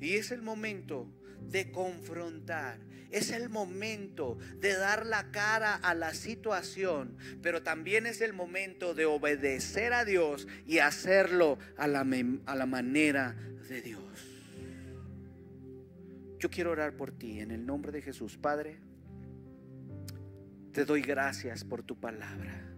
Y 0.00 0.14
es 0.14 0.30
el 0.30 0.42
momento 0.42 1.12
de 1.50 1.70
confrontar. 1.70 2.78
Es 3.10 3.30
el 3.30 3.48
momento 3.48 4.38
de 4.58 4.74
dar 4.74 5.06
la 5.06 5.30
cara 5.30 5.76
a 5.76 5.94
la 5.94 6.14
situación, 6.14 7.16
pero 7.42 7.62
también 7.62 8.06
es 8.06 8.20
el 8.20 8.32
momento 8.32 8.92
de 8.92 9.06
obedecer 9.06 9.92
a 9.92 10.04
Dios 10.04 10.48
y 10.66 10.78
hacerlo 10.78 11.58
a 11.76 11.86
la, 11.86 12.04
a 12.46 12.54
la 12.56 12.66
manera 12.66 13.36
de 13.68 13.82
Dios. 13.82 14.02
Yo 16.40 16.50
quiero 16.50 16.72
orar 16.72 16.96
por 16.96 17.12
ti 17.12 17.40
en 17.40 17.52
el 17.52 17.64
nombre 17.64 17.92
de 17.92 18.02
Jesús, 18.02 18.36
Padre. 18.36 18.78
Te 20.72 20.84
doy 20.84 21.02
gracias 21.02 21.62
por 21.64 21.84
tu 21.84 21.98
palabra. 21.98 22.74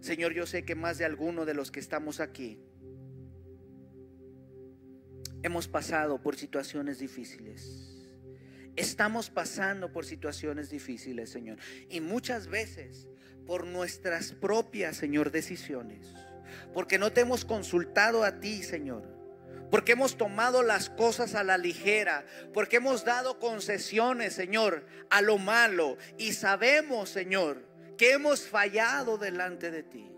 Señor, 0.00 0.32
yo 0.32 0.46
sé 0.46 0.64
que 0.64 0.74
más 0.74 0.96
de 0.96 1.04
alguno 1.04 1.44
de 1.44 1.52
los 1.52 1.70
que 1.70 1.80
estamos 1.80 2.18
aquí 2.18 2.58
hemos 5.42 5.68
pasado 5.68 6.20
por 6.22 6.36
situaciones 6.36 6.98
difíciles. 6.98 7.90
Estamos 8.76 9.30
pasando 9.30 9.92
por 9.92 10.04
situaciones 10.04 10.70
difíciles, 10.70 11.30
Señor. 11.30 11.58
Y 11.88 12.00
muchas 12.00 12.46
veces 12.46 13.08
por 13.46 13.66
nuestras 13.66 14.32
propias, 14.32 14.96
Señor, 14.96 15.30
decisiones. 15.30 16.06
Porque 16.72 16.98
no 16.98 17.12
te 17.12 17.22
hemos 17.22 17.44
consultado 17.44 18.24
a 18.24 18.40
ti, 18.40 18.62
Señor. 18.62 19.02
Porque 19.70 19.92
hemos 19.92 20.16
tomado 20.16 20.62
las 20.62 20.88
cosas 20.88 21.34
a 21.34 21.44
la 21.44 21.58
ligera. 21.58 22.24
Porque 22.54 22.76
hemos 22.76 23.04
dado 23.04 23.38
concesiones, 23.38 24.34
Señor, 24.34 24.86
a 25.10 25.20
lo 25.20 25.38
malo. 25.38 25.96
Y 26.16 26.32
sabemos, 26.32 27.10
Señor, 27.10 27.66
que 27.98 28.12
hemos 28.12 28.42
fallado 28.42 29.18
delante 29.18 29.70
de 29.70 29.82
ti. 29.82 30.10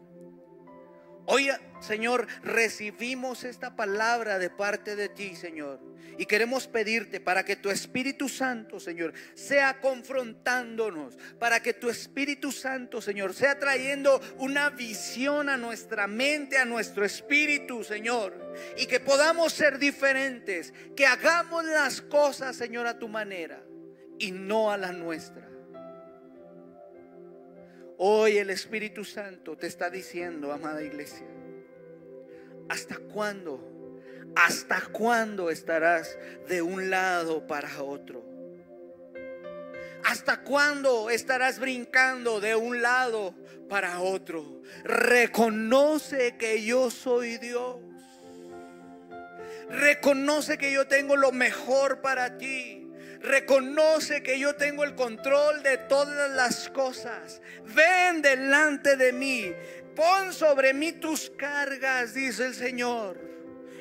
Hoy, 1.27 1.51
Señor, 1.81 2.27
recibimos 2.43 3.45
esta 3.45 3.77
palabra 3.77 4.39
de 4.39 4.51
parte 4.51 4.97
de 4.97 5.09
ti, 5.09 5.37
Señor. 5.37 5.81
Y 6.19 6.27
queremos 6.27 6.67
pedirte 6.67 7.21
para 7.21 7.45
que 7.45 7.57
tu 7.57 7.71
Espíritu 7.71 8.29
Santo, 8.29 8.79
Señor, 8.79 9.13
sea 9.35 9.81
confrontándonos. 9.81 11.17
Para 11.39 11.61
que 11.61 11.73
tu 11.73 11.89
Espíritu 11.89 12.53
Santo, 12.53 13.01
Señor, 13.01 13.35
sea 13.35 13.59
trayendo 13.59 14.21
una 14.39 14.71
visión 14.71 15.49
a 15.49 15.57
nuestra 15.57 16.07
mente, 16.07 16.59
a 16.59 16.65
nuestro 16.65 17.05
espíritu, 17.05 17.83
Señor. 17.85 18.55
Y 18.77 18.87
que 18.87 19.01
podamos 19.01 19.53
ser 19.53 19.79
diferentes. 19.79 20.75
Que 20.97 21.07
hagamos 21.07 21.65
las 21.65 22.03
cosas, 22.03 22.57
Señor, 22.57 22.87
a 22.87 22.99
tu 22.99 23.09
manera 23.09 23.63
y 24.19 24.33
no 24.33 24.71
a 24.71 24.77
la 24.77 24.93
nuestra. 24.93 25.52
Hoy 28.05 28.39
el 28.39 28.51
Espíritu 28.51 29.05
Santo 29.05 29.57
te 29.57 29.69
está 29.69 29.89
diciendo, 29.89 30.53
amada 30.53 30.83
iglesia, 30.83 31.25
¿hasta 32.69 32.97
cuándo? 32.97 34.01
¿Hasta 34.35 34.81
cuándo 34.91 35.51
estarás 35.51 36.19
de 36.49 36.63
un 36.63 36.91
lado 36.91 37.47
para 37.47 37.81
otro? 37.81 38.25
¿Hasta 40.03 40.43
cuándo 40.43 41.11
estarás 41.11 41.61
brincando 41.61 42.41
de 42.41 42.57
un 42.57 42.83
lado 42.83 43.37
para 43.69 44.01
otro? 44.01 44.63
Reconoce 44.83 46.37
que 46.37 46.65
yo 46.65 46.91
soy 46.91 47.39
Dios. 47.39 47.77
Reconoce 49.71 50.59
que 50.59 50.73
yo 50.73 50.89
tengo 50.89 51.15
lo 51.15 51.31
mejor 51.31 52.01
para 52.01 52.37
ti. 52.37 52.82
Reconoce 53.23 54.23
que 54.23 54.39
yo 54.39 54.55
tengo 54.57 54.85
el 54.85 54.95
control 54.95 55.63
de 55.63 55.79
todas 55.79 56.31
las 56.33 56.69
cosas. 56.71 57.41
Ven 57.75 58.21
delante 58.23 58.97
de 58.97 59.13
mí. 59.13 59.53
Pon 59.95 60.33
sobre 60.33 60.75
mí 60.75 60.93
tus 60.93 61.31
cargas, 61.31 62.15
dice 62.15 62.47
el 62.47 62.55
Señor 62.55 63.32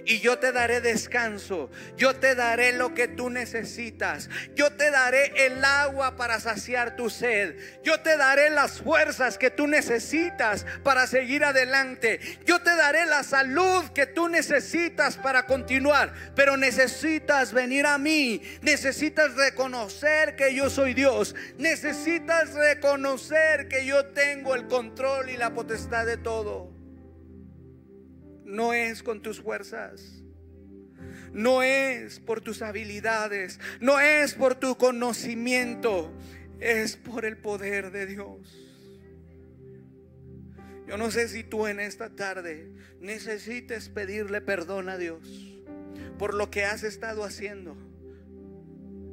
y 0.06 0.20
yo 0.20 0.39
te 0.39 0.52
daré 0.52 0.82
descanso. 0.82 1.70
Yo 1.97 2.16
te 2.16 2.36
daré 2.36 2.74
lo 2.74 2.93
que 2.93 3.08
tú 3.08 3.30
necesitas. 3.30 4.30
Yo 4.56 4.72
te 4.72 4.91
daré 4.91 5.32
el 5.45 5.64
agua 5.64 6.16
para 6.16 6.39
saciar 6.39 6.95
tu 6.95 7.10
sed. 7.10 7.56
Yo 7.84 8.02
te 8.02 8.18
daré 8.18 8.49
las 8.49 8.82
fuerzas 8.82 9.38
que 9.38 9.52
tú 9.52 9.68
necesitas 9.68 10.66
para 10.84 11.08
seguir 11.08 11.43
adelante. 11.43 12.20
Yo 12.45 12.62
te 12.62 12.76
daré 12.76 13.06
la 13.06 13.24
salud 13.24 13.86
que 13.93 14.06
tú 14.06 14.28
necesitas 14.28 15.18
para 15.18 15.45
continuar. 15.45 16.14
Pero 16.36 16.58
necesitas 16.58 17.54
venir 17.54 17.86
a 17.86 17.97
mí. 17.97 18.41
Necesitas 18.62 19.36
reconocer 19.36 20.36
que 20.36 20.54
yo 20.54 20.70
soy 20.70 20.93
Dios. 20.93 21.36
Necesitas 21.58 22.54
reconocer 22.54 23.68
que 23.68 23.86
yo 23.86 24.06
tengo 24.08 24.56
el 24.56 24.68
control 24.68 25.30
y 25.30 25.38
la 25.38 25.54
potestad 25.54 26.06
de 26.06 26.18
todo 26.18 26.80
no 28.52 28.74
es 28.74 29.02
con 29.02 29.22
tus 29.22 29.41
fuerzas. 29.41 30.22
No 31.34 31.64
es 31.64 32.20
por 32.20 32.41
tus 32.41 32.62
habilidades, 32.62 33.60
no 33.80 33.99
es 33.99 34.34
por 34.34 34.56
tu 34.56 34.78
conocimiento, 34.78 36.12
es 36.60 36.97
por 36.97 37.26
el 37.26 37.38
poder 37.38 37.91
de 37.91 38.06
Dios. 38.06 38.68
Yo 40.88 40.97
no 40.97 41.10
sé 41.10 41.30
si 41.30 41.43
tú 41.43 41.68
en 41.68 41.80
esta 41.80 42.10
tarde 42.10 42.70
necesites 42.99 43.88
pedirle 43.88 44.41
perdón 44.41 44.89
a 44.89 44.97
Dios 44.97 45.52
por 46.20 46.34
lo 46.36 46.52
que 46.52 46.66
has 46.66 46.84
estado 46.84 47.24
haciendo. 47.24 47.76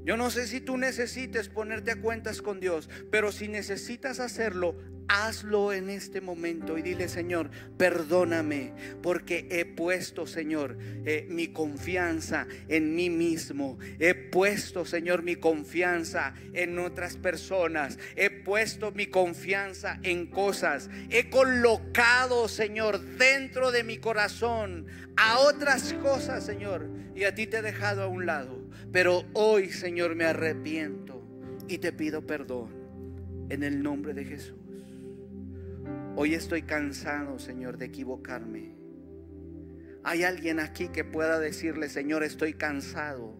Yo 0.08 0.16
no 0.16 0.30
sé 0.30 0.46
si 0.46 0.62
tú 0.62 0.78
necesites 0.78 1.50
ponerte 1.50 1.90
a 1.90 2.00
cuentas 2.00 2.40
con 2.40 2.60
Dios, 2.60 2.88
pero 3.10 3.30
si 3.30 3.46
necesitas 3.46 4.20
hacerlo, 4.20 4.74
hazlo 5.06 5.74
en 5.74 5.90
este 5.90 6.22
momento 6.22 6.78
y 6.78 6.82
dile, 6.82 7.10
Señor, 7.10 7.50
perdóname 7.76 8.72
porque 9.02 9.46
he 9.50 9.66
puesto, 9.66 10.26
Señor, 10.26 10.78
eh, 11.04 11.26
mi 11.28 11.48
confianza 11.48 12.46
en 12.68 12.94
mí 12.94 13.10
mismo. 13.10 13.78
He 13.98 14.14
puesto, 14.14 14.86
Señor, 14.86 15.22
mi 15.22 15.36
confianza 15.36 16.32
en 16.54 16.78
otras 16.78 17.18
personas. 17.18 17.98
He 18.16 18.30
puesto 18.30 18.92
mi 18.92 19.08
confianza 19.08 20.00
en 20.04 20.28
cosas. 20.28 20.88
He 21.10 21.28
colocado, 21.28 22.48
Señor, 22.48 22.98
dentro 22.98 23.72
de 23.72 23.84
mi 23.84 23.98
corazón 23.98 24.86
a 25.18 25.40
otras 25.40 25.92
cosas, 25.92 26.46
Señor. 26.46 26.88
Y 27.14 27.24
a 27.24 27.34
ti 27.34 27.46
te 27.46 27.58
he 27.58 27.62
dejado 27.62 28.04
a 28.04 28.06
un 28.06 28.24
lado. 28.24 28.67
Pero 28.92 29.24
hoy, 29.34 29.70
Señor, 29.70 30.14
me 30.14 30.24
arrepiento 30.24 31.22
y 31.68 31.78
te 31.78 31.92
pido 31.92 32.26
perdón 32.26 32.70
en 33.50 33.62
el 33.62 33.82
nombre 33.82 34.14
de 34.14 34.24
Jesús. 34.24 34.58
Hoy 36.16 36.34
estoy 36.34 36.62
cansado, 36.62 37.38
Señor, 37.38 37.78
de 37.78 37.86
equivocarme. 37.86 38.76
Hay 40.04 40.24
alguien 40.24 40.58
aquí 40.58 40.88
que 40.88 41.04
pueda 41.04 41.38
decirle, 41.38 41.88
Señor, 41.88 42.22
estoy 42.22 42.54
cansado. 42.54 43.34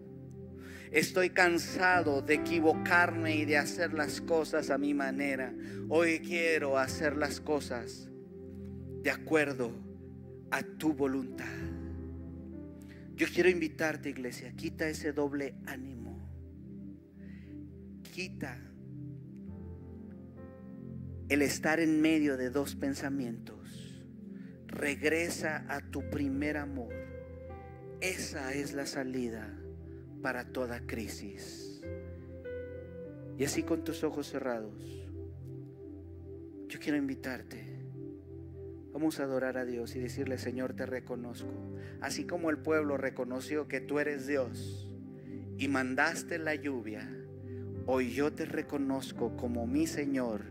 Estoy 0.91 1.31
cansado 1.31 2.23
de 2.23 2.35
equivocarme 2.35 3.37
y 3.37 3.45
de 3.45 3.59
hacer 3.59 3.95
las 3.95 4.21
cosas 4.21 4.71
a 4.71 4.79
mi 4.79 4.95
manera. 4.95 5.55
Hoy 5.89 6.21
quiero 6.21 6.79
hacer 6.79 7.17
las 7.17 7.41
cosas 7.41 8.09
de 9.03 9.11
acuerdo 9.11 9.73
a 10.51 10.63
tu 10.63 10.93
voluntad. 10.95 11.47
Yo 13.19 13.27
quiero 13.27 13.49
invitarte, 13.49 14.11
iglesia, 14.11 14.53
quita 14.53 14.89
ese 14.89 15.13
doble 15.13 15.57
ánimo. 15.67 16.17
Quita 18.15 18.57
el 21.29 21.43
estar 21.43 21.81
en 21.81 22.01
medio 22.01 22.37
de 22.37 22.51
dos 22.51 22.77
pensamientos. 22.77 24.05
Regresa 24.69 25.65
a 25.69 25.81
tu 25.81 26.09
primer 26.11 26.59
amor. 26.59 26.95
Esa 28.01 28.55
es 28.55 28.73
la 28.73 28.87
salida 28.87 29.53
para 30.23 30.53
toda 30.53 30.87
crisis. 30.87 31.83
Y 33.37 33.43
así 33.43 33.65
con 33.65 33.83
tus 33.83 34.05
ojos 34.05 34.29
cerrados, 34.29 34.81
yo 36.69 36.79
quiero 36.79 36.97
invitarte. 36.97 37.68
Vamos 38.99 39.21
a 39.21 39.23
adorar 39.23 39.59
a 39.59 39.65
Dios 39.65 39.95
y 39.95 40.01
decirle, 40.01 40.39
Señor, 40.39 40.75
te 40.75 40.85
reconozco. 40.85 41.55
Así 42.01 42.25
como 42.25 42.51
el 42.51 42.59
pueblo 42.59 42.97
reconoció 42.97 43.69
que 43.69 43.81
tú 43.81 44.01
eres 44.01 44.27
Dios 44.27 44.91
y 45.57 45.69
mandaste 45.69 46.37
la 46.37 46.57
lluvia, 46.57 47.09
hoy 47.87 48.11
yo 48.11 48.33
te 48.33 48.45
reconozco 48.45 49.37
como 49.37 49.69
mi 49.69 49.87
Señor 49.87 50.47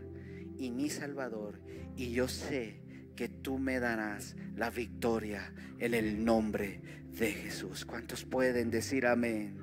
y 0.56 0.70
mi 0.70 0.88
Salvador. 0.88 1.60
Y 1.94 2.12
yo 2.12 2.26
sé 2.26 2.80
que 3.16 3.28
tú 3.28 3.58
me 3.58 3.80
darás 3.80 4.34
la 4.56 4.70
victoria 4.70 5.52
en 5.78 5.92
el 5.92 6.24
nombre 6.24 6.80
de 7.18 7.32
Jesús. 7.32 7.84
¿Cuántos 7.84 8.24
pueden 8.24 8.70
decir 8.70 9.04
amén? 9.04 9.58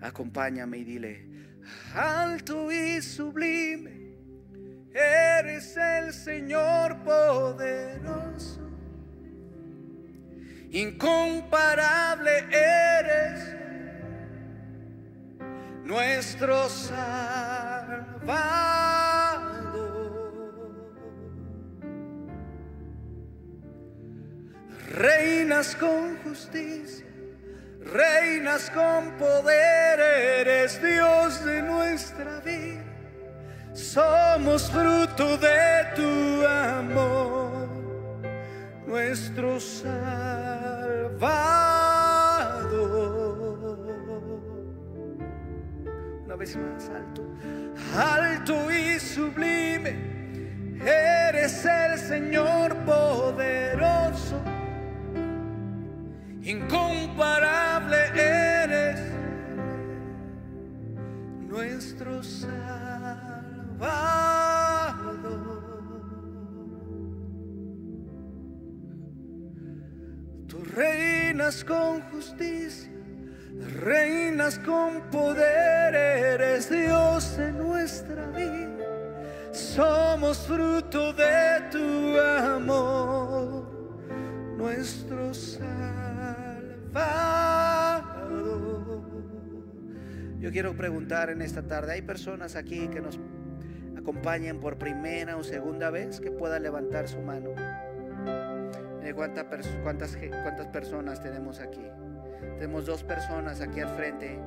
Acompáñame 0.00 0.78
y 0.78 0.84
dile, 0.84 1.26
alto 1.94 2.70
y 2.70 3.02
sublime, 3.02 3.95
eres 4.96 5.76
el 5.76 6.12
Señor 6.12 6.96
poderoso. 7.04 8.60
Incomparable 10.70 12.44
eres 12.50 13.56
nuestro 15.84 16.68
Salvador. 16.68 18.36
reinas 24.96 25.76
con 25.76 26.16
justicia, 26.22 27.04
reinas 27.84 28.70
con 28.70 29.10
poder, 29.18 30.00
eres 30.00 30.80
Dios 30.82 31.44
de 31.44 31.60
nuestra 31.62 32.40
vida. 32.40 32.85
Somos 33.76 34.70
fruto 34.70 35.36
de 35.36 35.84
tu 35.94 36.46
amor, 36.46 37.68
nuestro 38.86 39.60
Salvador. 39.60 41.18
Una 46.24 46.36
vez 46.36 46.56
más 46.56 46.88
alto, 46.88 47.22
alto 47.94 48.72
y 48.72 48.98
sublime, 48.98 49.94
eres 50.82 51.66
el 51.66 51.98
Señor 51.98 52.74
poderoso 52.86 54.40
incomparable 56.42 57.98
eres, 58.14 59.00
nuestro 61.46 62.22
Salvador. 62.22 62.85
Reinas 71.46 71.64
con 71.64 72.00
justicia, 72.10 72.90
reinas 73.80 74.58
con 74.58 75.00
poder, 75.12 75.94
eres 75.94 76.68
Dios 76.68 77.38
en 77.38 77.58
nuestra 77.58 78.26
vida. 78.30 78.84
Somos 79.52 80.38
fruto 80.38 81.12
de 81.12 81.62
tu 81.70 82.18
amor, 82.18 83.64
nuestro 84.56 85.32
Salvador. 85.32 85.66
Yo 90.40 90.50
quiero 90.50 90.76
preguntar 90.76 91.30
en 91.30 91.42
esta 91.42 91.62
tarde, 91.62 91.92
¿hay 91.92 92.02
personas 92.02 92.56
aquí 92.56 92.88
que 92.88 93.00
nos 93.00 93.20
acompañen 93.96 94.58
por 94.58 94.78
primera 94.78 95.36
o 95.36 95.44
segunda 95.44 95.90
vez 95.90 96.18
que 96.18 96.32
pueda 96.32 96.58
levantar 96.58 97.06
su 97.06 97.20
mano? 97.20 97.50
¿Cuántas, 99.14 99.46
cuántas, 99.82 100.16
¿Cuántas 100.16 100.66
personas 100.68 101.22
tenemos 101.22 101.60
aquí? 101.60 101.84
Tenemos 102.58 102.86
dos 102.86 103.02
personas 103.02 103.60
aquí 103.60 103.80
al 103.80 103.94
frente. 103.96 104.38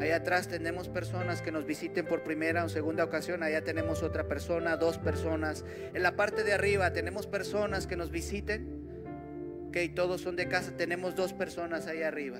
Allá 0.00 0.16
atrás 0.16 0.48
tenemos 0.48 0.88
personas 0.88 1.40
que 1.40 1.50
nos 1.50 1.64
visiten 1.64 2.06
por 2.06 2.22
primera 2.22 2.64
o 2.64 2.68
segunda 2.68 3.04
ocasión. 3.04 3.42
Allá 3.42 3.62
tenemos 3.64 4.02
otra 4.02 4.24
persona, 4.24 4.76
dos 4.76 4.98
personas. 4.98 5.64
En 5.94 6.02
la 6.02 6.16
parte 6.16 6.44
de 6.44 6.52
arriba 6.52 6.92
tenemos 6.92 7.26
personas 7.26 7.86
que 7.86 7.96
nos 7.96 8.10
visiten 8.10 8.86
y 9.82 9.88
todos 9.90 10.22
son 10.22 10.36
de 10.36 10.48
casa. 10.48 10.72
Tenemos 10.76 11.14
dos 11.14 11.32
personas 11.32 11.86
ahí 11.86 12.02
arriba. 12.02 12.38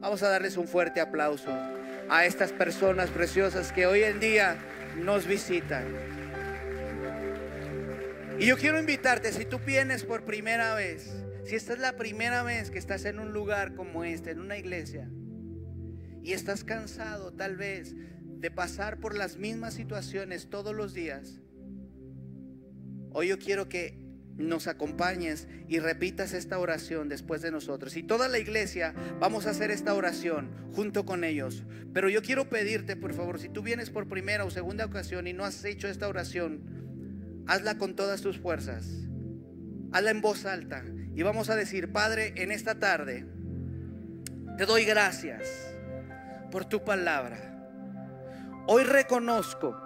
Vamos 0.00 0.22
a 0.22 0.28
darles 0.28 0.56
un 0.56 0.66
fuerte 0.66 1.00
aplauso 1.00 1.50
a 2.08 2.24
estas 2.26 2.52
personas 2.52 3.10
preciosas 3.10 3.72
que 3.72 3.86
hoy 3.86 4.02
en 4.02 4.18
día 4.18 4.56
nos 4.96 5.26
visitan. 5.26 5.84
Y 8.38 8.46
yo 8.46 8.56
quiero 8.56 8.78
invitarte, 8.78 9.32
si 9.32 9.44
tú 9.44 9.58
vienes 9.58 10.04
por 10.04 10.24
primera 10.24 10.74
vez, 10.74 11.12
si 11.44 11.54
esta 11.54 11.74
es 11.74 11.78
la 11.78 11.96
primera 11.96 12.42
vez 12.42 12.70
que 12.70 12.78
estás 12.78 13.04
en 13.04 13.18
un 13.18 13.32
lugar 13.32 13.74
como 13.74 14.04
este, 14.04 14.30
en 14.30 14.40
una 14.40 14.56
iglesia, 14.56 15.08
y 16.22 16.32
estás 16.32 16.64
cansado 16.64 17.32
tal 17.32 17.56
vez 17.56 17.94
de 18.20 18.50
pasar 18.50 18.98
por 18.98 19.16
las 19.16 19.36
mismas 19.36 19.74
situaciones 19.74 20.48
todos 20.48 20.74
los 20.74 20.94
días, 20.94 21.40
hoy 23.10 23.28
yo 23.28 23.38
quiero 23.38 23.68
que 23.68 24.02
nos 24.36 24.66
acompañes 24.66 25.46
y 25.68 25.78
repitas 25.78 26.32
esta 26.32 26.58
oración 26.58 27.08
después 27.08 27.42
de 27.42 27.50
nosotros. 27.50 27.96
Y 27.96 28.02
toda 28.02 28.28
la 28.28 28.38
iglesia 28.38 28.94
vamos 29.20 29.46
a 29.46 29.50
hacer 29.50 29.70
esta 29.70 29.94
oración 29.94 30.50
junto 30.72 31.04
con 31.04 31.22
ellos. 31.22 31.64
Pero 31.92 32.08
yo 32.08 32.22
quiero 32.22 32.48
pedirte, 32.48 32.96
por 32.96 33.12
favor, 33.12 33.38
si 33.38 33.48
tú 33.48 33.62
vienes 33.62 33.90
por 33.90 34.08
primera 34.08 34.44
o 34.44 34.50
segunda 34.50 34.86
ocasión 34.86 35.26
y 35.26 35.32
no 35.32 35.44
has 35.44 35.64
hecho 35.64 35.86
esta 35.86 36.08
oración, 36.08 36.81
hazla 37.46 37.78
con 37.78 37.94
todas 37.96 38.20
tus 38.20 38.38
fuerzas. 38.38 38.86
Hazla 39.92 40.10
en 40.10 40.20
voz 40.20 40.44
alta. 40.46 40.84
Y 41.14 41.22
vamos 41.22 41.50
a 41.50 41.56
decir, 41.56 41.92
Padre, 41.92 42.32
en 42.36 42.52
esta 42.52 42.78
tarde, 42.78 43.26
te 44.56 44.66
doy 44.66 44.84
gracias 44.84 45.74
por 46.50 46.64
tu 46.64 46.82
palabra. 46.84 47.48
Hoy 48.66 48.84
reconozco 48.84 49.76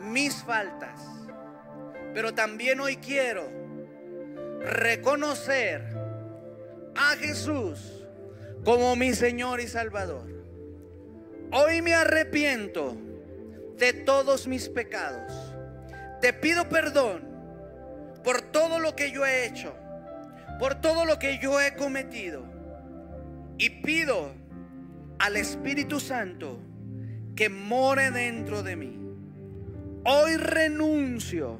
mis 0.00 0.34
faltas 0.42 1.00
pero 2.14 2.32
también 2.32 2.78
hoy 2.78 2.96
quiero 2.96 3.50
reconocer 4.60 5.82
a 6.94 7.16
Jesús 7.16 8.06
como 8.64 8.94
mi 8.94 9.12
Señor 9.14 9.60
y 9.60 9.66
Salvador. 9.66 10.32
Hoy 11.52 11.82
me 11.82 11.92
arrepiento 11.92 12.96
de 13.76 13.92
todos 13.92 14.46
mis 14.46 14.68
pecados. 14.68 15.43
Te 16.24 16.32
pido 16.32 16.70
perdón 16.70 17.20
por 18.24 18.40
todo 18.40 18.78
lo 18.78 18.96
que 18.96 19.10
yo 19.10 19.26
he 19.26 19.46
hecho, 19.46 19.74
por 20.58 20.74
todo 20.80 21.04
lo 21.04 21.18
que 21.18 21.38
yo 21.38 21.60
he 21.60 21.74
cometido. 21.74 22.46
Y 23.58 23.68
pido 23.82 24.32
al 25.18 25.36
Espíritu 25.36 26.00
Santo 26.00 26.58
que 27.36 27.50
more 27.50 28.10
dentro 28.10 28.62
de 28.62 28.74
mí. 28.74 28.98
Hoy 30.06 30.38
renuncio 30.38 31.58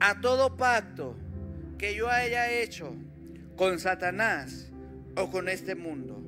a 0.00 0.20
todo 0.20 0.56
pacto 0.56 1.14
que 1.78 1.94
yo 1.94 2.10
haya 2.10 2.50
hecho 2.50 2.92
con 3.54 3.78
Satanás 3.78 4.72
o 5.16 5.30
con 5.30 5.48
este 5.48 5.76
mundo. 5.76 6.20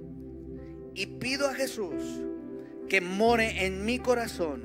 Y 0.95 1.07
pido 1.07 1.49
a 1.49 1.55
Jesús 1.55 2.21
que 2.89 3.01
more 3.01 3.67
en 3.67 3.85
mi 3.85 3.99
corazón, 3.99 4.63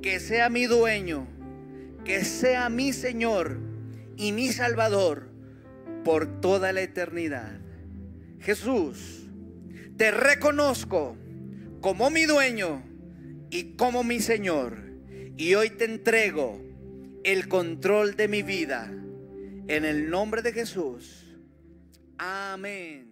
que 0.00 0.18
sea 0.18 0.48
mi 0.48 0.64
dueño, 0.64 1.26
que 2.04 2.24
sea 2.24 2.68
mi 2.68 2.92
Señor 2.92 3.58
y 4.16 4.32
mi 4.32 4.48
Salvador 4.48 5.30
por 6.04 6.40
toda 6.40 6.72
la 6.72 6.82
eternidad. 6.82 7.60
Jesús, 8.40 9.28
te 9.96 10.10
reconozco 10.10 11.16
como 11.80 12.10
mi 12.10 12.24
dueño 12.24 12.82
y 13.50 13.76
como 13.76 14.02
mi 14.04 14.20
Señor. 14.20 14.78
Y 15.36 15.54
hoy 15.54 15.70
te 15.70 15.84
entrego 15.84 16.60
el 17.24 17.48
control 17.48 18.16
de 18.16 18.28
mi 18.28 18.42
vida. 18.42 18.90
En 19.68 19.84
el 19.84 20.10
nombre 20.10 20.42
de 20.42 20.52
Jesús. 20.52 21.36
Amén. 22.18 23.11